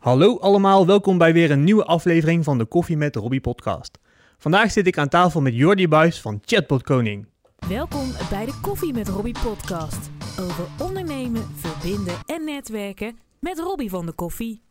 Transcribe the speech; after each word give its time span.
Hallo 0.00 0.38
allemaal, 0.38 0.86
welkom 0.86 1.18
bij 1.18 1.32
weer 1.32 1.50
een 1.50 1.64
nieuwe 1.64 1.84
aflevering 1.84 2.44
van 2.44 2.58
de 2.58 2.64
Koffie 2.64 2.96
met 2.96 3.16
Robbie 3.16 3.40
podcast. 3.40 3.98
Vandaag 4.38 4.70
zit 4.70 4.86
ik 4.86 4.98
aan 4.98 5.08
tafel 5.08 5.40
met 5.40 5.54
Jordi 5.54 5.88
Buis 5.88 6.20
van 6.20 6.40
Chatbot 6.44 6.82
Koning. 6.82 7.26
Welkom 7.68 8.12
bij 8.30 8.44
de 8.46 8.58
Koffie 8.62 8.92
met 8.92 9.08
Robbie 9.08 9.34
podcast. 9.44 10.10
Over 10.40 10.64
ondernemen, 10.78 11.42
verbinden 11.54 12.14
en 12.26 12.44
netwerken 12.44 13.18
met 13.40 13.58
Robbie 13.58 13.90
van 13.90 14.06
de 14.06 14.12
Koffie. 14.12 14.62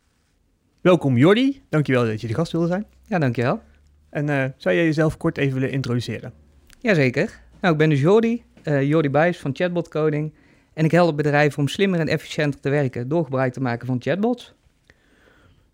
Welkom 0.81 1.18
Jordi, 1.18 1.62
dankjewel 1.70 2.06
dat 2.06 2.22
je 2.22 2.28
de 2.28 2.34
gast 2.34 2.52
wilde 2.52 2.68
zijn. 2.68 2.86
Ja, 3.08 3.20
dankjewel. 3.20 3.62
En 4.10 4.30
eh, 4.30 4.46
zou 4.58 4.76
jij 4.76 4.86
jezelf 4.86 5.18
kort 5.18 5.38
even 5.38 5.54
willen 5.54 5.72
introduceren? 5.72 6.34
Jazeker. 6.80 7.42
Nou, 7.62 7.74
ik 7.74 7.80
ben 7.80 7.90
dus 7.90 8.02
Jordi, 8.02 8.44
eh 8.64 8.84
Jordi 8.84 9.10
Buijs 9.10 9.38
van 9.38 9.56
Chatbot 9.56 9.88
Coding. 9.88 10.34
En 10.74 10.86
ik 10.86 10.92
help 10.92 11.18
bedrijven 11.18 11.60
om 11.60 11.68
slimmer 11.68 12.00
en 12.00 12.08
efficiënter 12.08 12.60
te 12.60 12.70
werken 12.70 13.08
door 13.08 13.24
gebruik 13.24 13.54
te 13.54 13.62
maken 13.62 13.88
van 13.88 14.02
chatbots. 14.02 14.58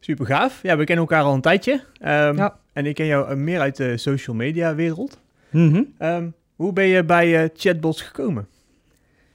Super 0.06 0.26
gaaf. 0.26 0.60
Ja, 0.62 0.78
we 0.78 0.84
kennen 0.84 1.05
elkaar 1.08 1.23
al 1.23 1.34
een 1.34 1.41
tijdje. 1.41 1.84
Ehm, 2.00 2.38
Ja. 2.38 2.58
En 2.73 2.86
ik 2.86 2.96
ken 2.96 3.05
jou 3.05 3.30
eh, 3.30 3.36
meer 3.36 3.59
uit 3.59 3.76
de 3.76 3.98
social 3.98 4.36
media 4.36 4.76
wereld. 4.76 5.20
Mhm. 5.50 5.84
Ehm, 5.98 6.27
hoe 6.55 6.73
ben 6.73 6.86
je 6.86 7.04
bij 7.04 7.44
eh, 7.44 7.50
chatbots 7.55 8.02
gekomen? 8.02 8.48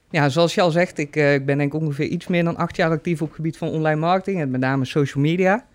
Ja, 0.09 0.29
zoals 0.29 0.55
je 0.55 0.61
al 0.61 0.71
zegt, 0.71 0.97
ik, 0.97 1.15
eh, 1.15 1.33
ik 1.33 1.45
ben 1.45 1.57
denk 1.57 1.73
ik 1.73 1.81
ongeveer 1.81 2.05
iets 2.05 2.27
meer 2.27 2.43
dan 2.43 2.57
acht 2.57 2.75
jaar 2.75 2.89
actief 2.89 3.21
op 3.21 3.27
het 3.27 3.35
gebied 3.35 3.57
van 3.57 3.69
online 3.69 3.99
marketing 3.99 4.39
en 4.39 4.51
met 4.51 4.61
name 4.61 4.85
social 4.85 5.23
media. 5.23 5.65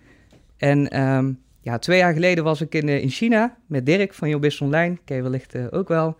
En 0.56 0.88
ehm, 0.88 1.32
ja, 1.60 1.78
twee 1.78 1.98
jaar 1.98 2.12
geleden 2.12 2.44
was 2.44 2.60
ik 2.60 2.74
in, 2.74 2.88
in 2.88 3.10
China 3.10 3.56
met 3.66 3.86
Dirk 3.86 4.14
van 4.14 4.28
Jobist 4.28 4.60
Online, 4.60 4.96
ken 5.04 5.16
je 5.16 5.22
wellicht 5.22 5.72
ook 5.72 5.88
wel. 5.88 6.16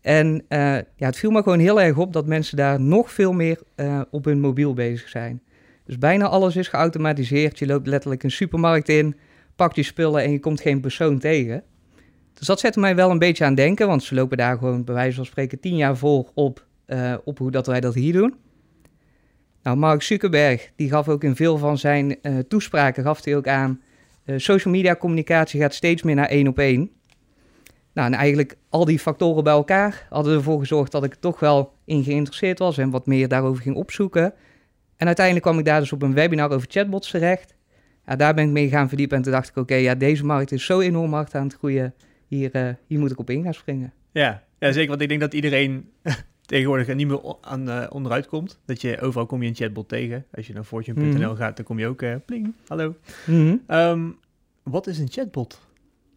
En 0.00 0.44
eh, 0.48 0.74
ja, 0.74 1.06
het 1.06 1.16
viel 1.16 1.30
me 1.30 1.42
gewoon 1.42 1.58
heel 1.58 1.80
erg 1.80 1.96
op 1.96 2.12
dat 2.12 2.26
mensen 2.26 2.56
daar 2.56 2.80
nog 2.80 3.12
veel 3.12 3.32
meer 3.32 3.60
eh, 3.74 4.00
op 4.10 4.24
hun 4.24 4.40
mobiel 4.40 4.74
bezig 4.74 5.08
zijn. 5.08 5.42
Dus 5.92 6.00
bijna 6.00 6.26
alles 6.26 6.56
is 6.56 6.68
geautomatiseerd. 6.68 7.58
Je 7.58 7.66
loopt 7.66 7.86
letterlijk 7.86 8.22
een 8.22 8.30
supermarkt 8.30 8.88
in, 8.88 9.16
pakt 9.56 9.76
je 9.76 9.82
spullen 9.82 10.22
en 10.22 10.32
je 10.32 10.40
komt 10.40 10.60
geen 10.60 10.80
persoon 10.80 11.18
tegen. 11.18 11.62
Dus 12.34 12.46
dat 12.46 12.60
zette 12.60 12.80
mij 12.80 12.94
wel 12.94 13.10
een 13.10 13.18
beetje 13.18 13.44
aan 13.44 13.54
denken, 13.54 13.86
want 13.86 14.02
ze 14.02 14.14
lopen 14.14 14.36
daar 14.36 14.58
gewoon 14.58 14.84
bij 14.84 14.94
wijze 14.94 15.16
van 15.16 15.24
spreken 15.24 15.60
tien 15.60 15.76
jaar 15.76 15.96
voor 15.96 16.30
op, 16.34 16.66
eh, 16.86 17.14
op 17.24 17.38
hoe 17.38 17.50
dat 17.50 17.66
wij 17.66 17.80
dat 17.80 17.94
hier 17.94 18.12
doen. 18.12 18.34
Nou, 19.62 19.76
Mark 19.76 20.02
Zuckerberg, 20.02 20.70
die 20.76 20.88
gaf 20.88 21.08
ook 21.08 21.24
in 21.24 21.36
veel 21.36 21.58
van 21.58 21.78
zijn 21.78 22.22
eh, 22.22 22.38
toespraken, 22.38 23.02
gaf 23.02 23.24
hij 23.24 23.36
ook 23.36 23.48
aan, 23.48 23.80
eh, 24.24 24.38
social 24.38 24.74
media 24.74 24.96
communicatie 24.96 25.60
gaat 25.60 25.74
steeds 25.74 26.02
meer 26.02 26.14
naar 26.14 26.28
één 26.28 26.48
op 26.48 26.58
één. 26.58 26.90
Nou, 27.92 28.12
en 28.12 28.18
eigenlijk 28.18 28.56
al 28.68 28.84
die 28.84 28.98
factoren 28.98 29.44
bij 29.44 29.52
elkaar 29.52 30.06
hadden 30.08 30.34
ervoor 30.34 30.58
gezorgd 30.58 30.92
dat 30.92 31.04
ik 31.04 31.12
er 31.12 31.18
toch 31.18 31.40
wel 31.40 31.72
in 31.84 32.04
geïnteresseerd 32.04 32.58
was 32.58 32.78
en 32.78 32.90
wat 32.90 33.06
meer 33.06 33.28
daarover 33.28 33.62
ging 33.62 33.76
opzoeken. 33.76 34.34
En 35.02 35.08
uiteindelijk 35.08 35.46
kwam 35.46 35.58
ik 35.58 35.64
daar 35.64 35.80
dus 35.80 35.92
op 35.92 36.02
een 36.02 36.14
webinar 36.14 36.50
over 36.50 36.68
chatbots 36.70 37.10
terecht. 37.10 37.54
Ja, 38.06 38.16
daar 38.16 38.34
ben 38.34 38.44
ik 38.44 38.50
mee 38.50 38.68
gaan 38.68 38.88
verdiepen 38.88 39.16
en 39.16 39.22
toen 39.22 39.32
dacht 39.32 39.48
ik, 39.48 39.56
oké, 39.56 39.74
ja, 39.74 39.94
deze 39.94 40.24
markt 40.24 40.52
is 40.52 40.64
zo 40.64 40.80
enorm 40.80 41.12
hard 41.12 41.34
aan 41.34 41.46
het 41.46 41.54
groeien. 41.54 41.94
Hier, 42.26 42.50
eh, 42.52 42.68
hier 42.86 42.98
moet 42.98 43.10
ik 43.10 43.18
op 43.18 43.30
in 43.30 43.42
gaan 43.42 43.54
springen. 43.54 43.92
Ja, 44.12 44.42
ja, 44.58 44.72
zeker. 44.72 44.88
Want 44.88 45.00
ik 45.00 45.08
denk 45.08 45.20
dat 45.20 45.34
iedereen 45.34 45.90
tegenwoordig 46.46 46.88
er 46.88 46.94
niet 46.94 47.06
meer 47.06 47.34
aan 47.40 47.68
eh, 47.70 47.86
onderuit 47.88 48.26
komt. 48.26 48.58
Dat 48.64 48.80
je 48.80 49.00
overal 49.00 49.26
kom 49.26 49.42
je 49.42 49.48
een 49.48 49.54
chatbot 49.54 49.88
tegen. 49.88 50.24
Als 50.34 50.46
je 50.46 50.52
naar 50.52 50.64
fortune.nl 50.64 51.30
Mhm. 51.30 51.36
gaat, 51.36 51.56
dan 51.56 51.64
kom 51.64 51.78
je 51.78 51.86
ook 51.86 52.02
eh, 52.02 52.14
pling, 52.26 52.54
hallo. 52.66 52.94
Mhm. 53.26 53.56
Ehm, 53.66 54.08
wat 54.62 54.86
is 54.86 54.98
een 54.98 55.10
chatbot? 55.10 55.60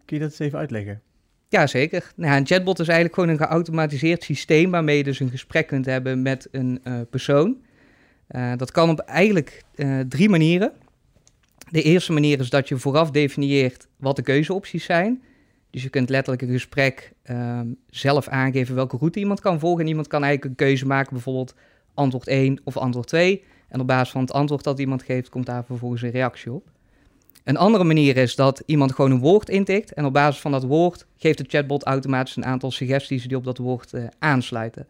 Kun 0.05 0.17
je 0.17 0.21
dat 0.23 0.31
eens 0.31 0.39
even 0.39 0.59
uitleggen? 0.59 1.01
Ja, 1.47 1.67
zeker. 1.67 2.11
Nou, 2.15 2.37
een 2.37 2.45
chatbot 2.45 2.79
is 2.79 2.87
eigenlijk 2.87 3.19
gewoon 3.19 3.29
een 3.29 3.47
geautomatiseerd 3.47 4.23
systeem 4.23 4.71
waarmee 4.71 4.97
je 4.97 5.03
dus 5.03 5.19
een 5.19 5.29
gesprek 5.29 5.67
kunt 5.67 5.85
hebben 5.85 6.21
met 6.21 6.47
een 6.51 6.81
persoon. 7.09 7.57
Eh, 8.27 8.51
dat 8.57 8.71
kan 8.71 8.89
op 8.89 8.99
eigenlijk 8.99 9.63
eh, 9.75 9.99
drie 9.99 10.29
manieren. 10.29 10.71
De 11.69 11.81
eerste 11.81 12.13
manier 12.13 12.39
is 12.39 12.49
dat 12.49 12.67
je 12.67 12.77
vooraf 12.77 13.11
definieert 13.11 13.87
wat 13.97 14.15
de 14.15 14.21
keuzeopties 14.21 14.83
zijn. 14.83 15.23
Dus 15.69 15.83
je 15.83 15.89
kunt 15.89 16.09
letterlijk 16.09 16.41
een 16.41 16.51
gesprek 16.51 17.13
ehm, 17.23 17.67
zelf 17.89 18.27
aangeven 18.27 18.75
welke 18.75 18.97
route 18.97 19.19
iemand 19.19 19.39
kan 19.39 19.59
volgen. 19.59 19.81
En 19.81 19.87
iemand 19.87 20.07
kan 20.07 20.23
eigenlijk 20.23 20.51
een 20.51 20.67
keuze 20.67 20.85
maken, 20.85 21.13
bijvoorbeeld 21.13 21.55
antwoord 21.93 22.27
1 22.27 22.59
of 22.63 22.77
antwoord 22.77 23.07
2. 23.07 23.43
En 23.67 23.79
op 23.79 23.87
basis 23.87 24.11
van 24.11 24.21
het 24.21 24.31
antwoord 24.31 24.63
dat 24.63 24.79
iemand 24.79 25.03
geeft, 25.03 25.29
komt 25.29 25.45
daar 25.45 25.65
vervolgens 25.65 26.01
een 26.01 26.09
reactie 26.09 26.51
op. 26.51 26.67
Een 27.43 27.57
andere 27.57 27.83
manier 27.83 28.17
is 28.17 28.35
dat 28.35 28.63
iemand 28.65 28.91
gewoon 28.91 29.11
een 29.11 29.19
woord 29.19 29.49
intikt 29.49 29.93
en 29.93 30.05
op 30.05 30.13
basis 30.13 30.41
van 30.41 30.51
dat 30.51 30.63
woord 30.63 31.05
geeft 31.17 31.37
de 31.37 31.45
chatbot 31.47 31.83
automatisch 31.83 32.35
een 32.35 32.45
aantal 32.45 32.71
suggesties 32.71 33.27
die 33.27 33.37
op 33.37 33.43
dat 33.43 33.57
woord 33.57 33.93
eh, 33.93 34.03
aansluiten. 34.19 34.87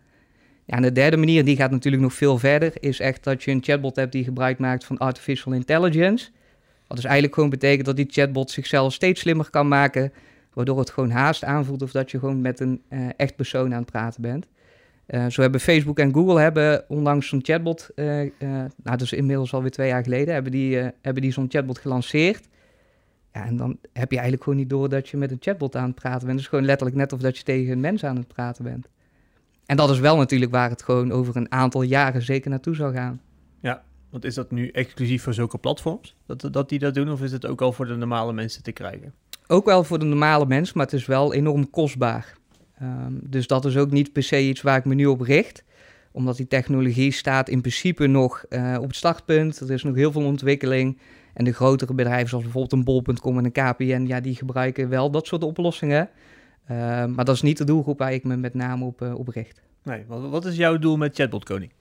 Ja, 0.65 0.75
en 0.75 0.81
de 0.81 0.91
derde 0.91 1.17
manier, 1.17 1.45
die 1.45 1.55
gaat 1.55 1.71
natuurlijk 1.71 2.03
nog 2.03 2.13
veel 2.13 2.37
verder, 2.37 2.73
is 2.79 2.99
echt 2.99 3.23
dat 3.23 3.43
je 3.43 3.51
een 3.51 3.63
chatbot 3.63 3.95
hebt 3.95 4.11
die 4.11 4.23
gebruik 4.23 4.59
maakt 4.59 4.85
van 4.85 4.97
artificial 4.97 5.53
intelligence. 5.53 6.29
Wat 6.87 6.97
dus 6.97 7.05
eigenlijk 7.05 7.33
gewoon 7.33 7.49
betekent 7.49 7.85
dat 7.85 7.95
die 7.95 8.07
chatbot 8.09 8.51
zichzelf 8.51 8.93
steeds 8.93 9.21
slimmer 9.21 9.49
kan 9.49 9.67
maken, 9.67 10.13
waardoor 10.53 10.79
het 10.79 10.89
gewoon 10.89 11.09
haast 11.09 11.43
aanvoelt 11.43 11.81
of 11.81 11.91
dat 11.91 12.11
je 12.11 12.19
gewoon 12.19 12.41
met 12.41 12.59
een 12.59 12.81
eh, 12.87 12.99
echt 13.17 13.35
persoon 13.35 13.73
aan 13.73 13.81
het 13.81 13.91
praten 13.91 14.21
bent. 14.21 14.47
Eh, 15.05 15.25
zo 15.27 15.41
hebben 15.41 15.59
Facebook 15.59 15.99
en 15.99 16.13
Google 16.13 16.39
hebben 16.39 16.85
onlangs 16.87 17.27
zo'n 17.27 17.43
chatbot, 17.43 17.89
eh 17.95 18.05
nou 18.83 18.97
dus 18.97 19.13
inmiddels 19.13 19.53
alweer 19.53 19.71
twee 19.71 19.87
jaar 19.87 20.03
geleden, 20.03 20.33
hebben 20.33 20.51
die, 20.51 20.77
hebben 21.01 21.21
die 21.21 21.31
zo'n 21.31 21.49
chatbot 21.49 21.77
gelanceerd. 21.77 22.47
Ja, 23.33 23.45
en 23.45 23.57
dan 23.57 23.77
heb 23.93 24.09
je 24.09 24.15
eigenlijk 24.17 24.43
gewoon 24.43 24.59
niet 24.59 24.69
door 24.69 24.89
dat 24.89 25.09
je 25.09 25.17
met 25.17 25.31
een 25.31 25.37
chatbot 25.39 25.75
aan 25.75 25.87
het 25.87 25.95
praten 25.95 26.19
bent. 26.19 26.31
Het 26.31 26.39
is 26.39 26.47
gewoon 26.47 26.65
letterlijk 26.65 26.97
net 26.97 27.13
of 27.13 27.19
dat 27.19 27.37
je 27.37 27.43
tegen 27.43 27.71
een 27.71 27.79
mens 27.79 28.03
aan 28.03 28.15
het 28.15 28.27
praten 28.27 28.63
bent. 28.63 28.87
En 29.65 29.77
dat 29.77 29.89
is 29.89 29.99
wel 29.99 30.17
natuurlijk 30.17 30.51
waar 30.51 30.69
het 30.69 30.83
gewoon 30.83 31.11
over 31.11 31.35
een 31.35 31.51
aantal 31.51 31.81
jaren 31.81 32.21
zeker 32.21 32.49
naartoe 32.49 32.75
zal 32.75 32.91
gaan. 32.91 33.21
Want 34.15 34.27
is 34.27 34.35
dat 34.35 34.51
nu 34.51 34.69
exclusief 34.69 35.23
voor 35.23 35.33
zulke 35.33 35.57
platforms? 35.57 36.15
Dat, 36.25 36.47
dat 36.51 36.69
die 36.69 36.79
dat 36.79 36.93
doen? 36.93 37.11
Of 37.11 37.21
is 37.21 37.31
het 37.31 37.45
ook 37.45 37.61
al 37.61 37.71
voor 37.71 37.85
de 37.85 37.95
normale 37.95 38.33
mensen 38.33 38.63
te 38.63 38.71
krijgen? 38.71 39.13
Ook 39.47 39.65
wel 39.65 39.83
voor 39.83 39.99
de 39.99 40.05
normale 40.05 40.45
mens, 40.45 40.73
maar 40.73 40.85
het 40.85 40.93
is 40.93 41.05
wel 41.05 41.33
enorm 41.33 41.69
kostbaar. 41.69 42.37
Ehm, 42.77 43.13
dus 43.21 43.47
dat 43.47 43.65
is 43.65 43.77
ook 43.77 43.91
niet 43.91 44.13
per 44.13 44.23
se 44.23 44.41
iets 44.41 44.61
waar 44.61 44.77
ik 44.77 44.85
me 44.85 44.93
nu 44.93 45.05
op 45.05 45.21
richt. 45.21 45.63
Omdat 46.11 46.37
die 46.37 46.47
technologie 46.47 47.11
staat 47.11 47.49
in 47.49 47.61
principe 47.61 48.07
nog 48.07 48.45
eh, 48.49 48.77
op 48.81 48.87
het 48.87 48.95
startpunt. 48.95 49.59
Er 49.59 49.71
is 49.71 49.83
nog 49.83 49.95
heel 49.95 50.11
veel 50.11 50.25
ontwikkeling. 50.25 50.99
En 51.33 51.45
de 51.45 51.53
grotere 51.53 51.93
bedrijven 51.93 52.29
zoals 52.29 52.43
bijvoorbeeld 52.43 52.73
een 52.73 52.83
bol.com 52.83 53.37
en 53.37 53.45
een 53.45 53.51
KPN, 53.51 54.05
ja, 54.07 54.19
die 54.19 54.35
gebruiken 54.35 54.89
wel 54.89 55.11
dat 55.11 55.27
soort 55.27 55.43
oplossingen. 55.43 56.09
Ehm, 56.67 57.13
maar 57.13 57.25
dat 57.25 57.35
is 57.35 57.41
niet 57.41 57.57
de 57.57 57.63
doelgroep 57.63 57.99
waar 57.99 58.13
ik 58.13 58.23
me 58.23 58.37
met 58.37 58.53
name 58.53 58.85
op, 58.85 59.01
eh, 59.01 59.15
op 59.15 59.27
richt. 59.27 59.61
Nee, 59.83 60.03
wat, 60.07 60.29
wat 60.29 60.45
is 60.45 60.55
jouw 60.55 60.77
doel 60.77 60.97
met 60.97 61.15
Chatbot 61.15 61.43
Koning? 61.43 61.71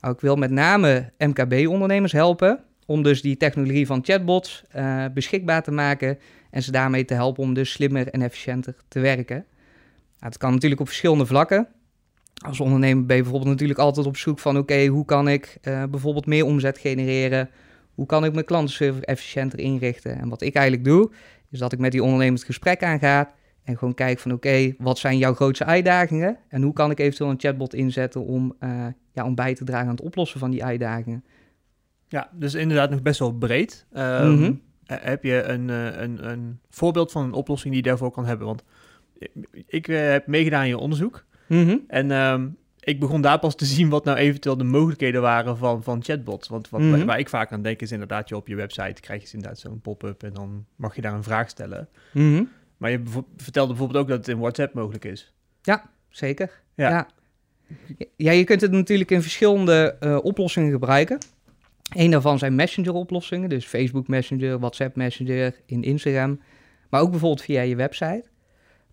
Nou, 0.00 0.14
ik 0.14 0.20
wil 0.20 0.36
met 0.36 0.50
name 0.50 1.12
MKB-ondernemers 1.18 2.12
helpen 2.12 2.60
om 2.86 3.02
dus 3.02 3.22
die 3.22 3.36
technologie 3.36 3.86
van 3.86 4.04
chatbots 4.04 4.64
eh, 4.70 5.04
beschikbaar 5.14 5.62
te 5.62 5.70
maken 5.70 6.18
en 6.50 6.62
ze 6.62 6.70
daarmee 6.70 7.04
te 7.04 7.14
helpen 7.14 7.42
om 7.42 7.54
dus 7.54 7.70
slimmer 7.70 8.08
en 8.08 8.22
efficiënter 8.22 8.74
te 8.88 9.00
werken. 9.00 9.36
Nou, 9.36 10.32
het 10.32 10.36
kan 10.36 10.52
natuurlijk 10.52 10.80
op 10.80 10.86
verschillende 10.86 11.26
vlakken. 11.26 11.68
Als 12.46 12.60
ondernemer 12.60 13.06
ben 13.06 13.16
je 13.16 13.22
bijvoorbeeld 13.22 13.50
natuurlijk 13.50 13.78
altijd 13.78 14.06
op 14.06 14.16
zoek 14.16 14.38
van 14.38 14.58
oké, 14.58 14.86
hoe 14.86 15.04
kan 15.04 15.28
ik 15.28 15.58
eh, 15.62 15.82
bijvoorbeeld 15.90 16.26
meer 16.26 16.44
omzet 16.44 16.78
genereren? 16.78 17.50
Hoe 17.94 18.06
kan 18.06 18.24
ik 18.24 18.32
mijn 18.32 18.44
klantenservice 18.44 19.06
efficiënter 19.06 19.58
inrichten? 19.58 20.18
En 20.18 20.28
wat 20.28 20.42
ik 20.42 20.54
eigenlijk 20.54 20.86
doe, 20.86 21.10
is 21.50 21.58
dat 21.58 21.72
ik 21.72 21.78
met 21.78 21.92
die 21.92 22.02
ondernemer 22.02 22.34
het 22.34 22.44
gesprek 22.44 22.82
aanga 22.82 23.32
en 23.64 23.78
gewoon 23.78 23.94
kijk 23.94 24.18
van 24.18 24.32
oké, 24.32 24.74
wat 24.78 24.98
zijn 24.98 25.18
jouw 25.18 25.34
grootste 25.34 25.64
uitdagingen? 25.64 26.36
En 26.48 26.62
hoe 26.62 26.72
kan 26.72 26.90
ik 26.90 26.98
eventueel 26.98 27.30
een 27.30 27.40
chatbot 27.40 27.74
inzetten 27.74 28.24
om, 28.24 28.54
eh, 28.58 28.86
ja, 29.12 29.24
om 29.24 29.34
bij 29.34 29.54
te 29.54 29.64
dragen 29.64 29.86
aan 29.86 29.94
het 29.94 30.04
oplossen 30.04 30.40
van 30.40 30.50
die 30.50 30.64
uitdagingen? 30.64 31.24
Ja, 32.08 32.30
dus 32.32 32.54
inderdaad 32.54 32.90
nog 32.90 33.02
best 33.02 33.18
wel 33.18 33.32
breed. 33.32 33.86
Ehm, 33.92 34.32
Mhm. 34.32 34.52
Heb 34.84 35.24
je 35.24 35.42
een, 35.42 35.70
eh, 35.70 36.00
een, 36.00 36.30
een 36.30 36.58
voorbeeld 36.70 37.12
van 37.12 37.24
een 37.24 37.32
oplossing 37.32 37.74
die 37.74 37.82
je 37.82 37.88
daarvoor 37.88 38.10
kan 38.10 38.26
hebben? 38.26 38.46
Want 38.46 38.62
ik, 39.66 39.88
eh, 39.88 40.10
heb 40.10 40.26
meegedaan 40.26 40.62
in 40.62 40.68
je 40.68 40.78
onderzoek. 40.78 41.24
Mhm. 41.48 41.76
En 41.88 42.10
ehm, 42.10 42.48
ik 42.80 43.00
begon 43.00 43.20
daar 43.20 43.38
pas 43.38 43.54
te 43.56 43.64
zien 43.64 43.88
wat 43.88 44.04
nou 44.04 44.18
eventueel 44.18 44.56
de 44.56 44.64
mogelijkheden 44.64 45.20
waren 45.22 45.56
van, 45.56 45.82
van 45.82 46.02
chatbots. 46.02 46.48
Want 46.48 46.68
wat, 46.68 46.80
Mhm. 46.80 47.04
waar 47.04 47.18
ik 47.18 47.28
vaak 47.28 47.52
aan 47.52 47.62
denk 47.62 47.80
is 47.80 47.92
inderdaad, 47.92 48.28
je 48.28 48.36
op 48.36 48.48
je 48.48 48.54
website 48.56 49.00
krijg 49.00 49.22
je 49.22 49.28
inderdaad 49.36 49.58
zo'n 49.58 49.80
pop-up 49.80 50.22
en 50.22 50.32
dan 50.32 50.64
mag 50.76 50.94
je 50.94 51.00
daar 51.00 51.14
een 51.14 51.22
vraag 51.22 51.48
stellen. 51.48 51.88
Mhm. 52.12 52.42
Maar 52.80 52.90
je 52.90 53.02
vertelde 53.36 53.68
bijvoorbeeld 53.68 54.02
ook 54.02 54.08
dat 54.08 54.18
het 54.18 54.28
in 54.28 54.38
WhatsApp 54.38 54.74
mogelijk 54.74 55.04
is. 55.04 55.32
Zeker. 56.08 56.62
Ja. 56.74 56.90
Ja. 56.90 57.08
ja. 58.16 58.30
je 58.30 58.44
kunt 58.44 58.60
het 58.60 58.70
natuurlijk 58.70 59.10
in 59.10 59.22
verschillende 59.22 59.96
eh, 60.00 60.18
oplossingen 60.22 60.70
gebruiken. 60.70 61.18
Een 61.94 62.10
daarvan 62.10 62.38
zijn 62.38 62.54
messenger-oplossingen, 62.54 63.48
dus 63.48 63.66
Facebook 63.66 64.08
Messenger, 64.08 64.58
WhatsApp 64.58 64.96
Messenger, 64.96 65.54
in 65.66 65.82
Instagram, 65.82 66.40
maar 66.88 67.00
ook 67.00 67.10
bijvoorbeeld 67.10 67.42
via 67.42 67.60
je 67.60 67.76
website. 67.76 68.24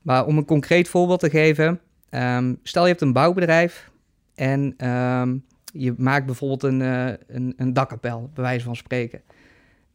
Maar 0.02 0.26
om 0.26 0.38
een 0.38 0.46
concreet 0.46 0.88
voorbeeld 0.88 1.20
te 1.20 1.30
geven, 1.30 1.80
ehm, 2.10 2.54
stel 2.64 2.84
je 2.84 2.90
hebt 2.90 3.02
een 3.02 3.14
bouwbedrijf 3.14 3.92
en 4.36 4.74
ehm, 4.78 5.38
je 5.74 5.94
maakt 5.98 6.26
bijvoorbeeld 6.26 6.64
een, 6.64 6.82
eh, 6.82 7.14
een, 7.28 7.54
een 7.58 7.74
dakkapel, 7.74 8.32
bij 8.34 8.44
wijze 8.44 8.66
van 8.66 8.76
spreken. 8.76 9.22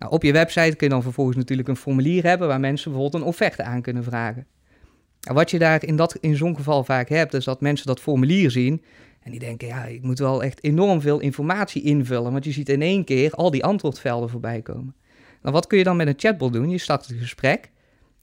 Nou, 0.03 0.15
op 0.15 0.23
je 0.23 0.33
website 0.33 0.77
kun 0.77 0.87
je 0.87 0.93
dan 0.93 1.03
vervolgens 1.03 1.37
natuurlijk 1.37 1.69
een 1.69 1.77
formulier 1.77 2.25
hebben 2.25 2.49
waar 2.49 2.61
mensen 2.61 2.91
bijvoorbeeld 2.91 3.23
een 3.23 3.29
offerte 3.29 3.63
aan 3.63 3.83
kunnen 3.83 4.05
vragen. 4.05 4.47
Nou, 5.21 5.37
wat 5.37 5.51
je 5.51 5.59
daar 5.59 5.85
in, 5.85 5.97
dat, 5.97 6.17
in 6.21 6.37
zo'n 6.37 6.57
geval 6.57 6.85
vaak 6.85 7.09
hebt, 7.09 7.35
is 7.35 7.45
dat 7.45 7.61
mensen 7.61 7.87
dat 7.87 8.01
formulier 8.01 8.51
zien 8.51 8.83
en 9.23 9.31
die 9.31 9.41
denken, 9.41 9.69
ja, 9.69 9.85
ik 9.85 10.03
moet 10.03 10.19
wel 10.19 10.43
echt 10.43 10.65
enorm 10.65 11.01
veel 11.01 11.21
informatie 11.21 11.83
invullen, 11.83 12.33
want 12.33 12.45
je 12.45 12.53
ziet 12.53 12.69
in 12.69 12.83
één 12.83 13.05
keer 13.05 13.31
al 13.31 13.51
die 13.51 13.65
antwoordvelden 13.65 14.29
voorbij 14.29 14.63
komen. 14.63 14.95
Nou, 15.43 15.55
wat 15.55 15.67
kun 15.67 15.79
je 15.79 15.85
dan 15.85 15.97
met 15.97 16.07
een 16.07 16.15
chatbot 16.17 16.53
doen? 16.53 16.71
Je 16.71 16.79
start 16.79 17.07
het 17.07 17.17
gesprek. 17.19 17.71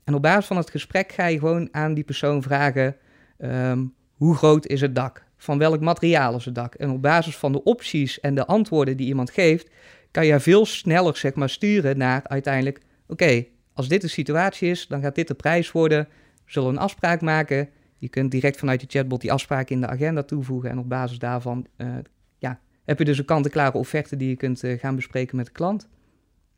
En 0.04 0.14
op 0.14 0.22
basis 0.22 0.46
van 0.46 0.58
het 0.58 0.70
gesprek 0.70 1.12
ga 1.12 1.26
je 1.26 1.40
gewoon 1.40 1.68
aan 1.72 1.94
die 1.94 2.04
persoon 2.04 2.42
vragen: 2.42 2.96
ehm, 3.38 3.86
hoe 4.14 4.36
groot 4.36 4.68
is 4.68 4.82
het 4.82 4.96
dak? 4.96 5.24
Van 5.38 5.58
welk 5.58 5.80
materiaal 5.80 6.36
is 6.36 6.46
het 6.46 6.56
dak? 6.56 6.76
En 6.76 6.90
op 6.90 7.02
basis 7.02 7.38
van 7.38 7.52
de 7.52 7.64
opties 7.64 8.20
en 8.20 8.36
de 8.36 8.46
antwoorden 8.46 8.98
die 8.98 9.08
iemand 9.08 9.32
geeft, 9.32 9.70
kan 10.12 10.26
je 10.26 10.40
veel 10.40 10.66
sneller 10.66 11.18
zeg 11.18 11.34
maar, 11.34 11.50
sturen 11.50 11.98
naar 11.98 12.22
uiteindelijk: 12.28 12.82
oké, 13.08 13.46
als 13.74 13.88
dit 13.88 14.02
de 14.02 14.08
situatie 14.08 14.70
is, 14.70 14.88
dan 14.88 15.02
gaat 15.02 15.16
dit 15.16 15.28
de 15.28 15.34
prijs 15.34 15.72
worden. 15.72 16.08
We 16.46 16.52
zullen 16.52 16.70
een 16.70 16.78
afspraak 16.78 17.22
maken. 17.22 17.70
Je 17.98 18.10
kunt 18.10 18.32
direct 18.32 18.58
vanuit 18.58 18.82
je 18.82 18.88
chatbot 18.90 19.22
die 19.22 19.32
afspraak 19.32 19.70
in 19.70 19.82
de 19.82 19.88
agenda 19.88 20.24
toevoegen. 20.24 20.70
En 20.70 20.80
op 20.80 20.90
basis 20.90 21.20
daarvan 21.20 21.68
uh, 21.78 21.96
ja, 22.38 22.60
heb 22.86 23.00
je 23.00 23.06
dus 23.06 23.18
een 23.18 23.26
kant-en-klare 23.26 23.78
offerte 23.78 24.16
die 24.16 24.30
je 24.30 24.36
kunt 24.36 24.64
uh, 24.64 24.80
gaan 24.80 24.96
bespreken 24.96 25.36
met 25.36 25.46
de 25.46 25.52
klant. 25.52 25.88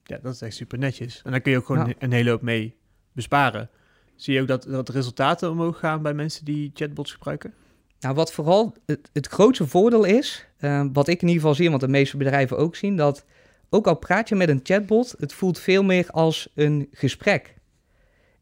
Ja, 0.04 0.19
dat 0.21 0.33
is 0.33 0.42
echt 0.42 0.56
super 0.56 0.77
netjes. 0.77 1.21
En 1.24 1.31
dan 1.31 1.42
kun 1.42 1.51
je 1.51 1.57
ook 1.57 1.65
gewoon 1.65 1.88
ja. 1.88 1.94
een 2.00 2.12
hele 2.12 2.30
hoop 2.30 2.42
mee 2.42 2.75
besparen. 3.12 3.69
Zie 4.15 4.33
je 4.33 4.42
ook 4.42 4.47
dat, 4.47 4.63
dat 4.63 4.88
de 4.88 4.92
resultaten 4.92 5.51
omhoog 5.51 5.80
gaan 5.80 6.01
bij 6.01 6.13
mensen 6.13 6.45
die 6.45 6.71
chatbots 6.74 7.12
gebruiken? 7.12 7.54
Nou, 8.00 8.15
wat 8.15 8.33
vooral 8.33 8.75
het, 8.86 9.09
het 9.13 9.27
grootste 9.27 9.68
voordeel 9.68 10.04
is, 10.04 10.47
uh, 10.59 10.86
wat 10.94 11.07
ik 11.07 11.21
in 11.21 11.27
ieder 11.27 11.42
geval 11.42 11.56
zie, 11.56 11.69
want 11.69 11.81
de 11.81 11.88
meeste 11.88 12.18
bedrijven 12.18 12.57
ook 12.57 12.75
zien, 12.75 12.95
dat 12.95 13.25
ook 13.73 13.88
al 13.88 13.95
praat 13.95 14.29
je 14.29 14.35
met 14.35 14.50
een 14.50 14.59
chatbot, 14.63 15.15
het 15.19 15.33
voelt 15.33 15.59
veel 15.59 15.83
meer 15.83 16.07
als 16.09 16.50
een 16.56 16.88
gesprek. 16.91 17.53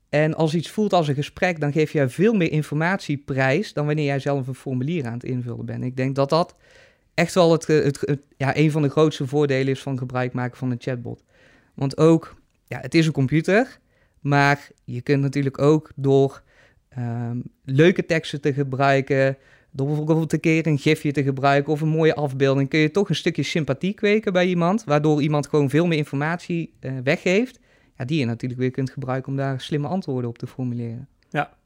En 0.09 0.33
als 0.35 0.55
iets 0.55 0.69
voelt 0.69 0.93
als 0.93 1.07
een 1.07 1.15
gesprek, 1.15 1.59
dan 1.59 1.71
geef 1.71 1.91
je 1.91 2.09
veel 2.09 2.33
meer 2.33 2.51
informatie 2.51 3.17
prijs 3.17 3.73
dan 3.73 3.85
wanneer 3.85 4.05
jij 4.05 4.19
zelf 4.19 4.47
een 4.47 4.55
formulier 4.55 5.05
aan 5.05 5.13
het 5.13 5.23
invullen 5.23 5.65
bent. 5.65 5.83
Ik 5.83 5.97
denk 5.97 6.15
dat 6.15 6.29
dat 6.29 6.55
echt 7.13 7.33
wel 7.33 7.51
het, 7.51 7.67
het, 7.67 8.19
ja, 8.37 8.57
een 8.57 8.71
van 8.71 8.81
de 8.81 8.89
grootste 8.89 9.27
voordelen 9.27 9.73
is 9.73 9.81
van 9.81 9.97
gebruik 9.97 10.33
maken 10.33 10.57
van 10.57 10.71
een 10.71 10.81
chatbot. 10.81 11.23
Want 11.73 11.97
ook, 11.97 12.35
ja, 12.67 12.79
het 12.79 12.95
is 12.95 13.05
een 13.05 13.11
computer, 13.11 13.79
maar 14.19 14.67
je 14.85 15.01
kunt 15.01 15.21
natuurlijk 15.21 15.61
ook 15.61 15.91
door 15.95 16.43
um, 16.97 17.43
leuke 17.63 18.05
teksten 18.05 18.41
te 18.41 18.53
gebruiken, 18.53 19.37
door 19.71 19.87
bijvoorbeeld 19.87 20.33
een 20.33 20.39
keer 20.39 20.67
een 20.67 20.77
gifje 20.77 21.11
te 21.11 21.23
gebruiken 21.23 21.73
of 21.73 21.81
een 21.81 21.87
mooie 21.87 22.15
afbeelding, 22.15 22.69
kun 22.69 22.79
je 22.79 22.91
toch 22.91 23.09
een 23.09 23.15
stukje 23.15 23.43
sympathie 23.43 23.93
kweken 23.93 24.33
bij 24.33 24.47
iemand, 24.47 24.83
waardoor 24.83 25.21
iemand 25.21 25.47
gewoon 25.47 25.69
veel 25.69 25.87
meer 25.87 25.97
informatie 25.97 26.73
uh, 26.79 26.91
weggeeft, 27.03 27.59
ja, 27.97 28.05
die 28.05 28.19
je 28.19 28.25
natuurlijk 28.25 28.59
weer 28.59 28.71
kunt 28.71 28.89
gebruiken 28.89 29.31
om 29.31 29.37
daar 29.37 29.61
slimme 29.61 29.87
antwoorden 29.87 30.29
op 30.29 30.37
te 30.37 30.47
formuleren. 30.47 31.07
Ja. 31.29 31.57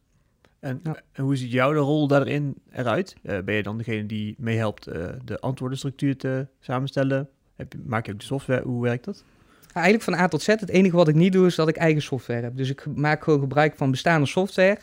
En, 0.59 0.79
ja. 0.83 1.01
en 1.11 1.23
hoe 1.23 1.35
ziet 1.35 1.51
jouw 1.51 1.73
rol 1.73 2.07
daarin 2.07 2.55
eruit? 2.71 3.15
Uh, 3.23 3.39
ben 3.39 3.55
je 3.55 3.63
dan 3.63 3.77
degene 3.77 4.05
die 4.05 4.35
meehelpt 4.37 4.87
uh, 4.87 5.05
de 5.25 5.39
antwoordenstructuur 5.39 6.17
te 6.17 6.47
samenstellen? 6.59 7.29
Heb 7.55 7.73
je, 7.73 7.79
maak 7.85 8.05
je 8.05 8.11
ook 8.11 8.19
de 8.19 8.25
software? 8.25 8.63
Hoe 8.63 8.81
werkt 8.81 9.05
dat? 9.05 9.23
Eigenlijk 9.73 10.03
van 10.03 10.13
A 10.13 10.27
tot 10.27 10.41
Z. 10.41 10.45
Het 10.47 10.69
enige 10.69 10.95
wat 10.95 11.07
ik 11.07 11.15
niet 11.15 11.33
doe 11.33 11.45
is 11.45 11.55
dat 11.55 11.67
ik 11.67 11.75
eigen 11.75 12.01
software 12.01 12.41
heb. 12.41 12.57
Dus 12.57 12.69
ik 12.69 12.85
maak 12.95 13.23
gewoon 13.23 13.39
gebruik 13.39 13.75
van 13.75 13.91
bestaande 13.91 14.27
software. 14.27 14.79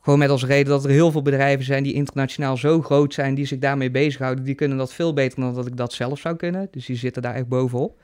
Gewoon 0.00 0.18
met 0.18 0.30
als 0.30 0.44
reden 0.44 0.72
dat 0.72 0.84
er 0.84 0.90
heel 0.90 1.10
veel 1.10 1.22
bedrijven 1.22 1.64
zijn 1.64 1.82
die 1.82 1.92
internationaal 1.92 2.56
zo 2.56 2.82
groot 2.82 3.14
zijn, 3.14 3.34
die 3.34 3.46
zich 3.46 3.58
daarmee 3.58 3.90
bezighouden. 3.90 4.44
Die 4.44 4.54
kunnen 4.54 4.78
dat 4.78 4.92
veel 4.92 5.12
beter 5.12 5.40
dan 5.40 5.54
dat 5.54 5.66
ik 5.66 5.76
dat 5.76 5.92
zelf 5.92 6.18
zou 6.18 6.36
kunnen. 6.36 6.68
Dus 6.70 6.86
die 6.86 6.96
zitten 6.96 7.22
daar 7.22 7.34
echt 7.34 7.48
bovenop. 7.48 8.00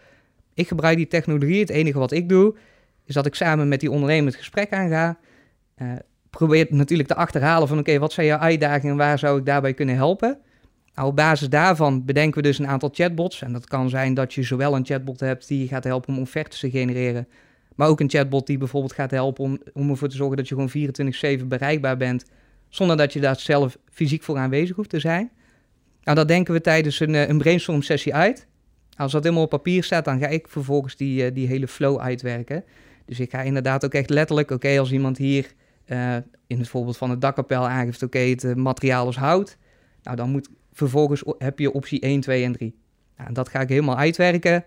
Ik 0.55 0.69
gebruik 0.69 0.97
die 0.97 1.09
technologie. 1.09 1.61
Het 1.61 1.71
enige 1.71 1.99
wat 1.99 2.13
ik 2.13 2.29
doe, 2.29 2.55
is 3.05 3.15
dat 3.15 3.27
ik 3.27 3.35
samen 3.35 3.69
met 3.69 3.81
die 3.81 3.91
ondernemer 3.91 4.27
het 4.27 4.37
gesprek 4.37 4.73
aanga. 4.73 5.19
Uh, 5.83 5.93
probeer 6.31 6.67
natuurlijk 6.71 7.09
te 7.09 7.15
achterhalen 7.15 7.69
van 7.69 7.79
oké, 7.79 7.99
wat 7.99 8.13
zijn 8.13 8.27
jouw 8.27 8.39
uitdagingen 8.39 8.91
en 8.91 8.97
waar 8.97 9.19
zou 9.19 9.39
ik 9.39 9.47
daarbij 9.47 9.75
kunnen 9.75 9.95
helpen? 9.95 10.39
Op 11.03 11.17
basis 11.17 11.49
daarvan 11.49 12.05
bedenken 12.05 12.43
we 12.43 12.49
dus 12.49 12.59
een 12.59 12.67
aantal 12.67 12.91
chatbots. 12.93 13.43
En 13.43 13.53
dat 13.53 13.67
kan 13.67 13.89
zijn 13.89 14.15
dat 14.15 14.35
je 14.35 14.43
zowel 14.43 14.75
een 14.77 14.85
chatbot 14.85 15.21
hebt 15.21 15.49
die 15.49 15.69
gaat 15.69 15.85
helpen 15.85 16.15
om 16.15 16.21
offertes 16.21 16.61
te 16.61 16.71
genereren, 16.71 17.29
maar 17.77 17.89
ook 17.89 18.01
een 18.01 18.11
chatbot 18.11 18.47
die 18.47 18.59
bijvoorbeeld 18.59 18.93
gaat 18.93 19.11
helpen 19.11 19.45
om, 19.45 19.59
om 19.73 19.91
ervoor 19.91 20.09
te 20.09 20.17
zorgen 20.17 20.37
dat 20.37 20.49
je 20.49 20.55
gewoon 20.55 21.41
24-7 21.41 21.47
bereikbaar 21.47 21.97
bent, 21.97 22.25
zonder 22.69 22.97
dat 22.97 23.13
je 23.13 23.21
daar 23.21 23.39
zelf 23.39 23.79
fysiek 23.91 24.23
voor 24.23 24.37
aanwezig 24.37 24.77
hoeft 24.77 24.91
te 24.91 25.01
zijn. 25.01 25.31
Nou, 26.03 26.17
dat 26.17 26.29
denken 26.29 26.55
we 26.55 26.61
tijdens 26.61 27.01
een, 27.01 27.15
een 27.15 27.39
brainstorm 27.39 27.83
sessie 27.83 28.15
uit. 28.15 28.47
Als 28.97 29.13
dat 29.13 29.23
helemaal 29.23 29.45
op 29.45 29.51
papier 29.51 29.85
staat, 29.85 30.05
dan 30.05 30.19
ga 30.19 30.27
ik 30.27 30.49
vervolgens 30.49 30.97
die, 30.97 31.33
die 31.33 31.47
hele 31.47 31.69
flow 31.69 31.99
uitwerken. 31.99 32.65
Dus 33.05 33.21
ik 33.21 33.31
ga 33.31 33.41
inderdaad 33.43 33.85
ook 33.85 33.95
echt 33.95 34.11
letterlijk, 34.11 34.51
oké, 34.51 34.79
als 34.79 34.93
iemand 34.93 35.19
hier 35.19 35.53
uh, 35.87 36.17
in 36.47 36.59
het 36.59 36.69
voorbeeld 36.69 36.97
van 36.97 37.11
het 37.11 37.21
dakkapel 37.21 37.69
aangeeft, 37.69 38.03
oké, 38.03 38.19
het 38.19 38.57
materiaal 38.57 39.09
is 39.09 39.17
hout. 39.17 39.57
Nou, 40.03 40.17
dan 40.17 40.31
moet 40.31 40.49
vervolgens 40.73 41.23
heb 41.39 41.59
je 41.59 41.73
optie 41.73 42.01
1, 42.01 42.21
2 42.21 42.45
en 42.45 42.53
3. 42.53 42.75
Nou, 43.17 43.33
dat 43.33 43.49
ga 43.49 43.61
ik 43.61 43.69
helemaal 43.69 43.97
uitwerken. 43.97 44.65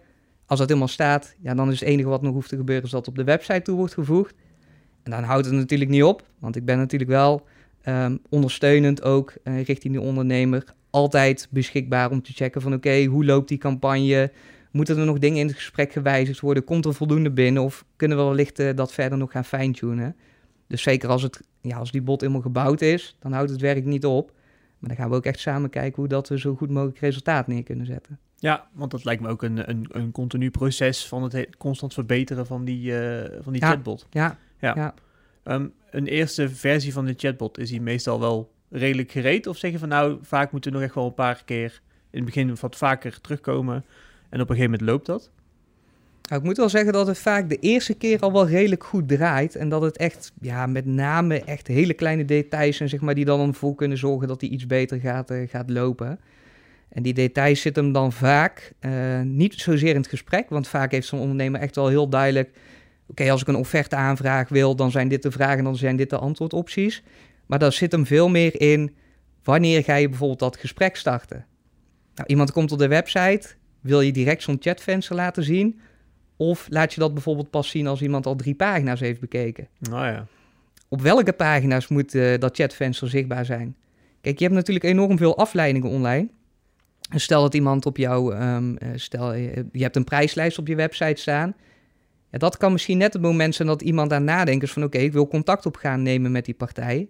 Als 0.50 0.60
dat 0.60 0.68
helemaal 0.68 0.88
staat, 0.90 1.36
ja, 1.40 1.54
dan 1.54 1.72
is 1.72 1.80
het 1.80 1.90
enige 1.90 2.10
wat 2.10 2.22
nog 2.22 2.34
hoeft 2.34 2.50
te 2.50 2.56
gebeuren, 2.56 2.86
is 2.86 2.92
dat 2.92 3.08
op 3.08 3.16
de 3.16 3.24
website 3.24 3.62
toe 3.62 3.76
wordt 3.76 3.94
gevoegd. 3.94 4.36
En 5.04 5.12
dan 5.12 5.24
houdt 5.24 5.46
het 5.46 5.56
natuurlijk 5.56 5.90
niet 5.90 6.04
op, 6.04 6.24
want 6.40 6.56
ik 6.56 6.66
ben 6.66 6.78
natuurlijk 6.78 7.10
wel 7.10 7.46
um, 7.86 8.20
ondersteunend 8.30 9.04
ook 9.04 9.34
uh, 9.44 9.62
richting 9.62 9.94
de 9.94 10.02
ondernemer 10.02 10.64
altijd 10.90 11.48
beschikbaar 11.50 12.12
om 12.12 12.22
te 12.22 12.34
checken 12.34 12.62
van 12.62 12.74
oké, 12.74 13.04
hoe 13.04 13.26
loopt 13.26 13.48
die 13.48 13.58
campagne? 13.58 14.32
Moeten 14.72 14.98
er 14.98 15.06
nog 15.06 15.20
dingen 15.20 15.40
in 15.40 15.48
het 15.48 15.56
gesprek 15.56 15.92
gewijzigd 15.92 16.40
worden? 16.40 16.64
Komt 16.64 16.86
er 16.86 16.94
voldoende 16.94 17.32
binnen? 17.32 17.64
Of 17.64 17.86
kunnen 17.96 18.18
we 18.18 18.24
wellicht 18.24 18.60
uh, 18.60 18.70
dat 18.76 18.94
verder 18.94 19.18
nog 19.18 19.32
gaan 19.32 19.46
fine-tunen? 19.46 20.16
Dus 20.68 20.82
zeker 20.82 21.10
als, 21.10 21.22
het, 21.22 21.42
ja, 21.62 21.78
als 21.78 21.92
die 21.92 22.02
bot 22.02 22.22
helemaal 22.22 22.42
gebouwd 22.42 22.82
is, 22.82 23.16
dan 23.20 23.32
houdt 23.32 23.50
het 23.50 23.62
werk 23.62 23.86
niet 23.86 24.06
op. 24.06 24.32
Maar 24.80 24.90
dan 24.90 24.98
gaan 24.98 25.10
we 25.10 25.16
ook 25.16 25.26
echt 25.26 25.40
samen 25.40 25.70
kijken 25.70 25.96
hoe 25.96 26.08
dat 26.08 26.30
we 26.30 26.40
zo 26.40 26.56
goed 26.56 26.70
mogelijk 26.70 27.00
resultaat 27.00 27.48
neer 27.48 27.64
kunnen 27.64 27.86
zetten. 27.86 28.20
Ja, 28.36 28.68
want 28.74 28.92
dat 28.92 29.04
lijkt 29.04 29.22
me 29.22 29.28
ook 29.28 29.44
een, 29.44 29.70
een, 29.70 29.88
een 29.92 30.12
continu 30.12 30.52
proces 30.52 31.08
van 31.08 31.24
het 31.24 31.58
constant 31.58 31.94
verbeteren 31.94 32.46
van 32.46 32.66
die, 32.66 32.92
uh, 32.92 33.24
van 33.42 33.54
die 33.54 33.62
ja, 33.62 33.68
chatbot. 33.68 34.08
Ja, 34.10 34.38
ja. 34.60 34.74
ja. 34.76 34.94
Um, 35.44 35.74
een 35.90 36.08
eerste 36.08 36.50
versie 36.50 36.94
van 36.94 37.06
de 37.06 37.14
chatbot, 37.18 37.58
is 37.58 37.70
die 37.70 37.82
meestal 37.82 38.20
wel 38.20 38.52
redelijk 38.70 39.12
gereed? 39.12 39.48
Of 39.48 39.58
zeg 39.58 39.72
je 39.72 39.80
van 39.80 39.90
nou, 39.90 40.18
vaak 40.22 40.52
moeten 40.52 40.72
we 40.72 40.78
nog 40.78 40.86
echt 40.86 40.96
wel 40.96 41.06
een 41.06 41.14
paar 41.14 41.44
keer 41.46 41.82
in 42.10 42.18
het 42.18 42.26
begin 42.26 42.56
wat 42.60 42.76
vaker 42.76 43.22
terugkomen 43.22 43.86
en 44.30 44.42
op 44.42 44.50
een 44.50 44.56
gegeven 44.56 44.72
moment 44.72 44.90
loopt 44.90 45.06
dat? 45.06 45.32
Nou, 46.30 46.42
ik 46.42 46.48
moet 46.48 46.58
wel 46.58 46.70
zeggen 46.70 46.94
dat 46.94 47.08
het 47.08 47.18
vaak 47.18 47.50
de 47.50 47.60
eerste 47.60 47.94
keer 47.94 48.20
al 48.20 48.32
wel 48.32 48.48
redelijk 48.48 48.84
goed 48.84 49.08
draait. 49.08 49.56
En 49.56 49.70
dat 49.70 49.82
het 49.82 49.98
echt, 49.98 50.32
ja, 50.42 50.66
met 50.66 50.86
name 50.86 51.44
echt 51.44 51.68
hele 51.68 51.94
kleine 51.94 52.26
details 52.26 52.78
zijn, 52.78 52.90
zeg 52.90 53.02
maar, 53.02 53.16
die 53.16 53.26
dan 53.26 53.48
ervoor 53.48 53.76
kunnen 53.76 53.98
zorgen 53.98 54.28
dat 54.28 54.40
die 54.40 54.50
iets 54.50 54.66
beter 54.68 55.00
gaat, 55.00 55.32
uh, 55.32 55.50
gaat 55.50 55.70
lopen. 55.70 56.20
En 56.90 57.04
die 57.04 57.14
details 57.14 57.62
zitten 57.62 57.84
hem 57.84 57.94
dan 57.94 58.12
vaak 58.12 58.74
uh, 58.82 59.22
niet 59.22 59.54
zozeer 59.54 59.90
in 59.90 59.96
het 59.96 60.08
gesprek, 60.08 60.50
want 60.50 60.68
vaak 60.68 60.92
heeft 60.92 61.08
zo'n 61.08 61.20
ondernemer 61.20 61.62
echt 61.62 61.76
wel 61.76 61.88
heel 61.88 62.10
duidelijk: 62.10 62.50
oké, 63.08 63.32
als 63.32 63.42
ik 63.42 63.48
een 63.48 63.56
offerte 63.56 63.96
aanvraag 63.96 64.50
wil, 64.50 64.76
dan 64.76 64.92
zijn 64.92 65.08
dit 65.08 65.24
de 65.24 65.32
vragen 65.32 65.58
en 65.58 65.64
dan 65.64 65.76
zijn 65.76 65.96
dit 65.96 66.10
de 66.10 66.18
antwoordopties. 66.18 67.04
Maar 67.46 67.60
daar 67.60 67.74
zit 67.74 67.92
hem 67.92 68.06
veel 68.06 68.30
meer 68.30 68.62
in 68.62 68.96
wanneer 69.44 69.84
ga 69.84 69.96
je 69.96 70.10
bijvoorbeeld 70.10 70.40
dat 70.40 70.58
gesprek 70.58 70.96
starten. 70.96 71.46
Nou, 72.16 72.30
iemand 72.30 72.52
komt 72.52 72.72
op 72.72 72.80
de 72.80 72.88
website, 72.88 73.48
wil 73.82 74.02
je 74.02 74.12
direct 74.12 74.44
zo'n 74.44 74.58
chatvenster 74.60 75.16
laten 75.16 75.44
zien? 75.44 75.80
Of 76.42 76.68
laat 76.70 76.94
je 76.94 77.00
dat 77.00 77.14
bijvoorbeeld 77.14 77.50
pas 77.50 77.70
zien 77.70 77.88
als 77.88 78.02
iemand 78.02 78.26
al 78.26 78.36
drie 78.36 78.56
pagina's 78.56 79.00
heeft 79.00 79.20
bekeken? 79.20 79.68
Nou 79.80 80.06
ja. 80.06 80.26
Op 80.88 81.02
welke 81.02 81.34
pagina's 81.34 81.88
moet 81.88 82.14
uh, 82.14 82.38
dat 82.38 82.56
chatvenster 82.56 83.10
zichtbaar 83.10 83.46
zijn? 83.46 83.76
Kijk, 84.22 84.38
je 84.38 84.44
hebt 84.44 84.56
natuurlijk 84.56 84.86
enorm 84.86 85.18
veel 85.18 85.38
afleidingen 85.38 85.90
online. 85.90 86.30
En 87.10 87.20
stel 87.20 87.42
dat 87.42 87.54
iemand 87.54 87.86
op 87.86 87.98
jou, 87.98 88.36
um, 88.36 88.78
stel 88.96 89.34
je, 89.34 89.66
je 89.72 89.84
hebt 89.84 89.96
een 89.96 90.04
prijslijst 90.04 90.58
op 90.58 90.68
je 90.68 90.76
website 90.76 91.22
staan. 91.22 91.56
Ja, 92.32 92.38
dat 92.38 92.58
kan 92.58 92.72
misschien 92.72 92.98
net 92.98 93.14
het 93.14 93.22
moment 93.22 93.56
zijn 93.56 93.68
dat 93.68 93.82
iemand 93.82 94.14
aan 94.14 94.24
nadenkt 94.24 94.64
is 94.64 94.72
van 94.72 94.84
oké, 94.84 94.96
okay, 94.96 95.08
ik 95.08 95.14
wil 95.14 95.28
contact 95.28 95.66
op 95.66 95.76
gaan 95.76 96.02
nemen 96.02 96.32
met 96.32 96.46
die 96.46 96.54
partij. 96.54 97.10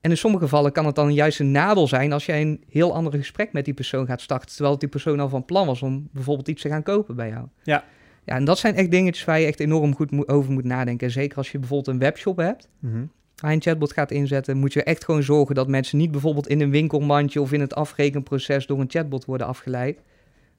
En 0.00 0.10
in 0.10 0.16
sommige 0.16 0.42
gevallen 0.42 0.72
kan 0.72 0.86
het 0.86 0.94
dan 0.94 1.14
juist 1.14 1.40
een 1.40 1.50
nadeel 1.50 1.88
zijn 1.88 2.12
als 2.12 2.26
jij 2.26 2.42
een 2.42 2.64
heel 2.68 2.94
ander 2.94 3.12
gesprek 3.12 3.52
met 3.52 3.64
die 3.64 3.74
persoon 3.74 4.06
gaat 4.06 4.20
starten, 4.20 4.54
terwijl 4.54 4.78
die 4.78 4.88
persoon 4.88 5.20
al 5.20 5.28
van 5.28 5.44
plan 5.44 5.66
was 5.66 5.82
om 5.82 6.08
bijvoorbeeld 6.12 6.48
iets 6.48 6.62
te 6.62 6.68
gaan 6.68 6.82
kopen 6.82 7.16
bij 7.16 7.28
jou. 7.28 7.46
Ja. 7.62 7.84
Ja, 8.24 8.34
en 8.34 8.44
dat 8.44 8.58
zijn 8.58 8.74
echt 8.74 8.90
dingetjes 8.90 9.24
waar 9.24 9.40
je 9.40 9.46
echt 9.46 9.60
enorm 9.60 9.94
goed 9.94 10.10
mo 10.10 10.22
over 10.26 10.52
moet 10.52 10.64
nadenken. 10.64 11.10
Zeker 11.10 11.36
als 11.36 11.52
je 11.52 11.58
bijvoorbeeld 11.58 11.94
een 11.94 12.02
webshop 12.02 12.36
hebt, 12.36 12.68
mm 12.78 12.90
-hmm. 12.90 13.10
waar 13.36 13.50
je 13.50 13.56
een 13.56 13.62
chatbot 13.62 13.92
gaat 13.92 14.10
inzetten, 14.10 14.56
moet 14.56 14.72
je 14.72 14.82
echt 14.82 15.04
gewoon 15.04 15.22
zorgen 15.22 15.54
dat 15.54 15.68
mensen 15.68 15.98
niet 15.98 16.10
bijvoorbeeld 16.10 16.48
in 16.48 16.60
een 16.60 16.70
winkelmandje 16.70 17.40
of 17.40 17.52
in 17.52 17.60
het 17.60 17.74
afrekenproces 17.74 18.66
door 18.66 18.80
een 18.80 18.90
chatbot 18.90 19.24
worden 19.24 19.46
afgeleid. 19.46 20.02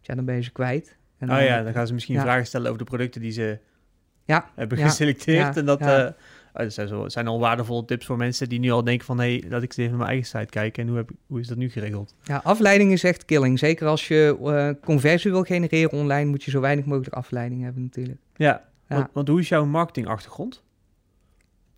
Ja, 0.02 0.16
dan 0.16 0.26
ben 0.26 0.36
je 0.36 0.42
ze 0.42 0.52
kwijt. 0.52 0.98
En 1.18 1.32
oh 1.32 1.42
ja, 1.42 1.64
dan 1.64 1.74
gaan 1.74 1.88
ze 1.88 1.94
misschien 1.94 2.16
ja. 2.16 2.22
vragen 2.22 2.46
stellen 2.46 2.68
over 2.68 2.80
de 2.80 2.90
producten 2.90 3.22
die 3.22 3.32
ze 3.32 3.60
ja. 4.26 4.50
hebben 4.56 4.78
geselecteerd. 4.78 5.58
En 5.58 5.66
dat, 5.66 5.80
Ja. 5.80 6.16
Eh, 6.56 6.62
oh, 6.62 6.64
dat 6.64 6.74
zijn, 6.74 6.88
zo, 6.88 7.10
zijn 7.10 7.28
al 7.28 7.40
waardevolle 7.40 7.86
tips 7.86 8.06
voor 8.06 8.18
mensen 8.18 8.50
die 8.50 8.60
nu 8.60 8.72
al 8.72 8.84
denken 8.84 9.06
van... 9.06 9.20
hé, 9.20 9.40
hey, 9.40 9.50
laat 9.50 9.62
ik 9.62 9.68
eens 9.68 9.78
even 9.78 9.90
naar 9.90 10.00
mijn 10.00 10.10
eigen 10.10 10.28
site 10.28 10.50
kijken 10.50 10.84
en 10.84 10.90
hoe, 10.90 10.98
heb, 10.98 11.10
hoe 11.28 11.40
is 11.40 11.48
dat 11.48 11.58
nu 11.58 11.70
geregeld? 11.70 12.16
ja, 12.24 12.42
afleiding 12.44 12.92
is 12.92 13.04
echt 13.04 13.26
killing. 13.26 13.60
Zeker 13.60 13.88
als 13.88 14.08
je 14.08 14.38
eh, 14.44 14.86
conversie 14.86 15.32
wil 15.32 15.44
genereren 15.44 15.92
online, 15.92 16.30
moet 16.30 16.44
je 16.44 16.52
zo 16.52 16.60
weinig 16.60 16.86
mogelijk 16.86 17.16
afleiding 17.16 17.64
hebben 17.64 17.82
natuurlijk. 17.82 18.20
Ja, 18.36 18.64
Ja. 18.88 18.96
Want, 18.96 19.10
want 19.14 19.28
hoe 19.28 19.40
is 19.40 19.50
jouw 19.50 19.66
marketingachtergrond? 19.66 20.64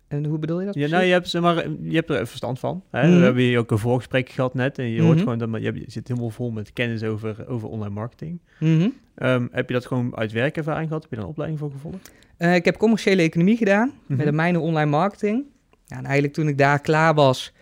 En 0.08 0.24
hoe 0.24 0.38
bedoel 0.38 0.60
je 0.60 0.66
dat? 0.66 0.74
Ja, 0.74 0.88
nou, 0.88 1.04
je 1.04 1.12
hebt, 1.12 1.28
zeg 1.28 1.42
maar, 1.42 1.64
je 1.82 1.94
hebt 1.94 2.10
er 2.10 2.26
verstand 2.26 2.58
van. 2.58 2.82
Hè? 2.90 3.08
Mhm. 3.08 3.16
We 3.18 3.24
hebben 3.24 3.42
hier 3.42 3.58
ook 3.58 3.70
een 3.70 3.78
voorgesprek 3.78 4.28
gehad 4.28 4.54
net. 4.54 4.78
En 4.78 4.84
je 4.88 5.00
hoort 5.02 5.14
Mhm. 5.14 5.22
gewoon 5.22 5.38
dat 5.38 5.60
je, 5.60 5.66
hebt- 5.66 5.78
je 5.84 5.90
zit 5.90 6.08
helemaal 6.08 6.30
vol 6.30 6.50
met 6.50 6.72
kennis 6.72 7.02
over, 7.02 7.48
over 7.48 7.68
online 7.68 7.94
marketing. 7.94 8.38
Mhm. 8.60 8.88
Ehm, 9.14 9.46
heb 9.50 9.68
je 9.68 9.74
dat 9.74 9.86
gewoon 9.86 10.16
uit 10.16 10.32
werkervaring 10.32 10.86
gehad? 10.88 11.02
Heb 11.02 11.10
je 11.10 11.16
daar 11.16 11.24
een 11.24 11.30
opleiding 11.30 11.60
voor 11.60 11.70
gevolgd? 11.70 12.12
Eh, 12.36 12.54
ik 12.54 12.64
heb 12.64 12.76
commerciële 12.76 13.22
economie 13.22 13.56
gedaan 13.56 13.92
Mhm. 14.06 14.16
met 14.18 14.26
een 14.26 14.34
minor 14.34 14.62
online 14.62 14.90
marketing. 14.90 15.44
Ja, 15.86 15.96
en 15.96 16.04
eigenlijk 16.04 16.34
toen 16.34 16.48
ik 16.48 16.58
daar 16.58 16.80
klaar 16.80 17.14
was, 17.14 17.52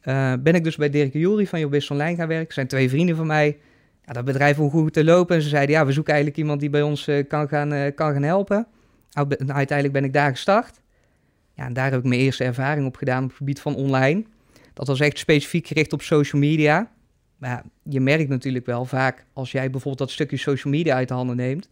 eh, 0.00 0.32
ben 0.40 0.54
ik 0.54 0.64
dus 0.64 0.76
bij 0.76 0.90
Dirk 0.90 1.12
Jury 1.12 1.46
van 1.46 1.60
Jobist 1.60 1.90
Online 1.90 2.16
gaan 2.16 2.28
werken. 2.28 2.54
Zijn 2.54 2.66
twee 2.66 2.88
vrienden 2.88 3.16
van 3.16 3.26
mij. 3.26 3.56
Ja, 4.06 4.12
dat 4.12 4.24
bedrijf 4.24 4.56
begon 4.56 4.70
goed 4.70 4.92
te 4.92 5.04
lopen 5.04 5.36
en 5.36 5.42
ze 5.42 5.48
zeiden, 5.48 5.74
ja, 5.74 5.86
we 5.86 5.92
zoeken 5.92 6.12
eigenlijk 6.12 6.42
iemand 6.42 6.60
die 6.60 6.70
bij 6.70 6.82
ons 6.82 7.06
eh, 7.08 7.28
kan, 7.28 7.48
gaan, 7.48 7.94
kan 7.94 8.12
gaan 8.12 8.22
helpen. 8.22 8.66
Nou, 9.12 9.26
be- 9.26 9.38
uiteindelijk 9.46 9.92
ben 9.92 10.04
ik 10.04 10.12
daar 10.12 10.30
gestart. 10.30 10.80
Ja, 11.54 11.70
daar 11.70 11.90
heb 11.90 12.00
ik 12.00 12.06
mijn 12.06 12.20
eerste 12.20 12.44
ervaring 12.44 12.86
op 12.86 12.96
gedaan 12.96 13.22
op 13.22 13.28
het 13.28 13.38
gebied 13.38 13.60
van 13.60 13.74
online. 13.74 14.24
Dat 14.72 14.86
was 14.86 15.00
echt 15.00 15.18
specifiek 15.18 15.66
gericht 15.66 15.92
op 15.92 16.02
social 16.02 16.40
media. 16.40 16.90
Maar 17.38 17.62
je 17.82 18.00
merkt 18.00 18.28
natuurlijk 18.28 18.66
wel 18.66 18.84
vaak, 18.84 19.26
als 19.32 19.52
jij 19.52 19.70
bijvoorbeeld 19.70 19.98
dat 19.98 20.10
stukje 20.10 20.36
social 20.36 20.72
media 20.72 20.94
uit 20.94 21.08
de 21.08 21.14
handen 21.14 21.36
neemt, 21.36 21.68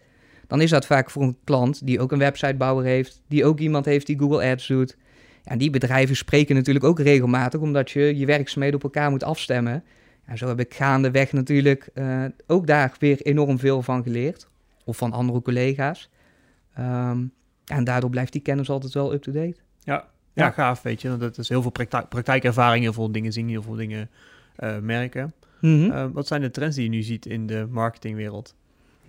dan 0.46 0.60
is 0.60 0.70
dat 0.70 0.86
vaak 0.86 1.10
voor 1.10 1.22
een 1.22 1.36
klant 1.44 1.86
die 1.86 2.00
ook 2.00 2.12
een 2.12 2.18
websitebouwer 2.18 2.84
heeft, 2.84 3.22
die 3.28 3.44
ook 3.44 3.58
iemand 3.58 3.84
heeft 3.84 4.06
die 4.06 4.18
Google 4.18 4.50
Ads 4.50 4.66
doet. 4.66 4.96
En 5.44 5.58
die 5.58 5.70
bedrijven 5.70 6.16
spreken 6.16 6.54
natuurlijk 6.54 6.84
ook 6.84 7.00
regelmatig, 7.00 7.60
omdat 7.60 7.90
je 7.90 8.18
je 8.18 8.26
werkzaamheden 8.26 8.76
op 8.76 8.84
elkaar 8.84 9.10
moet 9.10 9.24
afstemmen. 9.24 9.84
En 10.24 10.38
zo 10.38 10.48
heb 10.48 10.60
ik 10.60 10.74
gaandeweg 10.74 11.32
natuurlijk 11.32 11.90
eh, 11.94 12.24
ook 12.46 12.66
daar 12.66 12.96
weer 12.98 13.20
enorm 13.20 13.58
veel 13.58 13.82
van 13.82 14.02
geleerd. 14.02 14.48
Of 14.84 14.96
van 14.96 15.12
andere 15.12 15.42
collega's. 15.42 16.10
Ehm, 16.74 17.24
en 17.66 17.84
daardoor 17.84 18.10
blijft 18.10 18.32
die 18.32 18.42
kennis 18.42 18.70
altijd 18.70 18.92
wel 18.92 19.12
up-to-date. 19.12 19.56
Ja. 19.84 19.94
Ja, 20.34 20.44
Ja. 20.44 20.50
gaaf, 20.50 20.82
weet 20.82 21.02
je. 21.02 21.08
Want 21.08 21.20
dat 21.20 21.38
is 21.38 21.48
heel 21.48 21.62
veel 21.62 21.70
praktijk, 21.70 22.08
praktijkervaring, 22.08 22.82
heel 22.82 22.92
veel 22.92 23.12
dingen 23.12 23.32
zien, 23.32 23.48
heel 23.48 23.62
veel 23.62 23.74
dingen 23.74 24.10
eh, 24.56 24.78
merken. 24.78 25.32
Mhm. 25.60 25.90
Eh, 25.90 26.06
wat 26.12 26.26
zijn 26.26 26.40
de 26.40 26.50
trends 26.50 26.76
die 26.76 26.84
je 26.84 26.90
nu 26.90 27.02
ziet 27.02 27.26
in 27.26 27.46
de 27.46 27.66
marketingwereld? 27.70 28.54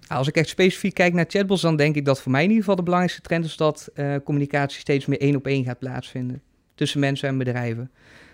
Nou, 0.07 0.19
Als 0.19 0.27
ik 0.27 0.35
echt 0.35 0.49
specifiek 0.49 0.93
kijk 0.93 1.13
naar 1.13 1.25
chatbots, 1.27 1.61
dan 1.61 1.75
denk 1.75 1.95
ik 1.95 2.05
dat 2.05 2.21
voor 2.21 2.31
mij 2.31 2.41
in 2.41 2.47
ieder 2.47 2.61
geval 2.63 2.77
de 2.77 2.83
belangrijkste 2.83 3.21
trend 3.27 3.45
is 3.45 3.57
dat 3.57 3.89
eh, 3.93 4.15
communicatie 4.23 4.79
steeds 4.79 5.05
meer 5.05 5.19
één 5.21 5.35
op 5.35 5.47
één 5.47 5.63
gaat 5.63 5.79
plaatsvinden 5.79 6.41
tussen 6.75 6.99
mensen 6.99 7.29
en 7.29 7.37
bedrijven. 7.37 7.91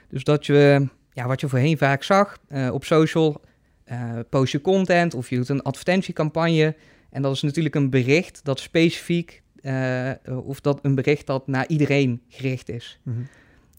Dus 0.10 0.24
dat 0.24 0.46
je, 0.46 0.88
ja, 1.14 1.28
wat 1.28 1.40
je 1.42 1.48
voorheen 1.50 1.78
vaak 1.78 2.04
zag 2.04 2.38
eh, 2.48 2.70
op 2.74 2.86
social, 2.86 3.42
eh, 3.84 4.20
post 4.30 4.52
je 4.52 4.62
content 4.62 5.14
of 5.14 5.30
je 5.30 5.36
doet 5.36 5.50
een 5.50 5.62
advertentiecampagne. 5.62 6.76
En 7.10 7.22
dat 7.22 7.36
is 7.36 7.42
natuurlijk 7.42 7.76
een 7.76 7.90
bericht 7.90 8.40
dat 8.44 8.60
specifiek, 8.60 9.42
eh, 9.62 10.12
of 10.48 10.62
dat 10.62 10.80
een 10.82 10.96
bericht 10.96 11.28
dat 11.28 11.48
naar 11.48 11.68
iedereen 11.68 12.22
gericht 12.28 12.70
is. 12.70 13.00
Mhm. 13.04 13.18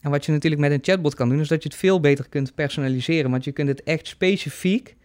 En 0.01 0.11
wat 0.11 0.25
je 0.25 0.33
natuurlijk 0.33 0.63
met 0.63 0.71
een 0.71 0.79
chatbot 0.83 1.15
kan 1.15 1.29
doen, 1.29 1.41
is 1.41 1.49
dat 1.49 1.63
je 1.63 1.69
het 1.69 1.79
veel 1.79 2.01
beter 2.01 2.29
kunt 2.29 2.55
personaliseren. 2.55 3.31
Want 3.31 3.45
je 3.45 3.53
kunt 3.53 3.69
het 3.69 3.83
echt 3.83 4.07
specifiek 4.07 4.97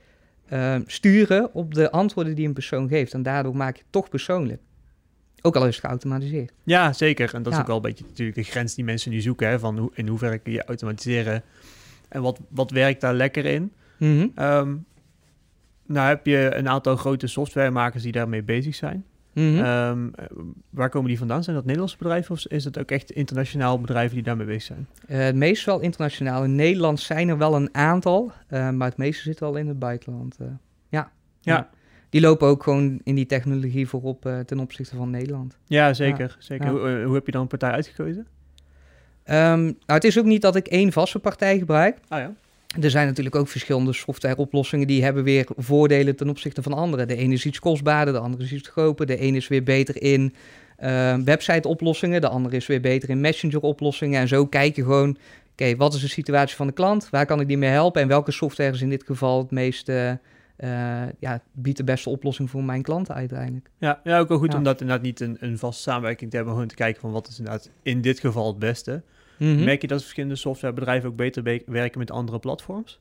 eh, 0.45 0.75
sturen 0.85 1.53
op 1.53 1.73
de 1.73 1.91
antwoorden 1.91 2.35
die 2.35 2.47
een 2.47 2.53
persoon 2.53 2.87
geeft. 2.87 3.13
En 3.13 3.23
daardoor 3.23 3.55
maak 3.55 3.75
je 3.75 3.81
het 3.81 3.91
toch 3.91 4.09
persoonlijk. 4.09 4.61
Ook 5.41 5.55
al 5.55 5.67
is 5.67 5.75
het 5.75 5.85
geautomatiseerd. 5.85 6.51
Ja, 6.63 6.93
zeker. 6.93 7.33
En 7.33 7.43
dat 7.43 7.53
is 7.53 7.59
ook 7.59 7.67
wel 7.67 7.75
een 7.75 7.81
beetje 7.81 8.05
natuurlijk 8.07 8.37
de 8.37 8.43
grens 8.43 8.75
die 8.75 8.83
mensen 8.83 9.11
nu 9.11 9.21
zoeken. 9.21 9.47
Hè, 9.49 9.59
van 9.59 9.77
hoe, 9.77 9.91
in 9.93 10.07
hoeverre 10.07 10.37
kun 10.37 10.53
je 10.53 10.63
automatiseren 10.63 11.43
en 12.09 12.21
wat, 12.21 12.39
wat 12.49 12.71
werkt 12.71 13.01
daar 13.01 13.13
lekker 13.13 13.45
in. 13.45 13.73
Ehm, 14.35 14.75
nou 15.85 16.07
heb 16.07 16.25
je 16.25 16.51
een 16.55 16.69
aantal 16.69 16.95
grote 16.95 17.27
softwaremakers 17.27 18.03
die 18.03 18.11
daarmee 18.11 18.43
bezig 18.43 18.75
zijn. 18.75 19.05
Mhm. 19.35 19.57
Ehm, 19.63 20.07
eh, 20.15 20.25
waar 20.69 20.89
komen 20.89 21.07
die 21.09 21.17
vandaan? 21.17 21.43
Zijn 21.43 21.55
dat 21.55 21.65
Nederlandse 21.65 21.97
bedrijven 21.97 22.31
of 22.35 22.45
is 22.45 22.63
het 22.65 22.79
ook 22.79 22.91
echt 22.91 23.11
internationaal 23.11 23.79
bedrijven 23.81 24.15
die 24.15 24.23
daarmee 24.23 24.45
bezig 24.45 24.63
zijn? 24.63 24.87
Eh, 25.07 25.17
het 25.19 25.35
meest 25.35 25.65
wel 25.65 25.79
internationaal. 25.79 26.43
In 26.43 26.55
Nederland 26.55 26.99
zijn 26.99 27.29
er 27.29 27.37
wel 27.37 27.55
een 27.55 27.69
aantal, 27.75 28.31
eh, 28.47 28.69
maar 28.69 28.87
het 28.87 28.97
meeste 28.97 29.21
zit 29.23 29.39
wel 29.39 29.55
in 29.55 29.67
het 29.67 29.79
buitenland. 29.79 30.37
eh. 30.39 30.47
ja. 30.89 31.11
Ja. 31.41 31.69
Die 32.09 32.21
lopen 32.21 32.47
ook 32.47 32.63
gewoon 32.63 32.99
in 33.03 33.15
die 33.15 33.25
technologie 33.25 33.87
voorop 33.87 34.25
eh, 34.25 34.39
ten 34.39 34.59
opzichte 34.59 34.95
van 34.95 35.09
Nederland. 35.09 35.57
Ja, 35.65 35.93
zeker. 35.93 36.35
zeker. 36.39 36.65
Ja. 36.65 36.71
Hoe, 36.71 36.89
eh, 36.89 37.05
hoe 37.05 37.13
heb 37.13 37.25
je 37.25 37.31
dan 37.31 37.41
een 37.41 37.47
partij 37.47 37.71
uitgekozen? 37.71 38.27
Ehm, 39.23 39.63
nou, 39.63 39.73
het 39.85 40.03
is 40.03 40.19
ook 40.19 40.25
niet 40.25 40.41
dat 40.41 40.55
ik 40.55 40.67
één 40.67 40.91
vaste 40.91 41.19
partij 41.19 41.57
gebruik. 41.57 41.97
Ah 42.07 42.19
ja. 42.19 42.33
Er 42.81 42.89
zijn 42.89 43.07
natuurlijk 43.07 43.35
ook 43.35 43.47
verschillende 43.47 43.93
softwareoplossingen 43.93 44.87
die 44.87 45.03
hebben 45.03 45.23
weer 45.23 45.47
voordelen 45.57 46.15
ten 46.15 46.29
opzichte 46.29 46.61
van 46.61 46.73
andere. 46.73 47.05
De 47.05 47.15
ene 47.15 47.33
is 47.33 47.45
iets 47.45 47.59
kostbaarder, 47.59 48.13
de 48.13 48.19
andere 48.19 48.43
is 48.43 48.51
iets 48.51 48.67
goedkoper. 48.67 49.05
De 49.05 49.17
ene 49.17 49.37
is 49.37 49.47
weer 49.47 49.63
beter 49.63 50.01
in 50.01 50.33
eh, 50.77 51.15
website-oplossingen, 51.25 52.21
de 52.21 52.27
andere 52.29 52.55
is 52.55 52.67
weer 52.67 52.81
beter 52.81 53.09
in 53.09 53.21
messenger-oplossingen. 53.21 54.19
En 54.19 54.27
zo 54.27 54.45
kijk 54.45 54.75
je 54.75 54.83
gewoon, 54.83 55.17
oké, 55.51 55.75
wat 55.75 55.93
is 55.93 56.01
de 56.01 56.07
situatie 56.07 56.55
van 56.55 56.67
de 56.67 56.73
klant? 56.73 57.09
Waar 57.09 57.25
kan 57.25 57.39
ik 57.39 57.47
die 57.47 57.57
mee 57.57 57.69
helpen? 57.69 58.01
En 58.01 58.07
welke 58.07 58.31
software 58.31 58.71
is 58.73 58.81
in 58.81 58.89
dit 58.89 59.03
geval 59.03 59.39
het 59.41 59.51
meest, 59.51 59.89
eh, 59.89 60.11
ja, 61.19 61.41
biedt 61.51 61.77
de 61.77 61.83
beste 61.83 62.09
oplossing 62.09 62.49
voor 62.49 62.63
mijn 62.63 62.81
klanten 62.81 63.15
uiteindelijk? 63.15 63.69
Ja, 63.77 64.01
ja, 64.03 64.19
ook 64.19 64.27
wel 64.27 64.37
goed 64.37 64.51
Ja. 64.51 64.57
om 64.57 64.63
dat 64.63 64.81
inderdaad 64.81 65.05
niet 65.05 65.19
een, 65.19 65.37
een 65.39 65.57
vaste 65.57 65.81
samenwerking 65.81 66.29
te 66.29 66.35
hebben, 66.35 66.53
gewoon 66.53 66.69
te 66.69 66.75
kijken 66.75 67.01
van 67.01 67.11
wat 67.11 67.27
is 67.27 67.37
inderdaad 67.37 67.69
in 67.83 68.01
dit 68.01 68.19
geval 68.19 68.47
het 68.47 68.59
beste. 68.59 69.01
Mhm. 69.37 69.63
Merk 69.63 69.81
je 69.81 69.87
dat 69.87 70.01
verschillende 70.01 70.35
softwarebedrijven 70.35 71.09
ook 71.09 71.15
beter 71.15 71.43
be- 71.43 71.63
werken 71.65 71.99
met 71.99 72.11
andere 72.11 72.39
platforms? 72.39 72.99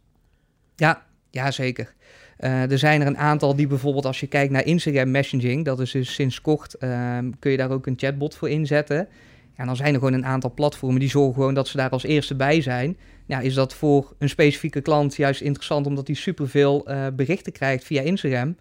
Ja, 0.77 1.07
ja 1.31 1.51
zeker. 1.51 1.95
Eh, 2.37 2.71
er 2.71 2.79
zijn 2.79 3.01
er 3.01 3.07
een 3.07 3.19
aantal 3.19 3.57
die 3.57 3.67
bijvoorbeeld 3.67 4.07
als 4.07 4.21
je 4.21 4.27
kijkt 4.27 4.53
naar 4.53 4.65
Instagram 4.65 5.11
messaging, 5.11 5.65
dat 5.65 5.81
is 5.81 5.91
dus 5.91 6.15
sinds 6.15 6.41
kort, 6.41 6.75
ehm, 6.75 7.31
kun 7.39 7.51
je 7.51 7.57
daar 7.57 7.71
ook 7.71 7.87
een 7.87 7.99
chatbot 7.99 8.37
voor 8.37 8.49
inzetten. 8.51 8.97
Ja, 8.97 9.61
en 9.61 9.67
dan 9.67 9.77
zijn 9.77 9.93
er 9.93 9.99
gewoon 9.99 10.15
een 10.15 10.25
aantal 10.27 10.53
platformen 10.55 11.01
die 11.01 11.09
zorgen 11.09 11.35
gewoon 11.35 11.55
dat 11.55 11.69
ze 11.69 11.77
daar 11.77 11.91
als 11.91 12.03
eerste 12.05 12.35
bij 12.35 12.61
zijn. 12.61 12.97
Ja, 13.27 13.41
is 13.41 13.55
dat 13.55 13.75
voor 13.75 14.15
een 14.19 14.29
specifieke 14.29 14.81
klant 14.81 15.17
juist 15.17 15.41
interessant 15.41 15.87
omdat 15.87 16.07
hij 16.07 16.17
superveel 16.17 16.87
eh 16.87 17.07
berichten 17.17 17.53
krijgt 17.53 17.85
via 17.85 18.01
Instagram? 18.03 18.57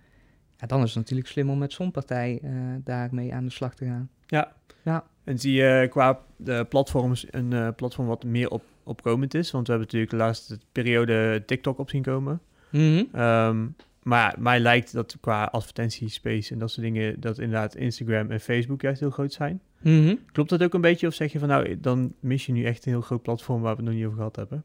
Ja, 0.57 0.67
dan 0.67 0.81
is 0.81 0.87
het 0.89 0.95
natuurlijk 0.97 1.27
slim 1.29 1.49
om 1.49 1.57
met 1.57 1.73
zo'n 1.73 1.91
partij 1.91 2.39
eh, 2.43 2.49
daarmee 2.83 3.33
aan 3.33 3.45
de 3.45 3.51
slag 3.51 3.75
te 3.75 3.85
gaan. 3.85 4.09
Ja. 4.27 4.53
Ja. 4.83 5.03
En 5.23 5.39
zie 5.39 5.53
je 5.53 5.87
qua 5.89 6.19
de 6.35 6.65
platforms 6.69 7.25
een 7.31 7.53
eh, 7.53 7.67
platform 7.75 8.07
wat 8.07 8.23
meer 8.23 8.49
op, 8.49 8.63
opkomend 8.83 9.33
is? 9.33 9.51
Want 9.51 9.67
we 9.67 9.73
hebben 9.73 9.91
natuurlijk 9.91 10.11
de 10.21 10.25
laatste 10.27 10.57
periode 10.71 11.43
TikTok 11.45 11.77
op 11.79 11.89
zien 11.89 12.01
komen. 12.01 12.39
Mhm. 12.69 13.03
Ehm, 13.11 13.65
maar 14.03 14.35
mij 14.39 14.59
lijkt 14.59 14.93
dat 14.93 15.17
qua 15.21 15.43
advertentiespace 15.43 16.53
en 16.53 16.59
dat 16.59 16.71
soort 16.71 16.85
dingen, 16.85 17.19
dat 17.19 17.39
inderdaad 17.39 17.75
Instagram 17.75 18.31
en 18.31 18.39
Facebook 18.39 18.81
juist 18.81 18.99
heel 18.99 19.09
groot 19.09 19.33
zijn. 19.33 19.61
Mhm. 19.81 20.15
Klopt 20.31 20.49
dat 20.49 20.63
ook 20.63 20.73
een 20.73 20.81
beetje? 20.81 21.07
Of 21.07 21.13
zeg 21.13 21.31
je 21.31 21.39
van 21.39 21.47
nou, 21.47 21.79
dan 21.79 22.13
mis 22.19 22.45
je 22.45 22.51
nu 22.51 22.63
echt 22.63 22.85
een 22.85 22.91
heel 22.91 23.01
groot 23.01 23.21
platform 23.21 23.61
waar 23.61 23.71
we 23.75 23.77
het 23.81 23.85
nog 23.85 23.95
niet 23.97 24.05
over 24.05 24.17
gehad 24.17 24.35
hebben? 24.35 24.63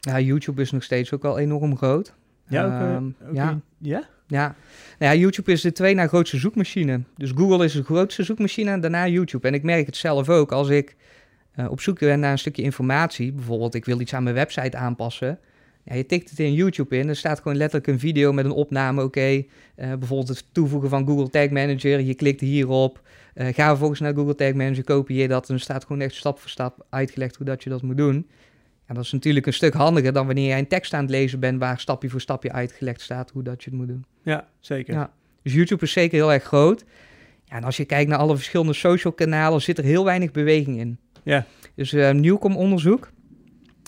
Ja, 0.00 0.20
YouTube 0.20 0.60
is 0.62 0.70
nog 0.70 0.82
steeds 0.82 1.12
ook 1.12 1.24
al 1.24 1.38
enorm 1.38 1.76
groot. 1.76 2.14
Ja, 2.48 2.64
ook, 2.64 2.70
eh, 2.70 2.94
Ehm, 2.94 3.06
ook 3.28 3.34
ja. 3.34 3.50
in- 3.50 3.62
ja? 3.78 4.02
Ja. 4.32 4.54
Nou 4.98 5.12
ja, 5.14 5.20
YouTube 5.20 5.52
is 5.52 5.60
de 5.60 5.72
twee 5.72 5.94
na 5.94 6.06
grootste 6.06 6.36
zoekmachine. 6.36 7.02
Dus 7.16 7.30
Google 7.34 7.64
is 7.64 7.72
de 7.72 7.82
grootste 7.82 8.22
zoekmachine 8.22 8.70
en 8.70 8.80
daarna 8.80 9.08
YouTube. 9.08 9.48
En 9.48 9.54
ik 9.54 9.62
merk 9.62 9.86
het 9.86 9.96
zelf 9.96 10.28
ook 10.28 10.52
als 10.52 10.68
ik 10.68 10.96
eh, 11.54 11.70
op 11.70 11.80
zoek 11.80 11.98
ben 11.98 12.20
naar 12.20 12.32
een 12.32 12.38
stukje 12.38 12.62
informatie. 12.62 13.32
Bijvoorbeeld, 13.32 13.74
ik 13.74 13.84
wil 13.84 14.00
iets 14.00 14.14
aan 14.14 14.22
mijn 14.22 14.34
website 14.34 14.76
aanpassen. 14.76 15.38
Ja, 15.84 15.94
je 15.94 16.06
tikt 16.06 16.30
het 16.30 16.38
in 16.38 16.52
YouTube 16.52 16.98
in. 16.98 17.08
Er 17.08 17.16
staat 17.16 17.40
gewoon 17.40 17.56
letterlijk 17.56 17.92
een 17.92 17.98
video 17.98 18.32
met 18.32 18.44
een 18.44 18.50
opname. 18.50 19.02
Oké, 19.02 19.20
eh, 19.20 19.44
bijvoorbeeld 19.74 20.28
het 20.28 20.44
toevoegen 20.52 20.88
van 20.88 21.06
Google 21.06 21.30
Tag 21.30 21.50
Manager. 21.50 22.00
Je 22.00 22.14
klikt 22.14 22.40
hierop. 22.40 23.00
Eh, 23.34 23.46
ga 23.46 23.68
vervolgens 23.68 24.00
naar 24.00 24.14
Google 24.14 24.34
Tag 24.34 24.52
Manager, 24.52 24.84
kopieer 24.84 25.28
dat. 25.28 25.48
En 25.48 25.54
er 25.54 25.60
staat 25.60 25.84
gewoon 25.84 26.02
echt 26.02 26.14
stap 26.14 26.38
voor 26.38 26.50
stap 26.50 26.86
uitgelegd 26.90 27.36
hoe 27.36 27.46
dat 27.46 27.62
je 27.62 27.70
dat 27.70 27.82
moet 27.82 27.96
doen. 27.96 28.26
Dat 28.94 29.04
is 29.04 29.12
natuurlijk 29.12 29.46
een 29.46 29.52
stuk 29.52 29.74
handiger 29.74 30.12
dan 30.12 30.26
wanneer 30.26 30.48
jij 30.48 30.58
een 30.58 30.68
tekst 30.68 30.94
aan 30.94 31.02
het 31.02 31.10
lezen 31.10 31.40
bent... 31.40 31.58
waar 31.58 31.80
stapje 31.80 32.08
voor 32.08 32.20
stapje 32.20 32.52
uitgelegd 32.52 33.00
staat 33.00 33.30
hoe 33.30 33.42
dat 33.42 33.64
je 33.64 33.70
het 33.70 33.78
moet 33.78 33.88
doen. 33.88 34.04
Ja, 34.22 34.48
zeker. 34.60 34.94
Ja. 34.94 35.12
Dus 35.42 35.52
YouTube 35.52 35.84
is 35.84 35.92
zeker 35.92 36.16
heel 36.18 36.32
erg 36.32 36.42
groot. 36.42 36.84
Ja, 37.44 37.56
en 37.56 37.64
als 37.64 37.76
je 37.76 37.84
kijkt 37.84 38.10
naar 38.10 38.18
alle 38.18 38.34
verschillende 38.36 38.72
social 38.72 39.12
kanalen, 39.12 39.62
zit 39.62 39.78
er 39.78 39.84
heel 39.84 40.04
weinig 40.04 40.30
beweging 40.30 40.78
in. 40.78 40.98
Ja. 41.22 41.46
Dus 41.74 41.92
eh 41.92 42.10
Nieuwkom 42.10 42.56
onderzoek. 42.56 43.10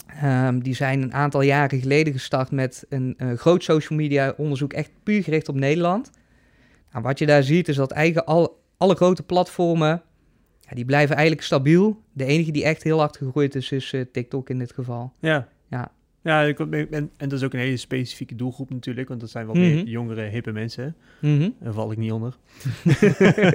ehm, 0.07 0.59
die 0.59 0.75
zijn 0.75 1.03
een 1.03 1.15
aantal 1.15 1.41
jaren 1.43 1.81
geleden 1.81 2.13
gestart 2.13 2.51
met 2.51 2.87
een 2.89 3.15
eh, 3.19 3.33
groot 3.33 3.63
social 3.65 3.99
media 3.99 4.35
onderzoek, 4.37 4.73
echt 4.73 4.91
puur 5.03 5.23
gericht 5.23 5.49
op 5.49 5.55
Nederland. 5.55 6.11
Nou, 6.93 7.05
wat 7.05 7.19
je 7.19 7.27
daar 7.27 7.43
ziet 7.43 7.69
is 7.69 7.77
dat 7.77 7.91
eigenlijk 7.91 8.27
al, 8.27 8.63
alle 8.77 8.95
grote 8.95 9.23
platformen, 9.23 10.03
ja, 10.69 10.75
die 10.75 10.85
blijven 10.85 11.15
eigenlijk 11.17 11.47
stabiel. 11.47 12.03
De 12.13 12.25
enige 12.25 12.51
die 12.51 12.65
echt 12.65 12.83
heel 12.83 12.99
hard 12.99 13.17
gegroeid 13.17 13.55
is, 13.55 13.73
is 13.73 13.93
eh, 13.93 14.01
TikTok 14.13 14.51
in 14.51 14.59
dit 14.59 14.73
geval. 14.73 15.13
Ja. 15.21 15.49
Ja. 15.71 15.93
Ja, 16.23 16.43
ik- 16.43 16.59
en, 16.59 16.91
en 16.91 17.11
dat 17.17 17.33
is 17.33 17.43
ook 17.43 17.53
een 17.53 17.59
hele 17.61 17.77
specifieke 17.77 18.35
doelgroep 18.35 18.71
natuurlijk, 18.71 19.09
want 19.09 19.21
dat 19.21 19.31
zijn 19.31 19.47
wel 19.47 19.55
Mhm. 19.55 19.65
meer 19.65 19.85
jongere, 19.85 20.23
hippe 20.23 20.53
mensen. 20.53 20.97
Daar 21.61 21.73
val 21.73 21.93
ik 21.93 21.99
niet 21.99 22.13
onder. 22.13 22.37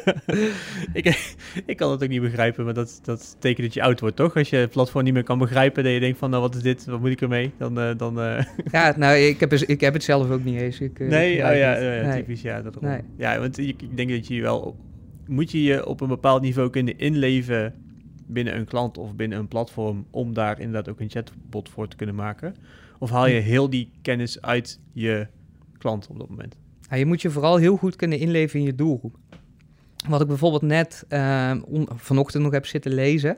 ik, 0.93 1.33
ik 1.65 1.77
kan 1.77 1.91
het 1.91 2.03
ook 2.03 2.09
niet 2.09 2.21
begrijpen, 2.21 2.65
maar 2.65 2.73
dat, 2.73 2.99
dat 3.03 3.31
betekent 3.33 3.65
dat 3.65 3.73
je 3.73 3.81
oud 3.83 3.99
wordt, 3.99 4.15
toch? 4.15 4.35
Als 4.35 4.49
je 4.49 4.55
het 4.55 4.69
platform 4.69 5.03
niet 5.03 5.13
meer 5.13 5.23
kan 5.23 5.37
begrijpen, 5.37 5.83
dat 5.83 5.93
je 5.93 5.99
denkt 5.99 6.17
van, 6.17 6.29
nou, 6.29 6.41
wat 6.41 6.55
is 6.55 6.61
dit? 6.61 6.85
Wat 6.85 6.99
moet 6.99 7.09
ik 7.09 7.21
ermee? 7.21 7.51
Dan, 7.57 7.79
eh, 7.79 7.97
dan 7.97 8.21
eh, 8.21 8.43
Ja, 8.71 8.93
nou, 8.97 9.17
ik 9.17 9.39
heb, 9.39 9.53
ik 9.53 9.81
heb 9.81 9.93
het 9.93 10.03
zelf 10.03 10.29
ook 10.29 10.43
niet 10.43 10.59
eens. 10.61 10.79
Ik, 10.79 10.99
nee, 10.99 11.33
ik 11.37 11.43
oh 11.43 11.55
ja, 11.55 11.77
ja, 11.77 12.07
Nee. 12.07 12.17
typisch, 12.19 12.41
ja. 12.41 12.61
Dat 12.61 12.81
Nee. 12.81 12.99
Ja, 13.17 13.39
want 13.39 13.57
ik 13.57 13.97
denk 13.97 14.09
dat 14.09 14.27
je 14.27 14.35
je 14.35 14.41
wel... 14.41 14.75
Moet 15.29 15.51
je 15.51 15.63
je 15.63 15.85
op 15.85 16.01
een 16.01 16.07
bepaald 16.07 16.41
niveau 16.41 16.69
kunnen 16.69 16.97
inleven 16.97 17.73
binnen 18.27 18.55
een 18.55 18.65
klant 18.65 18.97
of 18.97 19.15
binnen 19.15 19.37
een 19.37 19.47
platform 19.47 20.05
om 20.11 20.33
daar 20.33 20.59
inderdaad 20.59 20.89
ook 20.89 20.99
een 20.99 21.09
chatbot 21.09 21.69
voor 21.69 21.87
te 21.87 21.95
kunnen 21.95 22.15
maken? 22.15 22.55
Of 22.99 23.09
haal 23.09 23.27
je 23.27 23.39
heel 23.39 23.69
die 23.69 23.91
kennis 24.01 24.41
uit 24.41 24.79
je 24.93 25.27
klant 25.77 26.07
op 26.07 26.19
dat 26.19 26.29
moment? 26.29 26.57
Ja, 26.89 26.95
je 26.95 27.05
moet 27.05 27.21
je 27.21 27.29
vooral 27.29 27.57
heel 27.57 27.77
goed 27.77 27.95
kunnen 27.95 28.19
inleven 28.19 28.59
in 28.59 28.65
je 28.65 28.75
doelgroep. 28.75 29.17
Wat 30.07 30.21
ik 30.21 30.27
bijvoorbeeld 30.27 30.61
net 30.61 31.05
on- 31.65 31.89
vanochtend 31.95 32.43
nog 32.43 32.51
heb 32.51 32.65
zitten 32.65 32.93
lezen. 32.93 33.37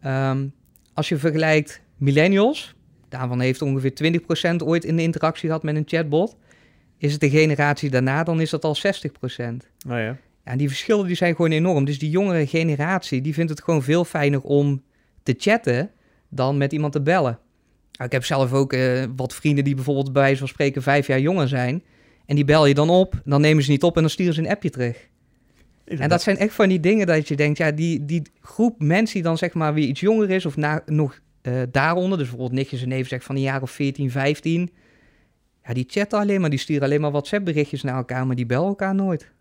Ehm, 0.00 0.46
als 0.94 1.08
je 1.08 1.16
vergelijkt 1.16 1.80
millennials, 1.96 2.74
daarvan 3.08 3.40
heeft 3.40 3.62
ongeveer 3.62 3.94
20% 3.94 4.62
ooit 4.62 4.84
een 4.84 4.98
interactie 4.98 5.46
gehad 5.46 5.62
met 5.62 5.76
een 5.76 5.84
chatbot. 5.86 6.36
Is 6.98 7.12
het 7.12 7.20
de 7.20 7.30
generatie 7.30 7.90
daarna, 7.90 8.24
dan 8.24 8.40
is 8.40 8.50
dat 8.50 8.64
al 8.64 8.74
60%. 8.74 9.70
Nou 9.86 10.00
ja. 10.00 10.16
Ja, 10.44 10.50
en 10.50 10.58
die 10.58 10.68
verschillen 10.68 11.06
die 11.06 11.16
zijn 11.16 11.36
gewoon 11.36 11.50
enorm. 11.50 11.84
Dus 11.84 11.98
die 11.98 12.10
jongere 12.10 12.46
generatie, 12.46 13.20
die 13.20 13.34
vindt 13.34 13.50
het 13.50 13.62
gewoon 13.62 13.82
veel 13.82 14.04
fijner 14.04 14.40
om 14.40 14.82
te 15.22 15.34
chatten 15.38 15.90
dan 16.28 16.56
met 16.56 16.72
iemand 16.72 16.92
te 16.92 17.02
bellen. 17.02 17.38
Nou, 17.92 18.04
ik 18.04 18.12
heb 18.12 18.24
zelf 18.24 18.52
ook 18.52 18.72
eh, 18.72 19.04
wat 19.16 19.34
vrienden 19.34 19.64
die 19.64 19.74
bijvoorbeeld 19.74 20.12
bij 20.12 20.22
wijze 20.22 20.38
van 20.38 20.48
spreken 20.48 20.82
vijf 20.82 21.06
jaar 21.06 21.20
jonger 21.20 21.48
zijn. 21.48 21.82
En 22.26 22.34
die 22.34 22.44
bel 22.44 22.66
je 22.66 22.74
dan 22.74 22.90
op, 22.90 23.20
dan 23.24 23.40
nemen 23.40 23.62
ze 23.62 23.70
niet 23.70 23.82
op 23.82 23.94
en 23.94 24.00
dan 24.00 24.10
sturen 24.10 24.34
ze 24.34 24.40
een 24.40 24.48
appje 24.48 24.70
terug. 24.70 25.08
En 25.84 26.08
dat 26.08 26.22
zijn 26.22 26.36
echt 26.36 26.54
van 26.54 26.68
die 26.68 26.80
dingen 26.80 27.06
dat 27.06 27.28
je 27.28 27.36
denkt, 27.36 27.58
ja, 27.58 27.70
die, 27.70 28.04
die 28.04 28.22
groep 28.40 28.80
mensen 28.80 29.14
die 29.14 29.22
dan 29.22 29.38
zeg 29.38 29.54
maar 29.54 29.74
weer 29.74 29.86
iets 29.86 30.00
jonger 30.00 30.30
is 30.30 30.46
of 30.46 30.56
na, 30.56 30.82
nog 30.86 31.20
eh, 31.42 31.62
daaronder, 31.70 32.18
dus 32.18 32.28
bijvoorbeeld 32.28 32.58
nichtjes 32.58 32.82
en 32.82 32.88
neven 32.88 33.08
zeg 33.08 33.22
van 33.22 33.34
een 33.34 33.42
jaar 33.42 33.62
of 33.62 33.70
14, 33.70 34.10
15. 34.10 34.70
Ja, 35.64 35.74
die 35.74 35.84
chatten 35.88 36.18
alleen 36.18 36.40
maar, 36.40 36.50
die 36.50 36.58
sturen 36.58 36.82
alleen 36.82 37.00
maar 37.00 37.10
WhatsApp 37.10 37.44
berichtjes 37.44 37.82
naar 37.82 37.96
elkaar, 37.96 38.26
maar 38.26 38.36
die 38.36 38.46
bellen 38.46 38.68
elkaar 38.68 38.94
nooit. 38.94 39.32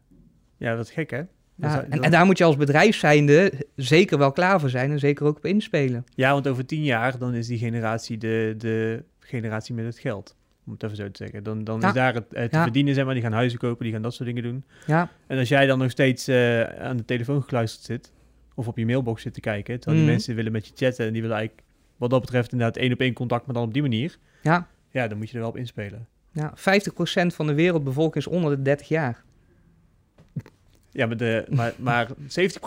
Ja, 0.57 0.75
dat 0.75 0.85
is 0.85 0.91
gek, 0.93 1.09
hè? 1.11 1.21
Ja, 1.55 1.83
en, 1.89 2.01
en 2.01 2.11
daar 2.11 2.25
moet 2.25 2.37
je 2.37 2.43
als 2.43 2.55
bedrijf 2.57 2.95
zijnde 2.95 3.53
zeker 3.75 4.17
wel 4.17 4.31
klaar 4.31 4.59
voor 4.59 4.69
zijn 4.69 4.91
en 4.91 4.99
zeker 4.99 5.25
ook 5.25 5.37
op 5.37 5.45
inspelen. 5.45 6.03
Ja, 6.15 6.31
want 6.33 6.47
over 6.47 6.65
tien 6.65 6.83
jaar 6.83 7.17
dan 7.17 7.33
is 7.33 7.47
die 7.47 7.57
generatie 7.57 8.17
de, 8.17 8.53
de 8.57 9.03
generatie 9.19 9.73
met 9.75 9.85
het 9.85 9.99
geld. 9.99 10.35
Om 10.65 10.71
het 10.73 10.83
even 10.83 10.95
zo 10.95 11.11
te 11.11 11.23
zeggen. 11.23 11.43
Dan, 11.43 11.63
dan 11.63 11.79
Ja. 11.81 11.87
is 11.87 11.93
daar 11.93 12.13
het, 12.13 12.25
het 12.29 12.51
te 12.51 12.57
Ja. 12.57 12.63
verdienen, 12.63 12.93
zeg 12.93 13.05
maar. 13.05 13.13
Die 13.13 13.23
gaan 13.23 13.31
huizen 13.33 13.59
kopen, 13.59 13.83
die 13.83 13.93
gaan 13.93 14.01
dat 14.01 14.13
soort 14.13 14.27
dingen 14.27 14.43
doen. 14.43 14.63
Ja, 14.85 15.09
En 15.27 15.37
als 15.37 15.49
jij 15.49 15.65
dan 15.65 15.79
nog 15.79 15.91
steeds 15.91 16.27
eh, 16.27 16.61
aan 16.63 16.97
de 16.97 17.05
telefoon 17.05 17.41
gekluisterd 17.41 17.83
zit, 17.85 18.11
of 18.55 18.67
op 18.67 18.77
je 18.77 18.85
mailbox 18.85 19.21
zit 19.21 19.33
te 19.33 19.39
kijken, 19.39 19.73
terwijl 19.75 19.95
die 19.95 20.03
Mhm. 20.05 20.11
mensen 20.11 20.35
willen 20.35 20.51
met 20.51 20.67
je 20.67 20.71
chatten 20.75 21.05
en 21.07 21.13
die 21.13 21.21
willen 21.21 21.37
eigenlijk, 21.37 21.67
wat 21.97 22.09
dat 22.09 22.21
betreft, 22.21 22.51
inderdaad 22.51 22.77
één 22.77 22.93
op 22.93 22.99
één 22.99 23.13
contact, 23.13 23.45
maar 23.45 23.55
dan 23.55 23.63
op 23.63 23.73
die 23.73 23.81
manier. 23.81 24.17
ja, 24.41 24.67
Ja, 24.89 25.07
dan 25.07 25.17
moet 25.17 25.27
je 25.29 25.33
er 25.33 25.39
wel 25.39 25.49
op 25.49 25.57
inspelen. 25.57 26.07
ja. 26.31 26.53
50% 26.55 27.35
van 27.35 27.47
de 27.47 27.53
wereldbevolking 27.53 28.25
is 28.25 28.31
onder 28.31 28.55
de 28.55 28.61
30 28.61 28.87
jaar. 28.87 29.23
Ja, 30.93 31.05
maar, 31.05 31.17
de, 31.17 31.45
maar, 31.49 31.73
maar 31.77 32.07
70% 32.07 32.13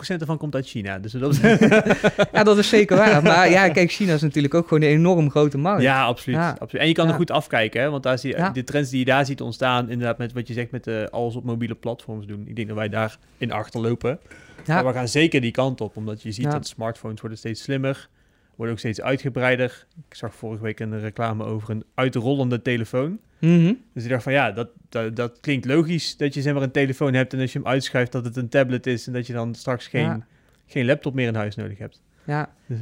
ervan 0.07 0.39
komt 0.39 0.55
uit 0.55 0.67
China. 0.67 0.99
Dus 0.99 1.13
dat 1.13 1.37
Ja, 2.33 2.43
dat 2.43 2.59
is 2.59 2.69
zeker 2.69 2.97
waar. 2.97 3.23
Maar 3.23 3.51
ja, 3.51 3.69
kijk, 3.69 3.91
China 3.91 4.15
is 4.15 4.23
natuurlijk 4.23 4.55
ook 4.55 4.69
gewoon 4.69 4.83
een 4.83 4.89
enorm 4.89 5.31
grote 5.31 5.59
markt. 5.59 5.83
Ja, 5.83 6.05
absoluut, 6.05 6.39
Ja. 6.39 6.51
absoluut. 6.51 6.83
En 6.83 6.89
je 6.89 6.95
kan 6.95 7.09
er 7.09 7.15
goed 7.15 7.31
afkijken, 7.31 7.81
hè? 7.81 7.91
want 7.91 8.03
daar 8.03 8.19
zie 8.19 8.37
je, 8.37 8.51
de 8.53 8.65
trends 8.65 8.91
die 8.91 8.99
je 8.99 9.05
daar 9.05 9.27
ziet 9.27 9.41
ontstaan, 9.41 9.91
inderdaad 9.91 10.19
met 10.19 10.33
wat 10.33 10.49
je 10.49 10.55
zegt 10.55 10.71
met 10.71 10.85
de 10.85 11.09
alles 11.11 11.37
op 11.37 11.45
mobiele 11.45 11.75
platforms 11.75 12.27
doen. 12.27 12.45
Ik 12.47 12.57
denk 12.57 12.69
dat 12.69 12.77
wij 12.77 12.89
daar 12.89 13.19
in 13.39 13.53
achterlopen. 13.53 14.19
Ja. 14.65 14.75
Maar 14.75 14.87
we 14.87 14.99
gaan 14.99 15.09
zeker 15.09 15.41
die 15.41 15.51
kant 15.51 15.81
op, 15.81 15.97
omdat 15.97 16.23
je 16.23 16.33
ziet 16.33 16.51
dat 16.51 16.67
smartphones 16.67 17.21
worden 17.21 17.39
steeds 17.39 17.63
slimmer, 17.63 18.09
worden 18.57 18.75
ook 18.75 18.81
steeds 18.81 19.01
uitgebreider. 19.01 19.87
Ik 20.09 20.15
zag 20.15 20.35
vorige 20.35 20.63
week 20.63 20.81
een 20.81 21.01
reclame 21.01 21.45
over 21.45 21.71
een 21.71 21.85
uitrollende 21.95 22.63
telefoon. 22.63 23.19
Mhm. 23.39 23.73
Dus 23.95 24.05
ik 24.05 24.11
dacht 24.11 24.23
van 24.23 24.33
ja, 24.33 24.53
dat, 24.53 24.69
dat, 24.89 25.17
dat 25.17 25.39
klinkt 25.41 25.67
logisch 25.67 26.17
dat 26.17 26.35
je 26.35 26.43
zeg 26.43 26.53
maar 26.55 26.63
een 26.63 26.71
telefoon 26.71 27.15
hebt 27.15 27.33
en 27.33 27.41
als 27.41 27.53
je 27.53 27.59
hem 27.59 27.69
uitschuift 27.69 28.13
dat 28.13 28.25
het 28.25 28.37
een 28.37 28.49
tablet 28.49 28.87
is 28.87 29.07
en 29.07 29.13
dat 29.13 29.27
je 29.27 29.33
dan 29.33 29.55
straks 29.55 29.87
geen, 29.87 30.03
Ja. 30.03 30.27
geen 30.67 30.87
laptop 30.87 31.15
meer 31.15 31.27
in 31.29 31.35
huis 31.35 31.55
nodig 31.55 31.79
hebt. 31.79 32.03
Ja. 32.25 32.51
Dus- 32.67 32.79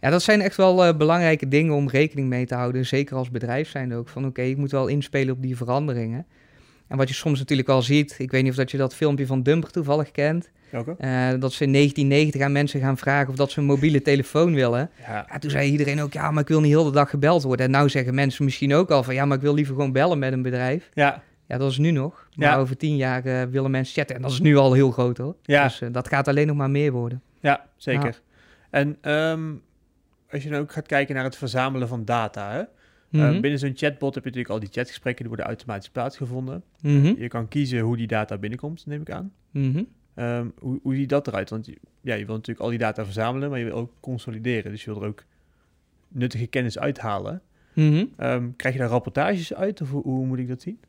ja, 0.00 0.10
dat 0.10 0.22
zijn 0.22 0.40
echt 0.40 0.56
wel 0.56 0.84
eh, 0.84 0.96
belangrijke 0.96 1.48
dingen 1.48 1.74
om 1.74 1.88
rekening 1.88 2.28
mee 2.28 2.46
te 2.46 2.54
houden. 2.54 2.86
Zeker 2.86 3.16
als 3.16 3.30
bedrijf 3.30 3.68
zijn 3.68 3.94
ook. 3.94 4.08
Van 4.08 4.26
oké, 4.26 4.42
ik 4.42 4.56
moet 4.56 4.70
wel 4.70 4.86
inspelen 4.86 5.34
op 5.34 5.42
die 5.42 5.56
veranderingen. 5.56 6.26
En 6.88 6.96
wat 6.96 7.08
je 7.08 7.14
soms 7.14 7.38
natuurlijk 7.38 7.68
al 7.68 7.82
ziet, 7.82 8.14
ik 8.18 8.30
weet 8.30 8.42
niet 8.42 8.50
of 8.50 8.56
dat 8.56 8.70
je 8.70 8.76
dat 8.76 8.94
filmpje 8.94 9.26
van 9.26 9.42
Dumper 9.42 9.70
toevallig 9.70 10.10
kent. 10.10 10.50
Eh, 10.98 11.40
dat 11.40 11.52
ze 11.52 11.64
in 11.64 11.70
1990 11.72 12.40
aan 12.40 12.52
mensen 12.52 12.80
gaan 12.80 12.96
vragen 12.96 13.28
of 13.28 13.36
dat 13.36 13.50
ze 13.50 13.58
een 13.60 13.64
mobiele 13.66 14.02
telefoon 14.02 14.54
willen. 14.54 14.90
Ja, 15.06 15.26
Ja, 15.30 15.38
toen 15.38 15.50
zei 15.50 15.70
iedereen 15.70 16.00
ook, 16.00 16.12
ja, 16.12 16.30
maar 16.30 16.42
ik 16.42 16.48
wil 16.48 16.60
niet 16.60 16.70
heel 16.70 16.84
de 16.84 16.90
dag 16.90 17.10
gebeld 17.10 17.42
worden. 17.42 17.66
En 17.66 17.72
nou 17.72 17.88
zeggen 17.88 18.14
mensen 18.14 18.44
misschien 18.44 18.74
ook 18.74 18.90
al 18.90 19.02
van, 19.02 19.14
ja, 19.14 19.24
maar 19.24 19.36
ik 19.36 19.42
wil 19.42 19.54
liever 19.54 19.74
gewoon 19.74 19.92
bellen 19.92 20.18
met 20.18 20.32
een 20.32 20.42
bedrijf. 20.42 20.90
ja, 20.94 21.22
Ja, 21.46 21.58
dat 21.58 21.70
is 21.70 21.78
nu 21.78 21.90
nog. 21.90 22.28
Maar 22.34 22.48
Ja. 22.48 22.56
over 22.56 22.76
tien 22.76 22.96
jaar 22.96 23.24
eh, 23.24 23.42
willen 23.42 23.70
mensen 23.70 23.94
chatten. 23.94 24.16
En 24.16 24.22
dat 24.22 24.30
is 24.30 24.40
nu 24.40 24.56
al 24.56 24.72
heel 24.72 24.90
groot 24.90 25.18
hoor. 25.18 25.36
ja. 25.42 25.62
Dus 25.62 25.80
eh, 25.80 25.88
dat 25.92 26.08
gaat 26.08 26.28
alleen 26.28 26.46
nog 26.46 26.56
maar 26.56 26.70
meer 26.70 26.92
worden. 26.92 27.22
Ja, 27.40 27.64
zeker. 27.76 28.20
En 28.70 28.96
ehm, 29.00 29.52
als 30.30 30.42
je 30.42 30.50
dan 30.50 30.60
ook 30.60 30.72
gaat 30.72 30.86
kijken 30.86 31.14
naar 31.14 31.24
het 31.24 31.36
verzamelen 31.36 31.88
van 31.88 32.04
data, 32.04 32.52
hè? 32.52 32.62
Eh, 33.12 33.20
Mhm. 33.30 33.40
binnen 33.40 33.58
zo'n 33.58 33.72
chatbot 33.74 34.14
heb 34.14 34.24
je 34.24 34.30
natuurlijk 34.30 34.54
al 34.54 34.60
die 34.60 34.68
chatgesprekken, 34.72 35.24
die 35.24 35.28
worden 35.34 35.46
automatisch 35.46 35.88
plaatsgevonden. 35.90 36.62
Mhm. 36.82 37.14
Je 37.18 37.28
kan 37.28 37.48
kiezen 37.48 37.80
hoe 37.80 37.96
die 37.96 38.06
data 38.06 38.38
binnenkomt, 38.38 38.86
neem 38.86 39.00
ik 39.00 39.10
aan. 39.10 39.32
Mhm. 39.50 39.82
Ehm, 40.14 40.46
hoe, 40.58 40.78
hoe 40.82 40.94
ziet 40.94 41.08
dat 41.08 41.26
eruit? 41.26 41.50
Want 41.50 41.66
je- 41.66 41.78
ja, 42.00 42.14
je 42.14 42.24
wil 42.26 42.34
natuurlijk 42.34 42.64
al 42.64 42.70
die 42.70 42.78
data 42.78 43.04
verzamelen, 43.04 43.50
maar 43.50 43.58
je 43.58 43.64
wil 43.64 43.74
ook 43.74 43.92
consolideren. 44.00 44.70
Dus 44.70 44.84
je 44.84 44.92
wil 44.92 45.02
er 45.02 45.08
ook 45.08 45.24
nuttige 46.08 46.46
kennis 46.46 46.78
uithalen. 46.78 47.42
Ehm, 48.16 48.48
krijg 48.56 48.74
je 48.74 48.80
daar 48.80 48.88
rapportages 48.90 49.54
uit 49.54 49.80
of 49.80 49.90
hoe, 49.90 50.02
hoe 50.02 50.26
moet 50.26 50.38
ik 50.38 50.48
dat 50.48 50.62
zien? 50.62 50.80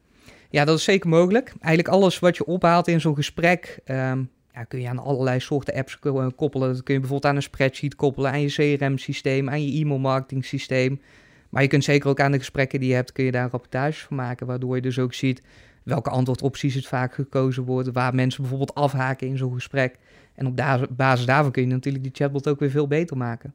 Ja, 0.50 0.66
dat 0.66 0.78
is 0.78 0.84
zeker 0.84 1.10
mogelijk. 1.10 1.54
Eigenlijk 1.60 1.88
alles 1.96 2.20
wat 2.20 2.38
je 2.38 2.46
ophaalt 2.46 2.88
in 2.88 3.02
zo'n 3.02 3.16
gesprek, 3.16 3.80
ehm, 3.86 4.24
ja, 4.54 4.64
kun 4.64 4.82
je 4.82 4.90
aan 4.90 5.00
allerlei 5.00 5.40
soorten 5.40 5.74
apps 5.74 5.98
eh, 6.02 6.28
koppelen. 6.36 6.74
Dat 6.74 6.84
kun 6.84 6.94
je 6.94 7.00
bijvoorbeeld 7.00 7.32
aan 7.32 7.36
een 7.36 7.42
spreadsheet 7.44 7.96
koppelen, 7.96 8.32
aan 8.32 8.42
je 8.42 8.78
CRM-systeem, 8.78 9.50
aan 9.50 9.66
je 9.66 9.80
e-mail-marketing 9.82 10.46
systeem. 10.46 11.02
Maar 11.50 11.62
je 11.62 11.68
kunt 11.68 11.84
zeker 11.84 12.10
ook 12.10 12.20
aan 12.20 12.32
de 12.32 12.38
gesprekken 12.38 12.80
die 12.80 12.90
je 12.90 12.96
hebt, 12.96 13.12
kun 13.12 13.24
je 13.26 13.32
daar 13.32 13.50
rapportages 13.50 14.04
van 14.04 14.18
maken, 14.18 14.48
waardoor 14.48 14.76
je 14.76 14.82
dus 14.82 15.00
ook 15.00 15.14
ziet 15.14 15.42
welke 15.84 16.10
antwoordopties 16.10 16.76
het 16.76 16.88
vaak 16.88 17.14
gekozen 17.14 17.64
wordt, 17.64 17.92
waar 17.92 18.16
mensen 18.16 18.40
bijvoorbeeld 18.42 18.76
afhaken 18.76 19.28
in 19.28 19.38
zo'n 19.38 19.54
gesprek. 19.54 19.96
En 20.36 20.46
op 20.48 20.58
da- 20.58 20.88
basis 20.90 21.26
daarvan 21.26 21.52
kun 21.52 21.62
je 21.62 21.68
natuurlijk 21.68 22.04
die 22.04 22.14
chatbot 22.16 22.48
ook 22.48 22.60
weer 22.60 22.70
veel 22.70 22.88
beter 22.88 23.18
maken. 23.18 23.54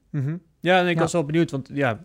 Ja, 0.61 0.81
en 0.81 0.89
ik 0.89 0.95
Ja. 0.95 1.01
was 1.01 1.13
wel 1.13 1.25
benieuwd, 1.25 1.51
want 1.51 1.71
ja, 1.73 2.05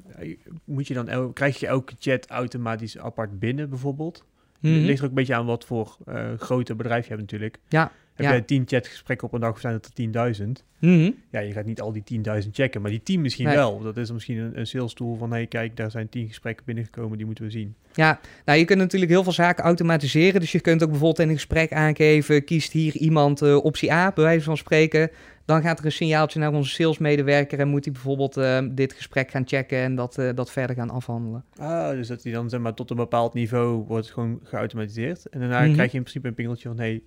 moet 0.63 0.87
je 0.87 0.93
dan 0.93 1.33
krijg 1.33 1.59
je 1.59 1.67
elke 1.67 1.93
chat 1.99 2.27
automatisch 2.27 2.97
apart 2.97 3.39
binnen 3.39 3.69
bijvoorbeeld? 3.69 4.25
Mhm. 4.59 4.73
Het 4.73 4.83
ligt 4.83 4.97
er 4.97 5.03
ook 5.03 5.09
een 5.09 5.15
beetje 5.15 5.35
aan 5.35 5.45
wat 5.45 5.65
voor 5.65 5.97
eh 6.05 6.33
grote 6.37 6.75
bedrijf 6.75 7.03
je 7.03 7.09
hebt 7.09 7.21
natuurlijk. 7.21 7.57
Ja, 7.67 7.91
Heb 8.19 8.27
ja. 8.27 8.33
jij 8.33 8.41
tien 8.45 8.63
chatgesprekken 8.67 9.27
op 9.27 9.33
een 9.33 9.39
dag 9.39 9.51
of 9.51 9.59
zijn 9.59 9.73
het 9.73 9.85
er 9.85 9.93
10.000? 9.93 10.65
Mhm. 10.79 11.11
Ja, 11.31 11.39
je 11.39 11.51
gaat 11.51 11.65
niet 11.65 11.81
al 11.81 11.91
die 11.91 12.03
10.000 12.43 12.49
checken, 12.51 12.81
maar 12.81 12.91
die 12.91 13.03
10 13.03 13.21
misschien 13.21 13.45
Nee. 13.45 13.55
wel. 13.55 13.79
Dat 13.81 13.97
is 13.97 14.05
dan 14.05 14.15
misschien 14.15 14.37
een, 14.37 14.59
een 14.59 14.67
sales 14.67 14.93
tool 14.93 15.15
van, 15.15 15.31
hey, 15.31 15.47
kijk, 15.47 15.77
daar 15.77 15.91
zijn 15.91 16.09
10 16.09 16.27
gesprekken 16.27 16.65
binnengekomen, 16.65 17.17
die 17.17 17.25
moeten 17.25 17.43
we 17.43 17.49
zien. 17.51 17.75
Ja, 17.93 18.19
nou 18.45 18.59
je 18.59 18.65
kunt 18.65 18.79
natuurlijk 18.79 19.11
heel 19.11 19.23
veel 19.23 19.31
zaken 19.31 19.63
automatiseren. 19.63 20.39
Dus 20.39 20.51
je 20.51 20.59
kunt 20.59 20.83
ook 20.83 20.89
bijvoorbeeld 20.89 21.19
in 21.19 21.29
een 21.29 21.35
gesprek 21.35 21.73
aangeven, 21.73 22.43
kiest 22.43 22.71
hier 22.71 22.95
iemand 22.95 23.41
eh, 23.41 23.63
optie 23.63 23.91
A, 23.93 24.11
bij 24.15 24.23
wijze 24.23 24.43
van 24.43 24.57
spreken. 24.57 25.09
Dan 25.45 25.61
gaat 25.61 25.79
er 25.79 25.85
een 25.85 25.91
signaaltje 25.91 26.39
naar 26.39 26.53
onze 26.53 26.69
salesmedewerker 26.73 27.59
en 27.59 27.67
moet 27.67 27.83
hij 27.83 27.93
bijvoorbeeld 27.93 28.37
eh, 28.37 28.59
dit 28.71 28.93
gesprek 28.93 29.31
gaan 29.31 29.47
checken 29.47 29.77
en 29.77 29.95
dat, 29.95 30.17
eh, 30.17 30.29
dat 30.35 30.51
verder 30.51 30.75
gaan 30.75 30.89
afhandelen. 30.89 31.43
Ah, 31.57 31.89
dus 31.89 32.07
dat 32.07 32.21
die 32.21 32.33
dan 32.33 32.49
zeg 32.49 32.59
maar 32.59 32.73
tot 32.73 32.89
een 32.89 32.95
bepaald 32.95 33.33
niveau 33.33 33.83
wordt 33.87 34.11
gewoon 34.11 34.39
geautomatiseerd. 34.43 35.25
En 35.25 35.39
daarna 35.39 35.61
Mhm. 35.61 35.73
krijg 35.73 35.91
je 35.91 35.97
in 35.97 36.03
principe 36.03 36.27
een 36.27 36.33
pingeltje 36.33 36.67
van, 36.69 36.77
hey, 36.77 37.01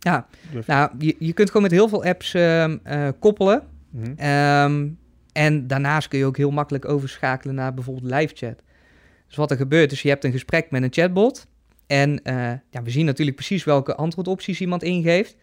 Ja, 0.00 0.26
even. 0.48 0.64
nou 0.66 0.90
je, 0.98 1.16
je 1.18 1.32
kunt 1.32 1.48
gewoon 1.48 1.62
met 1.62 1.70
heel 1.70 1.88
veel 1.88 2.04
apps 2.04 2.34
ehm, 2.34 2.76
eh, 2.82 3.08
koppelen. 3.18 3.62
Mhm. 3.90 4.12
Ehm, 4.16 4.88
en 5.32 5.66
daarnaast 5.66 6.08
kun 6.08 6.18
je 6.18 6.24
ook 6.24 6.36
heel 6.36 6.50
makkelijk 6.50 6.88
overschakelen 6.88 7.54
naar 7.54 7.74
bijvoorbeeld 7.74 8.14
live 8.14 8.34
chat. 8.36 8.62
Dus 9.26 9.36
wat 9.36 9.50
er 9.50 9.56
gebeurt 9.56 9.92
is, 9.92 10.02
je 10.02 10.08
hebt 10.08 10.24
een 10.24 10.32
gesprek 10.32 10.70
met 10.70 10.82
een 10.82 10.92
chatbot. 10.92 11.46
En 11.86 12.22
eh, 12.22 12.34
ja, 12.70 12.82
we 12.82 12.90
zien 12.90 13.04
natuurlijk 13.04 13.36
precies 13.36 13.64
welke 13.64 13.94
antwoordopties 13.94 14.60
iemand 14.60 14.82
ingeeft. 14.82 15.36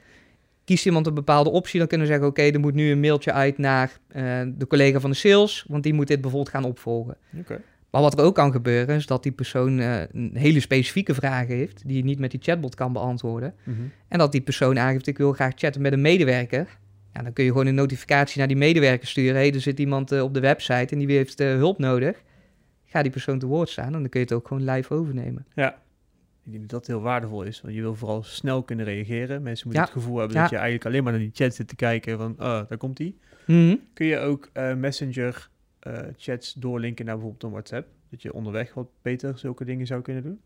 Kiest 0.65 0.85
iemand 0.85 1.07
een 1.07 1.13
bepaalde 1.13 1.49
optie, 1.49 1.79
dan 1.79 1.87
kunnen 1.87 2.07
we 2.07 2.13
zeggen... 2.13 2.31
oké, 2.31 2.41
er 2.41 2.59
moet 2.59 2.73
nu 2.73 2.91
een 2.91 2.99
mailtje 2.99 3.31
uit 3.31 3.57
naar 3.57 3.99
eh, 4.07 4.41
de 4.47 4.67
collega 4.67 4.99
van 4.99 5.09
de 5.09 5.15
sales... 5.15 5.65
want 5.67 5.83
die 5.83 5.93
moet 5.93 6.07
dit 6.07 6.21
bijvoorbeeld 6.21 6.55
gaan 6.55 6.63
opvolgen. 6.63 7.17
Oké. 7.39 7.61
Maar 7.97 8.05
wat 8.05 8.19
er 8.19 8.25
ook 8.25 8.36
kan 8.36 8.51
gebeuren, 8.51 8.95
is 8.95 9.05
dat 9.05 9.23
die 9.23 9.31
persoon 9.31 9.79
eh, 9.79 10.01
een 10.12 10.31
hele 10.33 10.60
specifieke 10.60 11.13
vraag 11.13 11.47
heeft... 11.47 11.88
die 11.88 11.97
je 11.97 12.03
niet 12.03 12.19
met 12.19 12.31
die 12.31 12.39
chatbot 12.43 12.75
kan 12.75 12.93
beantwoorden. 12.93 13.53
Mhm. 13.63 13.77
En 14.07 14.17
dat 14.17 14.31
die 14.31 14.41
persoon 14.41 14.79
aangeeft, 14.79 15.07
ik 15.07 15.17
wil 15.17 15.33
graag 15.33 15.51
chatten 15.55 15.81
met 15.81 15.93
een 15.93 16.01
medewerker. 16.01 16.77
Ja, 17.13 17.21
dan 17.21 17.33
kun 17.33 17.43
je 17.43 17.51
gewoon 17.51 17.65
een 17.65 17.75
notificatie 17.75 18.38
naar 18.38 18.47
die 18.47 18.57
medewerker 18.57 19.07
sturen. 19.07 19.36
Hé, 19.36 19.41
hey, 19.41 19.53
er 19.53 19.62
zit 19.62 19.79
iemand 19.79 20.12
eh, 20.12 20.23
op 20.23 20.33
de 20.33 20.39
website 20.39 20.93
en 20.95 20.97
die 20.99 21.17
heeft 21.17 21.39
eh, 21.39 21.47
hulp 21.47 21.77
nodig. 21.77 22.23
Ga 22.86 23.01
die 23.01 23.12
persoon 23.12 23.39
te 23.39 23.45
woord 23.45 23.69
staan 23.69 23.86
en 23.86 23.91
dan 23.91 24.10
kun 24.10 24.19
je 24.19 24.25
het 24.25 24.36
ook 24.36 24.47
gewoon 24.47 24.69
live 24.69 24.93
overnemen. 24.93 25.45
Ja. 25.55 25.69
Ik 26.45 26.51
denk 26.51 26.60
dat 26.62 26.69
dat 26.69 26.88
heel 26.88 27.01
waardevol 27.01 27.43
is, 27.43 27.62
want 27.62 27.73
je 27.73 27.81
wil 27.81 27.95
vooral 27.95 28.23
snel 28.23 28.63
kunnen 28.63 28.86
reageren. 28.86 29.41
Mensen 29.41 29.67
moeten 29.67 29.86
Ja. 29.86 29.91
het 29.93 30.01
gevoel 30.03 30.17
hebben 30.17 30.36
Ja. 30.36 30.41
dat 30.41 30.51
je 30.51 30.55
eigenlijk 30.57 30.86
alleen 30.86 31.03
maar 31.03 31.12
naar 31.12 31.21
die 31.21 31.31
chat 31.33 31.55
zit 31.55 31.67
te 31.67 31.75
kijken 31.75 32.17
van, 32.17 32.31
oh, 32.31 32.62
daar 32.69 32.77
komt 32.77 32.97
die. 32.97 33.17
Mhm. 33.45 33.75
Kun 33.93 34.05
je 34.05 34.19
ook 34.19 34.49
Messenger 34.75 35.49
eh, 35.93 36.08
chats 36.17 36.54
doorlinken 36.54 37.06
naar 37.06 37.13
bijvoorbeeld 37.13 37.43
een 37.43 37.52
WhatsApp? 37.52 37.88
Dat 38.10 38.21
je 38.21 38.34
onderweg 38.34 38.73
wat 38.73 38.88
beter 39.02 39.38
zulke 39.38 39.65
dingen 39.65 39.88
zou 39.88 40.02
kunnen 40.02 40.23
doen? 40.23 40.39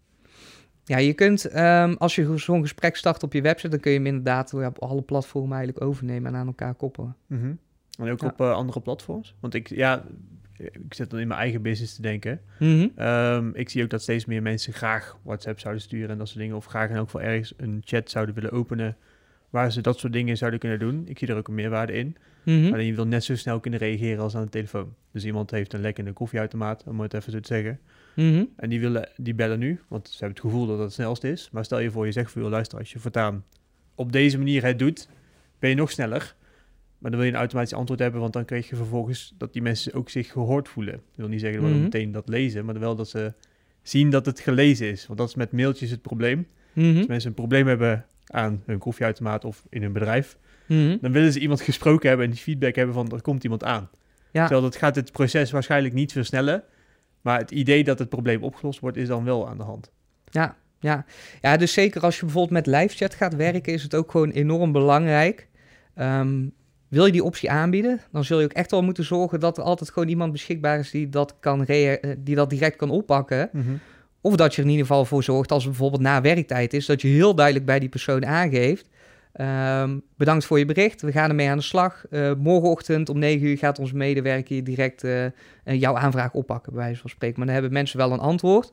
Ja, 0.84 0.98
je 0.98 1.14
kunt, 1.14 1.46
ehm, 1.46 1.94
als 1.98 2.16
je 2.16 2.38
zo'n 2.38 2.62
gesprek 2.62 2.96
start 2.96 3.24
op 3.24 3.34
je 3.34 3.42
website, 3.42 3.70
dan 3.70 3.80
kun 3.80 3.92
je 3.92 3.98
hem 3.98 4.08
inderdaad 4.08 4.54
op 4.54 4.82
alle 4.82 5.02
platformen 5.02 5.58
eigenlijk 5.58 5.86
overnemen 5.86 6.34
en 6.34 6.40
aan 6.40 6.48
elkaar 6.48 6.74
koppelen. 6.74 7.16
Mhm. 7.28 7.54
En 8.00 8.10
ook 8.12 8.22
Ja. 8.22 8.28
op 8.28 8.42
eh, 8.42 8.52
andere 8.54 8.82
platforms. 8.82 9.36
Want 9.40 9.54
ik, 9.54 9.68
ja, 9.70 10.04
ik 10.58 10.94
zit 10.94 11.10
dan 11.10 11.20
in 11.20 11.28
mijn 11.28 11.40
eigen 11.40 11.62
business 11.62 11.96
te 11.96 12.02
denken. 12.02 12.42
Mhm. 12.60 12.88
Ehm, 12.96 13.50
ik 13.54 13.70
zie 13.70 13.84
ook 13.84 13.90
dat 13.90 14.02
steeds 14.02 14.26
meer 14.26 14.42
mensen 14.42 14.74
graag 14.74 15.18
WhatsApp 15.24 15.60
zouden 15.60 15.84
sturen 15.84 16.10
en 16.10 16.18
dat 16.18 16.28
soort 16.28 16.40
dingen. 16.40 16.56
Of 16.56 16.66
graag 16.66 16.90
in 16.90 16.96
elk 16.96 17.06
geval 17.10 17.22
ergens 17.22 17.54
een 17.58 17.82
chat 17.86 18.10
zouden 18.10 18.36
willen 18.36 18.52
openen 18.52 18.98
waar 19.50 19.72
ze 19.72 19.82
dat 19.82 20.00
soort 20.00 20.14
dingen 20.14 20.38
zouden 20.38 20.60
kunnen 20.60 20.80
doen. 20.80 21.04
Ik 21.08 21.18
zie 21.20 21.28
er 21.28 21.38
ook 21.38 21.48
een 21.48 21.54
meerwaarde 21.56 21.94
in. 21.94 22.16
Mhm. 22.44 22.74
Alleen 22.74 22.86
je 22.86 22.96
wil 22.96 23.08
net 23.08 23.24
zo 23.24 23.36
snel 23.36 23.60
kunnen 23.60 23.80
reageren 23.80 24.20
als 24.24 24.36
aan 24.36 24.44
de 24.44 24.50
telefoon. 24.50 24.94
Dus 25.12 25.26
iemand 25.26 25.52
heeft 25.52 25.74
een 25.74 25.82
lek 25.82 25.98
in 25.98 26.06
de 26.06 26.14
koffieautomaat, 26.14 26.84
om 26.88 27.00
het 27.00 27.14
even 27.14 27.32
zo 27.32 27.40
te 27.40 27.48
zeggen. 27.54 27.80
Mhm. 28.16 28.44
En 28.56 28.70
die, 28.70 28.80
willen, 28.80 29.10
die 29.18 29.34
bellen 29.36 29.60
nu, 29.60 29.80
want 29.88 30.08
ze 30.08 30.18
hebben 30.18 30.30
het 30.38 30.46
gevoel 30.46 30.66
dat 30.66 30.76
het 30.76 30.86
het 30.86 30.94
snelst 30.94 31.24
is. 31.24 31.50
Maar 31.52 31.66
stel 31.66 31.80
je 31.80 31.92
voor, 31.92 32.06
je 32.06 32.12
zegt 32.12 32.32
voor 32.32 32.42
je 32.42 32.50
luister, 32.50 32.78
als 32.80 32.92
je 32.92 33.00
voortaan 33.00 33.44
op 33.96 34.12
deze 34.12 34.38
manier 34.38 34.64
het 34.64 34.80
doet, 34.80 35.08
ben 35.60 35.70
je 35.70 35.76
nog 35.76 35.92
sneller. 35.92 36.36
Maar 36.98 37.12
dan 37.12 37.20
wil 37.20 37.30
je 37.30 37.34
een 37.36 37.40
automatisch 37.40 37.74
antwoord 37.74 38.00
hebben, 38.00 38.22
want 38.22 38.34
dan 38.34 38.46
krijg 38.46 38.70
je 38.70 38.76
vervolgens 38.76 39.34
dat 39.38 39.54
die 39.54 39.62
mensen 39.62 39.94
ook 39.94 40.10
zich 40.10 40.32
gehoord 40.32 40.70
voelen. 40.70 40.94
Ik 40.94 41.02
wil 41.16 41.28
niet 41.28 41.40
zeggen 41.40 41.60
dat 41.62 41.70
we 41.70 41.76
Mhm. 41.76 41.84
meteen 41.84 42.12
dat 42.12 42.30
lezen, 42.30 42.66
maar 42.66 42.80
wel 42.80 42.96
dat 42.96 43.10
ze 43.10 43.34
zien 43.82 44.10
dat 44.10 44.26
het 44.26 44.40
gelezen 44.40 44.88
is. 44.88 45.08
Want 45.08 45.20
dat 45.20 45.28
is 45.28 45.36
met 45.36 45.52
mailtjes 45.52 45.90
het 45.92 46.02
probleem. 46.02 46.48
Als 46.76 47.08
mensen 47.08 47.30
een 47.30 47.36
probleem 47.36 47.68
hebben 47.68 48.06
aan 48.26 48.64
hun 48.66 48.78
koffieautomaat 48.78 49.46
of 49.46 49.66
in 49.70 49.82
hun 49.82 49.94
bedrijf, 49.94 50.38
Mhm. 50.72 50.98
dan 51.02 51.12
willen 51.12 51.32
ze 51.32 51.40
iemand 51.40 51.62
gesproken 51.62 52.08
hebben 52.08 52.26
en 52.26 52.32
die 52.32 52.42
feedback 52.42 52.76
hebben 52.76 52.96
van 52.96 53.12
er 53.12 53.22
komt 53.22 53.44
iemand 53.44 53.64
aan. 53.64 53.90
Ja. 54.32 54.42
Terwijl 54.42 54.62
dat 54.62 54.76
gaat 54.76 54.96
het 54.96 55.12
proces 55.12 55.52
waarschijnlijk 55.52 55.94
niet 55.94 56.12
versnellen. 56.12 56.64
Maar 57.22 57.40
het 57.40 57.52
idee 57.52 57.84
dat 57.84 58.00
het 58.00 58.10
probleem 58.10 58.44
opgelost 58.44 58.80
wordt, 58.80 58.98
is 58.98 59.08
dan 59.08 59.24
wel 59.24 59.48
aan 59.50 59.58
de 59.58 59.64
hand. 59.64 59.92
Ja, 60.26 60.56
ja. 60.80 61.06
ja, 61.42 61.58
dus 61.58 61.74
zeker 61.74 62.02
als 62.02 62.16
je 62.16 62.26
bijvoorbeeld 62.26 62.66
met 62.66 62.76
live 62.76 62.96
chat 62.96 63.16
gaat 63.16 63.36
werken, 63.36 63.74
is 63.74 63.84
het 63.84 63.96
ook 63.96 64.12
gewoon 64.12 64.30
enorm 64.30 64.72
belangrijk. 64.72 65.48
Ehm, 65.96 66.48
wil 66.88 67.06
je 67.06 67.12
die 67.12 67.24
optie 67.24 67.52
aanbieden, 67.52 68.02
dan 68.12 68.24
zul 68.24 68.40
je 68.40 68.46
ook 68.46 68.54
echt 68.54 68.72
wel 68.72 68.82
moeten 68.82 69.04
zorgen 69.04 69.40
dat 69.40 69.58
er 69.58 69.64
altijd 69.64 69.90
gewoon 69.90 70.08
iemand 70.08 70.32
beschikbaar 70.32 70.80
is 70.80 70.92
die 70.92 71.10
dat, 71.10 71.36
kan 71.40 71.66
die 72.18 72.36
dat 72.36 72.50
direct 72.50 72.76
kan 72.76 72.90
oppakken. 72.90 73.50
Of 74.22 74.36
dat 74.36 74.56
je 74.56 74.62
er 74.62 74.68
in 74.68 74.74
ieder 74.74 74.88
geval 74.88 75.06
voor 75.06 75.24
zorgt, 75.24 75.52
als 75.52 75.64
het 75.64 75.72
bijvoorbeeld 75.72 76.02
na 76.02 76.22
werktijd 76.22 76.74
is, 76.74 76.86
dat 76.86 77.02
je 77.02 77.08
heel 77.08 77.36
duidelijk 77.36 77.66
bij 77.66 77.80
die 77.80 77.90
persoon 77.90 78.26
aangeeft. 78.26 78.90
Ehm, 79.34 79.98
bedankt 80.18 80.46
voor 80.46 80.60
je 80.60 80.66
bericht, 80.66 81.02
we 81.02 81.12
gaan 81.12 81.30
ermee 81.30 81.50
aan 81.50 81.58
de 81.58 81.64
slag. 81.64 82.06
Eh, 82.10 82.32
morgenochtend 82.38 83.10
om 83.10 83.20
9 83.20 83.48
uur 83.48 83.58
gaat 83.58 83.80
onze 83.80 83.96
medewerker 83.96 84.64
direct 84.64 85.04
eh, 85.04 85.26
jouw 85.64 85.96
aanvraag 85.98 86.34
oppakken, 86.34 86.74
bij 86.74 86.82
wijze 86.84 87.02
van 87.02 87.10
spreken. 87.10 87.36
Maar 87.38 87.46
dan 87.46 87.56
hebben 87.56 87.74
mensen 87.74 87.98
wel 87.98 88.12
een 88.12 88.20
antwoord. 88.20 88.72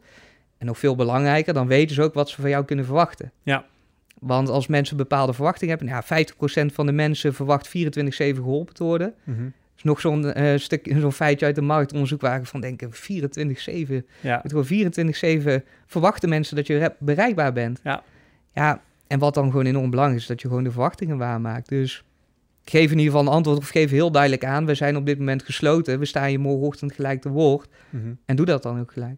En 0.58 0.66
nog 0.66 0.78
veel 0.78 0.96
belangrijker, 0.96 1.54
dan 1.54 1.66
weten 1.66 1.94
ze 1.94 2.02
ook 2.02 2.14
wat 2.14 2.28
ze 2.28 2.40
van 2.40 2.50
jou 2.50 2.64
kunnen 2.64 2.84
verwachten. 2.84 3.32
Ja. 3.42 3.64
Want 4.20 4.48
als 4.48 4.66
mensen 4.66 4.96
bepaalde 4.96 5.32
verwachtingen 5.32 5.76
hebben, 5.78 5.94
nou, 5.94 6.02
ja, 6.08 6.16
50% 6.70 6.72
van 6.74 6.86
de 6.86 6.92
mensen 6.92 7.34
verwacht 7.34 7.68
24-7 7.68 7.70
geholpen 8.42 8.74
te 8.74 8.84
worden. 8.84 9.14
Mhm. 9.24 9.46
is 9.76 9.82
nog 9.84 10.00
zo'n 10.00 10.32
eh, 10.32 10.58
stuk, 10.58 10.94
zo'n 10.98 11.12
feitje 11.12 11.46
uit 11.46 11.54
de 11.54 11.60
marktonderzoek 11.62 12.20
waar 12.20 12.38
ik 12.40 12.46
van 12.46 12.60
denk, 12.60 12.82
24-7 12.90 14.06
Ja. 14.20 14.40
met 14.42 14.52
gewoon 14.52 14.66
24-7 14.66 15.64
verwachten 15.86 16.28
mensen 16.28 16.56
dat 16.56 16.66
je 16.66 16.78
re- 16.78 16.94
bereikbaar 16.98 17.52
bent. 17.52 17.80
Ja. 17.84 18.02
Ja, 18.54 18.80
en 19.08 19.18
wat 19.18 19.34
dan 19.34 19.50
gewoon 19.50 19.66
enorm 19.66 19.90
belangrijk 19.90 20.20
is, 20.20 20.26
dat 20.26 20.40
je 20.40 20.48
gewoon 20.48 20.64
de 20.64 20.70
verwachtingen 20.70 21.18
waarmaakt. 21.18 21.68
Dus 21.68 22.04
geef 22.64 22.90
in 22.90 22.98
ieder 22.98 23.12
geval 23.12 23.20
een 23.20 23.32
antwoord 23.32 23.58
of 23.58 23.68
geef 23.68 23.90
heel 23.90 24.10
duidelijk 24.10 24.44
aan. 24.44 24.66
We 24.66 24.74
zijn 24.74 24.96
op 24.96 25.06
dit 25.06 25.18
moment 25.18 25.42
gesloten. 25.42 25.98
We 25.98 26.04
staan 26.04 26.30
je 26.30 26.38
morgenochtend 26.38 26.92
gelijk 26.92 27.20
te 27.20 27.28
woord. 27.28 27.68
Mhm. 27.90 28.12
En 28.24 28.36
doe 28.36 28.46
dat 28.46 28.62
dan 28.62 28.80
ook 28.80 28.92
gelijk. 28.92 29.16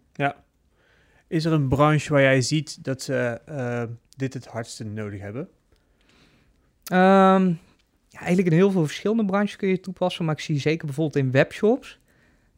Is 1.29 1.45
er 1.45 1.53
een 1.53 1.69
branche 1.69 2.13
waar 2.13 2.23
jij 2.23 2.41
ziet 2.41 2.85
dat 2.85 3.03
ze 3.03 3.41
eh, 3.47 3.83
dit 4.17 4.35
het 4.35 4.47
hardste 4.47 4.85
nodig 4.85 5.21
hebben? 5.21 5.49
Ehm, 6.85 7.49
ja, 8.09 8.19
eigenlijk 8.19 8.47
in 8.49 8.53
heel 8.53 8.71
veel 8.71 8.85
verschillende 8.85 9.25
branches 9.25 9.57
kun 9.57 9.69
je 9.69 9.81
toepassen. 9.81 10.25
Maar 10.25 10.35
ik 10.35 10.41
zie 10.41 10.59
zeker 10.59 10.87
bijvoorbeeld 10.87 11.25
in 11.25 11.31
webshops 11.31 11.99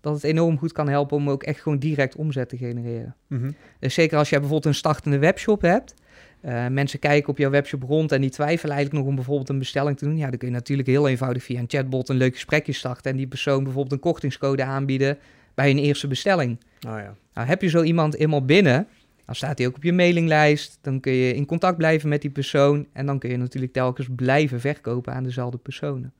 dat 0.00 0.14
het 0.14 0.24
enorm 0.24 0.58
goed 0.58 0.72
kan 0.72 0.88
helpen 0.88 1.16
om 1.16 1.30
ook 1.30 1.42
echt 1.42 1.60
gewoon 1.60 1.78
direct 1.78 2.16
omzet 2.16 2.48
te 2.48 2.56
genereren. 2.56 3.16
Mhm. 3.26 3.50
Dus 3.78 3.94
zeker 3.94 4.18
als 4.18 4.28
jij 4.28 4.38
bijvoorbeeld 4.38 4.72
een 4.74 4.78
startende 4.78 5.18
webshop 5.18 5.60
hebt. 5.60 5.94
Eh, 6.42 6.66
mensen 6.66 6.98
kijken 6.98 7.28
op 7.28 7.38
jouw 7.38 7.50
webshop 7.50 7.82
rond 7.82 8.12
en 8.12 8.20
die 8.20 8.30
twijfelen 8.30 8.74
eigenlijk 8.74 9.00
nog 9.04 9.10
om 9.10 9.16
bijvoorbeeld 9.16 9.48
een 9.48 9.58
bestelling 9.58 9.98
te 9.98 10.04
doen. 10.04 10.16
Ja, 10.16 10.28
dan 10.28 10.38
kun 10.38 10.48
je 10.48 10.54
natuurlijk 10.54 10.88
heel 10.88 11.08
eenvoudig 11.08 11.42
via 11.42 11.58
een 11.60 11.64
chatbot 11.68 12.08
een 12.08 12.16
leuk 12.16 12.34
gesprekje 12.34 12.72
starten. 12.72 13.10
En 13.10 13.16
die 13.16 13.26
persoon 13.26 13.62
bijvoorbeeld 13.64 13.92
een 13.92 14.00
kortingscode 14.10 14.64
aanbieden 14.64 15.18
bij 15.54 15.70
een 15.70 15.78
eerste 15.78 16.06
bestelling. 16.06 16.58
Oh 16.86 16.98
ja. 16.98 17.14
Nou, 17.34 17.46
heb 17.48 17.62
je 17.62 17.68
zo 17.68 17.82
iemand 17.82 18.14
eenmaal 18.14 18.44
binnen, 18.44 18.86
dan 19.26 19.34
staat 19.34 19.58
hij 19.58 19.66
ook 19.66 19.76
op 19.76 19.82
je 19.82 19.92
mailinglijst. 19.92 20.78
Dan 20.80 21.00
kun 21.00 21.12
je 21.12 21.34
in 21.34 21.46
contact 21.46 21.76
blijven 21.76 22.08
met 22.08 22.20
die 22.22 22.30
persoon. 22.30 22.86
En 22.92 23.06
dan 23.06 23.18
kun 23.18 23.30
je 23.30 23.36
natuurlijk 23.36 23.72
telkens 23.72 24.08
blijven 24.16 24.60
verkopen 24.60 25.12
aan 25.14 25.22
dezelfde 25.22 25.58
personen. 25.58 26.12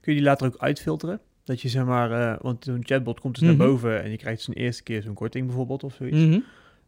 Kun 0.00 0.12
je 0.12 0.18
die 0.18 0.28
later 0.28 0.46
ook 0.46 0.56
uitfilteren? 0.58 1.20
Dat 1.44 1.60
je 1.60 1.68
zeg 1.68 1.84
maar, 1.84 2.10
eh, 2.12 2.38
want 2.40 2.64
zo'n 2.64 2.80
chatbot 2.84 3.20
komt 3.20 3.38
dus 3.38 3.48
Mhm. 3.48 3.56
naar 3.58 3.66
boven 3.66 4.02
en 4.02 4.10
je 4.10 4.16
krijgt 4.16 4.42
zijn 4.42 4.56
eerste 4.56 4.82
keer 4.82 5.02
zo'n 5.02 5.14
korting 5.14 5.46
bijvoorbeeld 5.46 5.84
of 5.84 5.94
zoiets. 5.94 6.18
Mhm. 6.18 6.38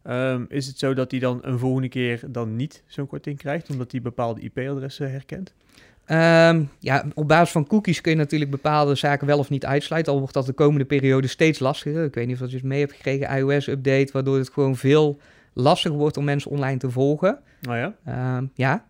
Ehm, 0.03 0.45
is 0.47 0.67
het 0.67 0.79
zo 0.79 0.93
dat 0.93 1.11
hij 1.11 1.19
dan 1.19 1.39
een 1.41 1.59
volgende 1.59 1.89
keer 1.89 2.21
dan 2.27 2.55
niet 2.55 2.83
zo'n 2.85 3.07
korting 3.07 3.37
krijgt, 3.37 3.69
omdat 3.69 3.91
hij 3.91 4.01
bepaalde 4.01 4.41
IP-adressen 4.41 5.11
herkent? 5.11 5.53
Ehm, 6.05 6.63
ja, 6.79 7.05
op 7.13 7.27
basis 7.27 7.51
van 7.51 7.67
cookies 7.67 8.01
kun 8.01 8.11
je 8.11 8.17
natuurlijk 8.17 8.51
bepaalde 8.51 8.95
zaken 8.95 9.27
wel 9.27 9.37
of 9.37 9.49
niet 9.49 9.65
uitsluiten. 9.65 10.13
Al 10.13 10.19
wordt 10.19 10.33
dat 10.33 10.45
de 10.45 10.53
komende 10.53 10.85
periode 10.85 11.27
steeds 11.27 11.59
lastiger. 11.59 12.03
Ik 12.03 12.13
weet 12.13 12.25
niet 12.25 12.35
of 12.35 12.41
dat 12.41 12.49
je 12.51 12.57
het 12.57 12.65
mee 12.65 12.79
hebt 12.79 12.93
gekregen, 12.93 13.37
iOS-update, 13.37 14.09
waardoor 14.11 14.37
het 14.37 14.49
gewoon 14.49 14.75
veel 14.75 15.19
lastiger 15.53 15.97
wordt 15.97 16.17
om 16.17 16.23
mensen 16.23 16.51
online 16.51 16.77
te 16.77 16.91
volgen. 16.91 17.39
Oh 17.69 17.75
ja? 17.75 17.95
Ehm, 18.05 18.45
ja, 18.53 18.85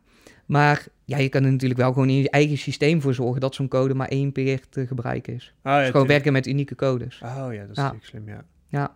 maar 0.46 0.86
ja, 1.06 1.18
je 1.18 1.30
kan 1.30 1.44
er 1.44 1.52
natuurlijk 1.52 1.80
wel 1.80 1.94
gewoon 1.94 2.10
in 2.10 2.22
je 2.22 2.30
eigen 2.30 2.58
systeem 2.58 3.02
voor 3.02 3.14
zorgen 3.14 3.42
dat 3.42 3.56
zo'n 3.56 3.68
code 3.68 3.94
maar 3.94 4.08
één 4.08 4.32
keer 4.32 4.62
te 4.70 4.88
gebruiken 4.88 5.34
is. 5.34 5.54
Ah, 5.62 5.74
ja 5.74 5.80
Dus 5.80 5.90
gewoon 5.90 6.08
werken 6.08 6.34
met 6.34 6.48
unieke 6.48 6.76
codes. 6.76 7.22
Oh 7.24 7.54
ja, 7.54 7.62
dat 7.62 7.70
is 7.70 7.78
natuurlijk 7.78 8.06
slim, 8.06 8.28
ja. 8.28 8.44
Ja. 8.68 8.96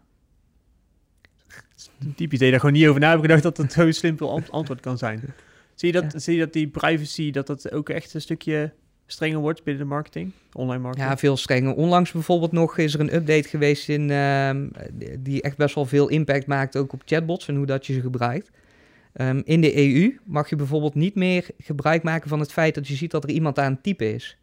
Een 2.00 2.16
typisch 2.16 2.38
idee 2.38 2.52
daar 2.52 2.60
gewoon 2.60 2.76
niet 2.76 2.88
over 2.88 3.02
na 3.02 3.10
heb 3.12 3.20
gedacht 3.20 3.44
dat 3.44 3.58
het 3.58 3.74
zo'n 3.74 3.94
simpel 3.94 4.32
ant- 4.32 4.52
antwoord 4.52 4.80
kan 4.80 4.98
zijn. 4.98 5.34
Zie 5.76 5.94
je, 5.94 6.02
dat, 6.02 6.24
zie 6.24 6.34
je 6.34 6.40
dat 6.40 6.54
die 6.54 6.68
privacy, 6.68 7.32
dat 7.32 7.48
dat 7.48 7.72
ook 7.72 7.90
echt 7.90 8.14
een 8.14 8.22
stukje 8.22 8.74
strenger 9.06 9.40
wordt 9.40 9.64
binnen 9.64 9.84
de 9.84 9.90
marketing, 9.90 10.32
online 10.54 10.82
marketing? 10.82 11.10
Ja, 11.10 11.18
veel 11.18 11.38
strenger. 11.38 11.74
Onlangs 11.74 12.12
bijvoorbeeld 12.12 12.52
nog 12.52 12.78
is 12.78 12.94
er 12.94 13.00
een 13.00 13.16
update 13.16 13.50
geweest 13.50 13.90
in, 13.90 14.12
ehm, 14.12 14.68
die 15.20 15.42
echt 15.42 15.58
best 15.58 15.76
wel 15.76 15.86
veel 15.86 16.08
impact 16.08 16.48
maakt 16.48 16.78
ook 16.78 16.94
op 16.94 17.02
chatbots 17.06 17.48
en 17.48 17.56
hoe 17.56 17.66
dat 17.66 17.86
je 17.86 17.94
ze 17.94 18.02
gebruikt. 18.02 18.52
Ehm, 19.14 19.42
in 19.44 19.62
de 19.62 19.78
EU 19.78 20.18
mag 20.24 20.50
je 20.50 20.56
bijvoorbeeld 20.56 20.96
niet 20.96 21.16
meer 21.16 21.50
gebruik 21.58 22.04
maken 22.04 22.30
van 22.30 22.40
het 22.40 22.52
feit 22.52 22.76
dat 22.76 22.88
je 22.88 22.96
ziet 22.96 23.12
dat 23.12 23.24
er 23.24 23.30
iemand 23.30 23.60
aan 23.60 23.72
het 23.72 23.84
typen 23.84 24.14
is. 24.14 24.38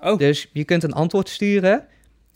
Oh. 0.00 0.18
Dus 0.18 0.50
je 0.52 0.64
kunt 0.64 0.82
een 0.82 0.92
antwoord 0.92 1.28
sturen 1.28 1.86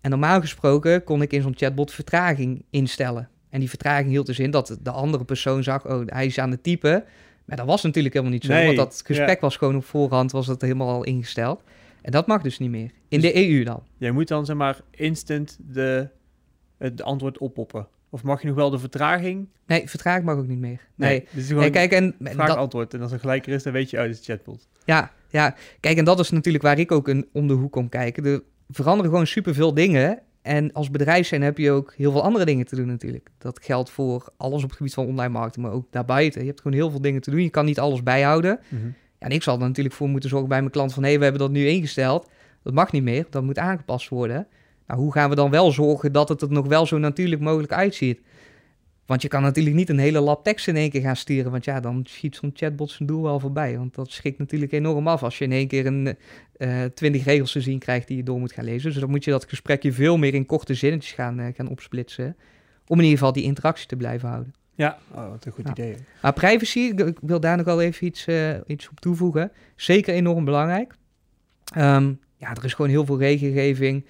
en 0.00 0.10
normaal 0.10 0.40
gesproken 0.40 1.04
kon 1.04 1.22
ik 1.22 1.32
in 1.32 1.42
zo'n 1.42 1.56
chatbot 1.56 1.92
vertraging 1.92 2.64
instellen. 2.70 3.28
En 3.56 3.62
die 3.62 3.70
vertraging 3.70 4.08
hield 4.08 4.26
dus 4.26 4.38
in 4.38 4.50
dat 4.50 4.78
de 4.82 4.90
andere 4.90 5.24
persoon 5.24 5.62
zag, 5.62 5.86
oh, 5.86 6.02
hij 6.06 6.26
is 6.26 6.38
aan 6.38 6.50
het 6.50 6.62
typen. 6.62 7.04
Maar 7.44 7.56
dat 7.56 7.66
was 7.66 7.82
natuurlijk 7.82 8.14
helemaal 8.14 8.34
niet 8.34 8.44
zo, 8.44 8.52
Nee, 8.52 8.64
want 8.64 8.76
dat 8.76 9.02
gesprek 9.04 9.34
ja. 9.34 9.40
was 9.40 9.56
gewoon 9.56 9.76
op 9.76 9.84
voorhand, 9.84 10.32
was 10.32 10.46
dat 10.46 10.60
helemaal 10.60 10.88
al 10.88 11.04
ingesteld. 11.04 11.62
En 12.02 12.10
dat 12.12 12.26
mag 12.26 12.42
dus 12.42 12.58
niet 12.58 12.70
meer. 12.70 12.90
In 13.08 13.20
de 13.20 13.48
EU 13.48 13.64
dan. 13.64 13.82
Jij 13.98 14.10
moet 14.10 14.28
dan 14.28 14.46
zeg 14.46 14.56
maar 14.56 14.80
instant 14.90 15.58
de, 15.72 16.08
het 16.78 17.02
antwoord 17.02 17.38
oppoppen. 17.38 17.88
Of 18.10 18.22
mag 18.22 18.40
je 18.40 18.46
nog 18.46 18.56
wel 18.56 18.70
de 18.70 18.78
vertraging? 18.78 19.48
Nee, 19.66 19.88
vertraging 19.88 20.24
mag 20.24 20.36
ook 20.36 20.46
niet 20.46 20.58
meer. 20.58 20.80
Nee. 20.94 21.20
dit 21.20 21.42
is 21.42 21.46
gewoon 21.46 21.62
Nee, 21.62 21.70
kijk, 21.70 21.92
en 21.92 22.14
vraag 22.20 22.46
dat, 22.46 22.56
antwoord. 22.56 22.94
En 22.94 23.02
als 23.02 23.12
er 23.12 23.20
gelijk 23.20 23.46
er 23.46 23.52
is, 23.52 23.62
dan 23.62 23.72
weet 23.72 23.90
je 23.90 23.98
uit 23.98 24.10
het 24.10 24.18
is 24.18 24.26
chatbot. 24.26 24.68
ja, 24.84 25.12
ja, 25.28 25.54
kijk, 25.80 25.98
en 25.98 26.04
dat 26.04 26.18
is 26.20 26.30
natuurlijk 26.30 26.64
waar 26.64 26.78
ik 26.78 26.92
ook 26.92 27.08
een, 27.08 27.28
om 27.32 27.48
de 27.48 27.54
hoek 27.54 27.72
kom 27.72 27.88
kijken. 27.88 28.24
Er 28.24 28.42
veranderen 28.70 29.10
gewoon 29.10 29.26
superveel 29.26 29.74
dingen. 29.74 30.22
En 30.46 30.72
als 30.72 30.90
bedrijf 30.90 31.26
zijn 31.26 31.42
heb 31.42 31.58
je 31.58 31.70
ook 31.70 31.94
heel 31.96 32.12
veel 32.12 32.22
andere 32.22 32.44
dingen 32.44 32.66
te 32.66 32.76
doen 32.76 32.86
natuurlijk. 32.86 33.28
Dat 33.38 33.60
geldt 33.62 33.90
voor 33.90 34.28
alles 34.36 34.62
op 34.62 34.68
het 34.68 34.76
gebied 34.76 34.94
van 34.94 35.06
online 35.06 35.32
marketing, 35.32 35.66
maar 35.66 35.74
ook 35.74 35.86
daarbuiten. 35.90 36.40
Je 36.40 36.46
hebt 36.46 36.60
gewoon 36.60 36.76
heel 36.76 36.90
veel 36.90 37.00
dingen 37.00 37.20
te 37.20 37.30
doen. 37.30 37.42
Je 37.42 37.50
kan 37.50 37.64
niet 37.64 37.78
alles 37.78 38.02
bijhouden. 38.02 38.60
Ja, 38.70 38.76
en 39.18 39.30
ik 39.30 39.42
zal 39.42 39.54
er 39.54 39.66
natuurlijk 39.66 39.94
voor 39.94 40.08
moeten 40.08 40.30
zorgen 40.30 40.48
bij 40.48 40.58
mijn 40.58 40.70
klant 40.70 40.92
van... 40.92 41.02
hé, 41.02 41.08
hey, 41.08 41.18
we 41.18 41.24
hebben 41.24 41.42
dat 41.42 41.50
nu 41.50 41.66
ingesteld. 41.66 42.30
Dat 42.62 42.74
mag 42.74 42.92
niet 42.92 43.02
meer, 43.02 43.26
dat 43.30 43.42
moet 43.42 43.58
aangepast 43.58 44.08
worden. 44.08 44.46
Nou, 44.86 45.00
hoe 45.00 45.12
gaan 45.12 45.30
we 45.30 45.36
dan 45.36 45.50
wel 45.50 45.72
zorgen 45.72 46.12
dat 46.12 46.28
het 46.28 46.42
er 46.42 46.52
nog 46.52 46.66
wel 46.66 46.86
zo 46.86 46.98
natuurlijk 46.98 47.42
mogelijk 47.42 47.72
uitziet? 47.72 48.20
Want 49.06 49.22
je 49.22 49.28
kan 49.28 49.42
natuurlijk 49.42 49.76
niet 49.76 49.88
een 49.88 49.98
hele 49.98 50.20
lab 50.20 50.44
tekst 50.44 50.68
in 50.68 50.76
één 50.76 50.90
keer 50.90 51.00
gaan 51.00 51.16
sturen... 51.16 51.50
want 51.50 51.64
ja, 51.64 51.80
dan 51.80 52.04
schiet 52.08 52.36
zo'n 52.36 52.50
chatbot 52.54 52.90
zijn 52.90 53.08
doel 53.08 53.22
wel 53.22 53.40
voorbij. 53.40 53.78
Want 53.78 53.94
dat 53.94 54.10
schrikt 54.10 54.38
natuurlijk 54.38 54.72
enorm 54.72 55.08
af 55.08 55.22
als 55.22 55.38
je 55.38 55.44
in 55.44 55.52
één 55.52 55.68
keer 55.68 55.86
een 55.86 56.16
eh, 56.56 56.84
twintig 56.84 57.24
regels 57.24 57.52
te 57.52 57.60
zien 57.60 57.78
krijgt... 57.78 58.08
die 58.08 58.16
je 58.16 58.22
door 58.22 58.38
moet 58.38 58.52
gaan 58.52 58.64
lezen. 58.64 58.90
Dus 58.90 59.00
dan 59.00 59.10
moet 59.10 59.24
je 59.24 59.30
dat 59.30 59.48
gesprekje 59.48 59.92
veel 59.92 60.16
meer 60.16 60.34
in 60.34 60.46
korte 60.46 60.74
zinnetjes 60.74 61.12
gaan, 61.12 61.38
eh, 61.40 61.54
gaan 61.54 61.68
opsplitsen... 61.68 62.36
om 62.86 62.96
in 62.98 63.04
ieder 63.04 63.18
geval 63.18 63.32
die 63.32 63.42
interactie 63.44 63.86
te 63.86 63.96
blijven 63.96 64.28
houden. 64.28 64.54
Ja, 64.74 64.98
oh, 65.14 65.28
wat 65.30 65.44
een 65.44 65.52
goed 65.52 65.64
Ja. 65.64 65.70
idee. 65.70 65.94
Maar 66.22 66.32
privacy, 66.32 66.78
ik 66.78 67.00
ik 67.00 67.18
wil 67.20 67.40
daar 67.40 67.56
nog 67.56 67.66
wel 67.66 67.80
even 67.80 68.06
iets, 68.06 68.26
eh, 68.26 68.50
iets 68.66 68.88
op 68.88 69.00
toevoegen. 69.00 69.52
Zeker 69.76 70.14
enorm 70.14 70.44
belangrijk. 70.44 70.94
Ehm, 71.74 72.12
ja, 72.36 72.54
er 72.54 72.64
is 72.64 72.74
gewoon 72.74 72.90
heel 72.90 73.04
veel 73.04 73.18
regelgeving. 73.18 74.04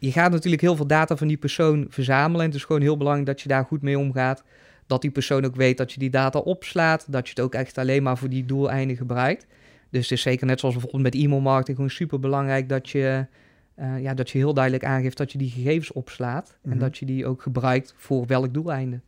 Je 0.00 0.12
gaat 0.12 0.30
natuurlijk 0.30 0.62
heel 0.62 0.76
veel 0.76 0.86
data 0.86 1.16
van 1.16 1.28
die 1.28 1.36
persoon 1.36 1.86
verzamelen. 1.88 2.40
En 2.40 2.46
het 2.46 2.54
is 2.54 2.64
gewoon 2.64 2.80
heel 2.82 2.96
belangrijk 2.96 3.26
dat 3.26 3.40
je 3.40 3.48
daar 3.48 3.64
goed 3.64 3.82
mee 3.82 3.98
omgaat. 3.98 4.44
Dat 4.86 5.02
die 5.02 5.10
persoon 5.10 5.44
ook 5.44 5.56
weet 5.56 5.76
dat 5.76 5.92
je 5.92 5.98
die 5.98 6.10
data 6.10 6.38
opslaat. 6.38 7.12
Dat 7.12 7.24
je 7.24 7.30
het 7.34 7.40
ook 7.44 7.54
echt 7.54 7.78
alleen 7.78 8.02
maar 8.02 8.18
voor 8.18 8.28
die 8.28 8.44
doeleinden 8.44 8.96
gebruikt. 8.96 9.46
Dus 9.90 10.02
het 10.02 10.10
is 10.10 10.22
zeker 10.22 10.46
net 10.46 10.60
zoals 10.60 10.74
bijvoorbeeld 10.74 11.14
met 11.14 11.22
e-mailmarketing 11.22 11.76
gewoon 11.76 11.90
super 11.92 12.20
belangrijk 12.20 12.68
dat 12.68 12.90
je, 12.90 13.26
eh, 13.74 14.00
ja, 14.00 14.14
dat 14.14 14.30
je 14.30 14.38
heel 14.38 14.54
duidelijk 14.54 14.84
aangeeft 14.84 15.16
dat 15.16 15.32
je 15.32 15.38
die 15.38 15.50
gegevens 15.50 15.92
opslaat. 15.92 16.58
Mhm. 16.62 16.72
En 16.72 16.78
dat 16.78 16.98
je 16.98 17.06
die 17.06 17.26
ook 17.26 17.42
gebruikt 17.42 17.94
voor 17.96 18.26
welk 18.26 18.54
doeleinde. 18.54 19.00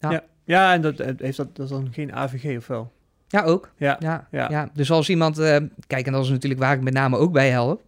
Ja. 0.00 0.10
Ja. 0.10 0.24
ja, 0.44 0.72
en 0.72 0.80
dat, 0.80 1.00
eh, 1.00 1.12
heeft 1.16 1.36
dat, 1.36 1.56
dat 1.56 1.64
is 1.64 1.72
dan 1.72 1.88
geen 1.92 2.14
AVG 2.14 2.56
of 2.56 2.66
wel? 2.66 2.92
Ja, 3.28 3.42
ook. 3.42 3.72
Ja, 3.76 3.96
Ja, 4.00 4.28
ja. 4.30 4.48
ja. 4.50 4.70
Dus 4.74 4.90
als 4.90 5.08
iemand, 5.08 5.38
eh, 5.38 5.56
kijk, 5.86 6.06
en 6.06 6.12
dat 6.12 6.24
is 6.24 6.30
natuurlijk 6.30 6.60
waar 6.60 6.74
ik 6.74 6.82
met 6.82 6.92
name 6.92 7.16
ook 7.16 7.32
bij 7.32 7.50
help. 7.50 7.82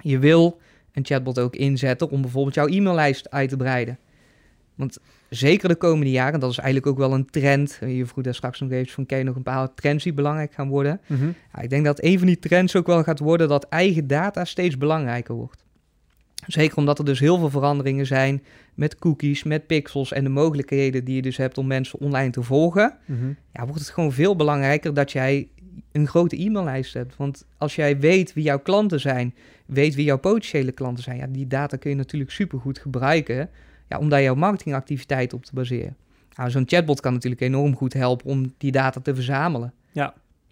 Je 0.00 0.18
wil 0.18 0.60
een 0.94 1.04
chatbot 1.04 1.38
ook 1.38 1.56
inzetten 1.56 2.10
om 2.10 2.20
bijvoorbeeld 2.20 2.54
jouw 2.54 2.66
e-maillijst 2.66 3.30
uit 3.30 3.48
te 3.48 3.56
breiden. 3.56 3.98
Want 4.74 4.98
zeker 5.28 5.68
de 5.68 5.74
komende 5.76 6.10
jaren, 6.10 6.40
dat 6.40 6.50
is 6.50 6.58
eigenlijk 6.58 6.86
ook 6.86 6.98
wel 6.98 7.12
een 7.14 7.30
trend. 7.30 7.78
Je 7.86 8.06
vroeg 8.06 8.24
daar 8.24 8.34
straks 8.34 8.60
nog 8.60 8.70
even 8.70 8.92
van, 8.92 9.06
ken 9.06 9.18
je 9.18 9.24
nog 9.24 9.36
een 9.36 9.42
bepaalde 9.42 9.72
trends 9.74 10.04
die 10.04 10.12
belangrijk 10.12 10.52
gaan 10.52 10.68
worden? 10.68 11.00
Mhm. 11.06 11.26
Ja, 11.54 11.60
ik 11.62 11.70
denk 11.70 11.84
dat 11.84 12.02
een 12.02 12.18
van 12.18 12.26
die 12.26 12.38
trends 12.38 12.76
ook 12.76 12.86
wel 12.86 13.02
gaat 13.02 13.18
worden 13.18 13.48
dat 13.48 13.68
eigen 13.68 14.06
data 14.06 14.44
steeds 14.44 14.78
belangrijker 14.78 15.34
wordt. 15.34 15.62
Zeker 16.46 16.76
omdat 16.76 16.98
er 16.98 17.04
dus 17.04 17.20
heel 17.20 17.38
veel 17.38 17.50
veranderingen 17.50 18.06
zijn 18.06 18.42
met 18.74 18.98
cookies, 18.98 19.42
met 19.42 19.66
pixels 19.66 20.12
en 20.12 20.24
de 20.24 20.30
mogelijkheden 20.30 21.04
die 21.04 21.14
je 21.14 21.22
dus 21.22 21.36
hebt 21.36 21.58
om 21.58 21.66
mensen 21.66 22.00
online 22.00 22.30
te 22.30 22.42
volgen 22.42 22.96
Mhm. 23.06 23.26
ja, 23.52 23.64
wordt 23.64 23.80
het 23.80 23.90
gewoon 23.90 24.12
veel 24.12 24.36
belangrijker 24.36 24.94
dat 24.94 25.12
jij 25.12 25.48
een 25.92 26.06
grote 26.06 26.44
e-maillijst 26.44 26.94
hebt. 26.94 27.16
Want 27.16 27.46
als 27.58 27.74
jij 27.74 27.98
weet 27.98 28.32
wie 28.32 28.44
jouw 28.44 28.58
klanten 28.58 29.00
zijn, 29.00 29.34
weet 29.66 29.94
wie 29.94 30.04
jouw 30.04 30.18
potentiële 30.18 30.72
klanten 30.72 31.04
zijn, 31.04 31.16
ja, 31.16 31.26
die 31.26 31.46
data 31.46 31.76
kun 31.76 31.90
je 31.90 31.96
natuurlijk 31.96 32.30
supergoed 32.30 32.78
gebruiken 32.78 33.50
ja, 33.88 33.98
om 33.98 34.08
daar 34.08 34.22
jouw 34.22 34.34
marketingactiviteit 34.34 35.32
op 35.32 35.44
te 35.44 35.54
baseren. 35.54 35.96
Nou, 36.36 36.50
Zo'n 36.50 36.68
chatbot 36.68 37.00
kan 37.00 37.12
natuurlijk 37.12 37.42
enorm 37.42 37.76
goed 37.76 37.92
helpen 37.92 38.26
om 38.26 38.52
die 38.58 38.72
data 38.72 39.00
te 39.00 39.14
verzamelen. 39.14 39.72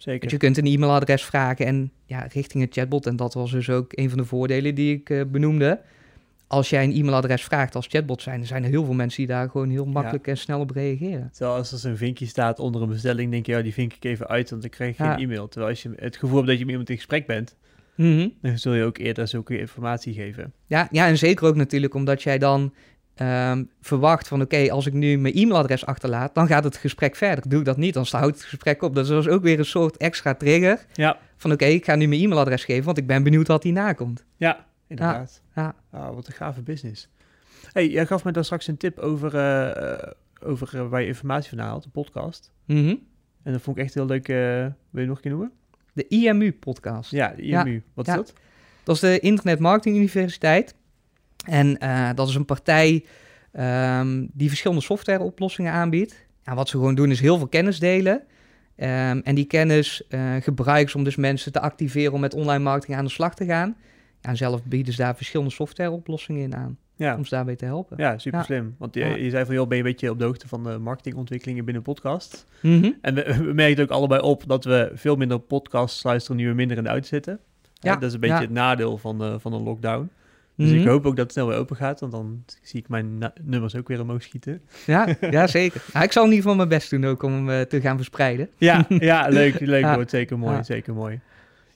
Zeker. 0.03 0.19
Want 0.19 0.31
je 0.31 0.37
kunt 0.37 0.57
een 0.57 0.73
e-mailadres 0.73 1.23
vragen 1.23 1.65
en 1.65 1.91
ja, 2.05 2.27
richting 2.31 2.63
een 2.63 2.71
chatbot, 2.71 3.05
en 3.05 3.15
dat 3.15 3.33
was 3.33 3.51
dus 3.51 3.69
ook 3.69 3.97
een 3.97 4.09
van 4.09 4.17
de 4.17 4.25
voordelen 4.25 4.75
die 4.75 4.95
ik 4.95 5.09
eh, 5.09 5.21
benoemde. 5.27 5.79
Als 6.53 6.69
jij 6.69 6.83
een 6.83 6.93
e-mailadres 6.95 7.43
vraagt 7.43 7.75
als 7.75 7.87
chatbot 7.89 8.21
zijn, 8.21 8.37
dan 8.37 8.47
zijn 8.47 8.63
er 8.63 8.69
heel 8.69 8.85
veel 8.85 8.93
mensen 8.93 9.17
die 9.17 9.27
daar 9.35 9.49
gewoon 9.49 9.69
heel 9.69 9.85
makkelijk 9.85 10.27
en 10.27 10.37
snel 10.37 10.59
op 10.59 10.69
reageren. 10.71 11.29
Terwijl 11.33 11.55
als 11.57 11.71
er 11.71 11.77
zo'n 11.77 11.97
vinkje 11.97 12.25
staat 12.25 12.59
onder 12.59 12.81
een 12.81 12.89
bestelling, 12.89 13.31
denk 13.31 13.45
je, 13.45 13.51
ja, 13.51 13.61
die 13.61 13.73
vink 13.73 13.93
ik 13.93 14.03
even 14.03 14.27
uit, 14.27 14.49
want 14.49 14.61
dan 14.61 14.71
krijg 14.71 14.97
je 14.97 15.03
Ja. 15.03 15.13
geen 15.13 15.23
e-mail. 15.23 15.47
Terwijl 15.47 15.71
als 15.71 15.83
je 15.83 15.91
het 15.95 16.17
gevoel 16.17 16.35
hebt 16.35 16.47
dat 16.47 16.55
je 16.57 16.61
met 16.63 16.69
iemand 16.71 16.89
in 16.89 16.95
gesprek 16.95 17.27
bent, 17.27 17.55
Mhm. 17.95 18.27
dan 18.41 18.57
zul 18.57 18.73
je 18.73 18.83
ook 18.83 18.97
eerder 18.97 19.27
zulke 19.27 19.59
informatie 19.59 20.13
geven. 20.13 20.53
Ja, 20.67 20.87
ja, 20.91 21.07
en 21.07 21.17
zeker 21.17 21.47
ook 21.47 21.55
natuurlijk 21.55 21.93
omdat 21.93 22.23
jij 22.23 22.37
dan 22.37 22.73
ehm, 23.15 23.63
verwacht 23.81 24.27
van... 24.27 24.41
oké, 24.41 24.71
als 24.71 24.85
ik 24.85 24.93
nu 24.93 25.17
mijn 25.17 25.33
e-mailadres 25.33 25.85
achterlaat... 25.85 26.35
dan 26.35 26.47
gaat 26.47 26.63
het 26.63 26.77
gesprek 26.77 27.15
verder. 27.15 27.49
Doe 27.49 27.59
ik 27.59 27.65
dat 27.65 27.77
niet, 27.77 27.93
dan 27.93 28.05
houdt 28.09 28.35
het 28.35 28.45
gesprek 28.45 28.81
op. 28.81 28.95
Dus 28.95 29.07
dat 29.07 29.25
is 29.25 29.31
ook 29.31 29.43
weer 29.43 29.59
een 29.59 29.65
soort 29.65 29.97
extra 29.97 30.33
trigger... 30.33 30.85
Ja, 30.93 31.17
van 31.37 31.51
oké, 31.51 31.65
ik 31.65 31.85
ga 31.85 31.95
nu 31.95 32.07
mijn 32.07 32.21
e-mailadres 32.21 32.65
geven... 32.65 32.83
want 32.85 32.97
ik 32.97 33.07
ben 33.07 33.23
benieuwd 33.23 33.47
wat 33.47 33.63
hierna 33.63 33.93
komt. 33.93 34.23
ja, 34.37 34.65
inderdaad. 34.99 35.41
Ja. 35.55 35.75
Ah, 35.91 36.13
wat 36.15 36.27
een 36.27 36.33
gave 36.33 36.61
business. 36.61 37.07
hey, 37.73 37.87
jij 37.89 38.05
gaf 38.05 38.23
me 38.23 38.31
daar 38.31 38.43
straks 38.45 38.67
een 38.67 38.77
tip 38.77 38.99
over, 38.99 39.35
eh, 39.35 40.11
over 40.43 40.77
eh, 40.79 40.87
waar 40.89 41.01
je 41.01 41.07
informatie 41.07 41.49
vandaan 41.49 41.67
haalt, 41.67 41.85
een 41.85 41.91
podcast. 41.91 42.51
Mhm. 42.65 42.95
En 43.43 43.51
dat 43.53 43.61
vond 43.61 43.77
ik 43.77 43.83
echt 43.83 43.93
heel 43.93 44.05
leuk. 44.05 44.27
eh, 44.29 44.35
wil 44.89 45.01
je 45.01 45.07
nog 45.07 45.15
een 45.15 45.21
keer 45.21 45.31
noemen? 45.31 45.51
De 45.93 46.07
IMU-podcast. 46.07 47.11
Ja, 47.11 47.33
de 47.35 47.41
IMU. 47.41 47.83
Wat 47.93 48.07
is 48.07 48.13
Ja. 48.13 48.19
dat? 48.19 48.33
Dat 48.83 48.95
is 48.95 49.01
de 49.01 49.19
Internet 49.19 49.59
Marketing 49.59 49.95
Universiteit. 49.95 50.75
En 51.45 51.77
dat 52.15 52.27
is 52.29 52.35
een 52.35 52.45
partij 52.45 53.05
ehm, 53.51 54.25
die 54.31 54.47
verschillende 54.47 54.81
softwareoplossingen 54.83 55.71
aanbiedt. 55.73 56.25
Ja, 56.43 56.55
wat 56.55 56.69
ze 56.69 56.77
gewoon 56.77 56.95
doen 56.95 57.11
is 57.11 57.19
heel 57.19 57.37
veel 57.37 57.47
kennis 57.47 57.79
delen. 57.79 58.23
Ehm, 58.75 59.19
en 59.23 59.35
die 59.35 59.45
kennis 59.45 60.07
eh 60.09 60.35
gebruiken 60.39 60.91
ze 60.91 60.97
om 60.97 61.03
dus 61.03 61.15
mensen 61.15 61.51
te 61.51 61.59
activeren 61.59 62.13
om 62.13 62.19
met 62.19 62.33
online 62.33 62.63
marketing 62.63 62.97
aan 62.97 63.03
de 63.05 63.11
slag 63.11 63.35
te 63.35 63.45
gaan. 63.45 63.75
En 64.23 64.37
zelf 64.37 64.63
bieden 64.63 64.93
ze 64.93 65.01
daar 65.01 65.15
verschillende 65.15 65.51
softwareoplossingen 65.51 66.41
in 66.41 66.55
aan 66.55 66.77
Ja, 66.95 67.15
om 67.15 67.25
ze 67.25 67.35
daarbij 67.35 67.55
te 67.55 67.65
helpen. 67.65 67.97
ja 67.99 68.17
super 68.17 68.39
Ja. 68.39 68.45
slim. 68.45 68.75
Want 68.77 68.93
je, 68.95 69.05
je 69.05 69.29
zei 69.29 69.45
van, 69.45 69.55
joh, 69.55 69.67
ben 69.67 69.77
je 69.77 69.83
een 69.83 69.89
beetje 69.89 70.09
op 70.11 70.19
de 70.19 70.25
hoogte 70.25 70.47
van 70.47 70.63
de 70.63 70.77
marketingontwikkelingen 70.77 71.65
binnen 71.65 71.83
podcast? 71.83 72.45
Mhm. 72.61 72.91
En 73.01 73.15
we, 73.15 73.35
we 73.47 73.53
merken 73.53 73.83
ook 73.83 73.89
allebei 73.89 74.21
op 74.21 74.43
dat 74.47 74.63
we 74.65 74.91
veel 74.93 75.15
minder 75.15 75.39
podcasts 75.39 76.03
luisteren 76.03 76.37
nu 76.37 76.47
we 76.47 76.53
minder 76.53 76.77
in 76.77 76.83
de 76.83 76.89
uit 76.89 77.05
zitten. 77.07 77.39
Ja, 77.79 77.93
dat 77.93 78.03
is 78.03 78.13
een 78.13 78.19
beetje 78.19 78.35
het 78.41 78.49
nadeel 78.51 78.97
van 78.97 79.17
de, 79.17 79.39
van 79.39 79.53
een 79.53 79.63
lockdown. 79.63 80.09
Dus 80.55 80.69
Mhm. 80.69 80.79
ik 80.79 80.87
hoop 80.87 81.05
ook 81.05 81.15
dat 81.15 81.23
het 81.23 81.31
snel 81.31 81.47
weer 81.47 81.57
open 81.57 81.75
gaat, 81.75 81.99
want 81.99 82.11
dan 82.11 82.43
zie 82.61 82.79
ik 82.79 82.89
mijn 82.89 83.31
nummers 83.41 83.75
ook 83.75 83.87
weer 83.87 84.01
omhoog 84.01 84.23
schieten. 84.23 84.61
ja, 84.85 85.07
ja, 85.31 85.47
zeker. 85.59 85.81
Nou, 85.93 86.05
ik 86.05 86.11
zal 86.11 86.23
in 86.23 86.29
ieder 86.29 86.41
geval 86.43 86.57
mijn 86.57 86.69
best 86.69 86.89
doen 86.89 87.05
ook 87.05 87.23
om 87.23 87.33
hem 87.33 87.49
eh, 87.49 87.61
te 87.61 87.81
gaan 87.81 87.95
verspreiden. 87.95 88.49
Ja, 88.57 88.85
ja 88.89 89.27
leuk, 89.27 89.59
leuk 89.75 89.85
wordt 89.95 90.09
zeker 90.09 90.37
mooi, 90.39 90.63
zeker 90.63 90.93
mooi. 90.93 91.19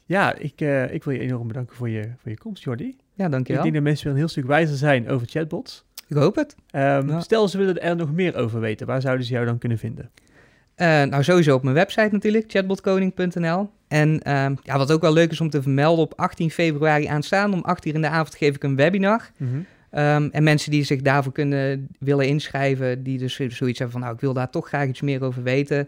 Ja, 0.07 0.35
ik, 0.35 0.61
eh, 0.61 0.93
ik 0.93 1.03
wil 1.03 1.13
je 1.13 1.19
enorm 1.19 1.47
bedanken 1.47 1.75
voor 1.75 1.89
je, 1.89 2.01
voor 2.21 2.31
je 2.31 2.37
komst, 2.37 2.63
Jordi. 2.63 2.95
Ja, 3.13 3.25
Ik 3.25 3.31
dankjewel. 3.31 3.61
denk 3.61 3.73
dat 3.75 3.83
mensen 3.83 4.03
weer 4.03 4.13
een 4.13 4.19
heel 4.19 4.27
stuk 4.29 4.45
wijzer 4.45 4.77
zijn 4.77 5.09
over 5.09 5.27
chatbots. 5.27 5.85
Ik 6.07 6.17
hoop 6.17 6.35
het. 6.35 6.55
Ehm, 6.71 7.09
Ja. 7.09 7.19
Stel, 7.19 7.47
ze 7.47 7.57
willen 7.57 7.81
er 7.81 7.95
nog 7.95 8.11
meer 8.13 8.35
over 8.35 8.59
weten. 8.59 8.87
Waar 8.87 9.01
zouden 9.01 9.25
ze 9.25 9.33
jou 9.33 9.45
dan 9.45 9.57
kunnen 9.57 9.77
vinden? 9.77 10.09
Eh, 10.75 10.87
nou, 11.03 11.23
sowieso 11.23 11.55
op 11.55 11.63
mijn 11.63 11.75
website 11.75 12.09
natuurlijk, 12.11 12.45
chatbotkoning.nl. 12.47 13.69
En 13.87 14.21
ehm, 14.21 14.55
ja, 14.63 14.77
wat 14.77 14.91
ook 14.91 15.01
wel 15.01 15.13
leuk 15.13 15.31
is 15.31 15.41
om 15.41 15.49
te 15.49 15.61
vermelden, 15.61 16.03
op 16.03 16.13
18 16.15 16.51
februari 16.51 17.05
aanstaan 17.05 17.53
om 17.53 17.61
8 17.61 17.85
uur 17.85 17.93
in 17.95 18.01
de 18.01 18.07
avond 18.09 18.35
geef 18.35 18.55
ik 18.55 18.63
een 18.63 18.75
webinar. 18.75 19.31
Ehm, 19.89 20.27
en 20.31 20.43
mensen 20.43 20.71
die 20.71 20.83
zich 20.83 21.01
daarvoor 21.01 21.31
kunnen 21.31 21.87
willen 21.99 22.27
inschrijven, 22.27 23.03
die 23.03 23.17
dus 23.17 23.35
zoiets 23.35 23.79
hebben 23.79 23.91
van, 23.91 24.01
nou, 24.01 24.13
ik 24.13 24.19
wil 24.21 24.33
daar 24.33 24.49
toch 24.49 24.67
graag 24.67 24.87
iets 24.87 25.01
meer 25.01 25.23
over 25.23 25.43
weten, 25.43 25.87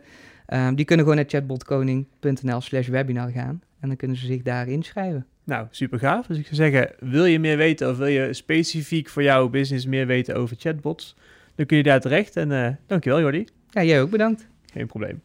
ehm, 0.49 0.75
die 0.75 0.85
kunnen 0.85 1.05
gewoon 1.05 1.21
naar 1.21 1.29
chatbotkoning.nl 1.31 2.62
slash 2.62 2.88
webinar 2.88 3.29
gaan. 3.31 3.62
En 3.79 3.88
dan 3.88 3.97
kunnen 3.97 4.17
ze 4.17 4.25
zich 4.25 4.41
daar 4.41 4.67
inschrijven. 4.67 5.25
Nou, 5.43 5.67
super 5.69 5.99
gaaf. 5.99 6.27
Dus 6.27 6.38
ik 6.38 6.43
zou 6.45 6.55
zeggen, 6.55 6.95
wil 6.99 7.25
je 7.25 7.39
meer 7.39 7.57
weten 7.57 7.89
of 7.89 7.97
wil 7.97 8.07
je 8.07 8.33
specifiek 8.33 9.09
voor 9.09 9.23
jouw 9.23 9.49
business 9.49 9.85
meer 9.85 10.07
weten 10.07 10.35
over 10.35 10.55
chatbots? 10.59 11.15
Dan 11.55 11.65
kun 11.65 11.77
je 11.77 11.83
daar 11.83 12.01
terecht. 12.01 12.35
En 12.35 12.51
eh 12.51 12.75
dankjewel, 12.88 13.19
Jordi. 13.19 13.45
Ja, 13.69 13.83
jij 13.83 14.01
ook 14.01 14.09
bedankt. 14.09 14.47
Geen 14.73 14.88
probleem. 14.88 15.21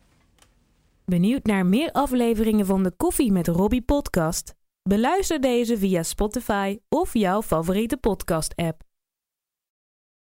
Benieuwd 1.04 1.44
naar 1.44 1.66
meer 1.66 1.92
afleveringen 1.92 2.66
van 2.66 2.82
de 2.82 2.92
Koffie 2.96 3.32
met 3.32 3.48
Robbie 3.48 3.82
podcast? 3.82 4.54
Beluister 4.88 5.40
deze 5.40 5.78
via 5.78 6.02
Spotify 6.02 6.78
of 6.88 7.14
jouw 7.14 7.42
favoriete 7.42 7.96
podcast-app. 7.96 8.82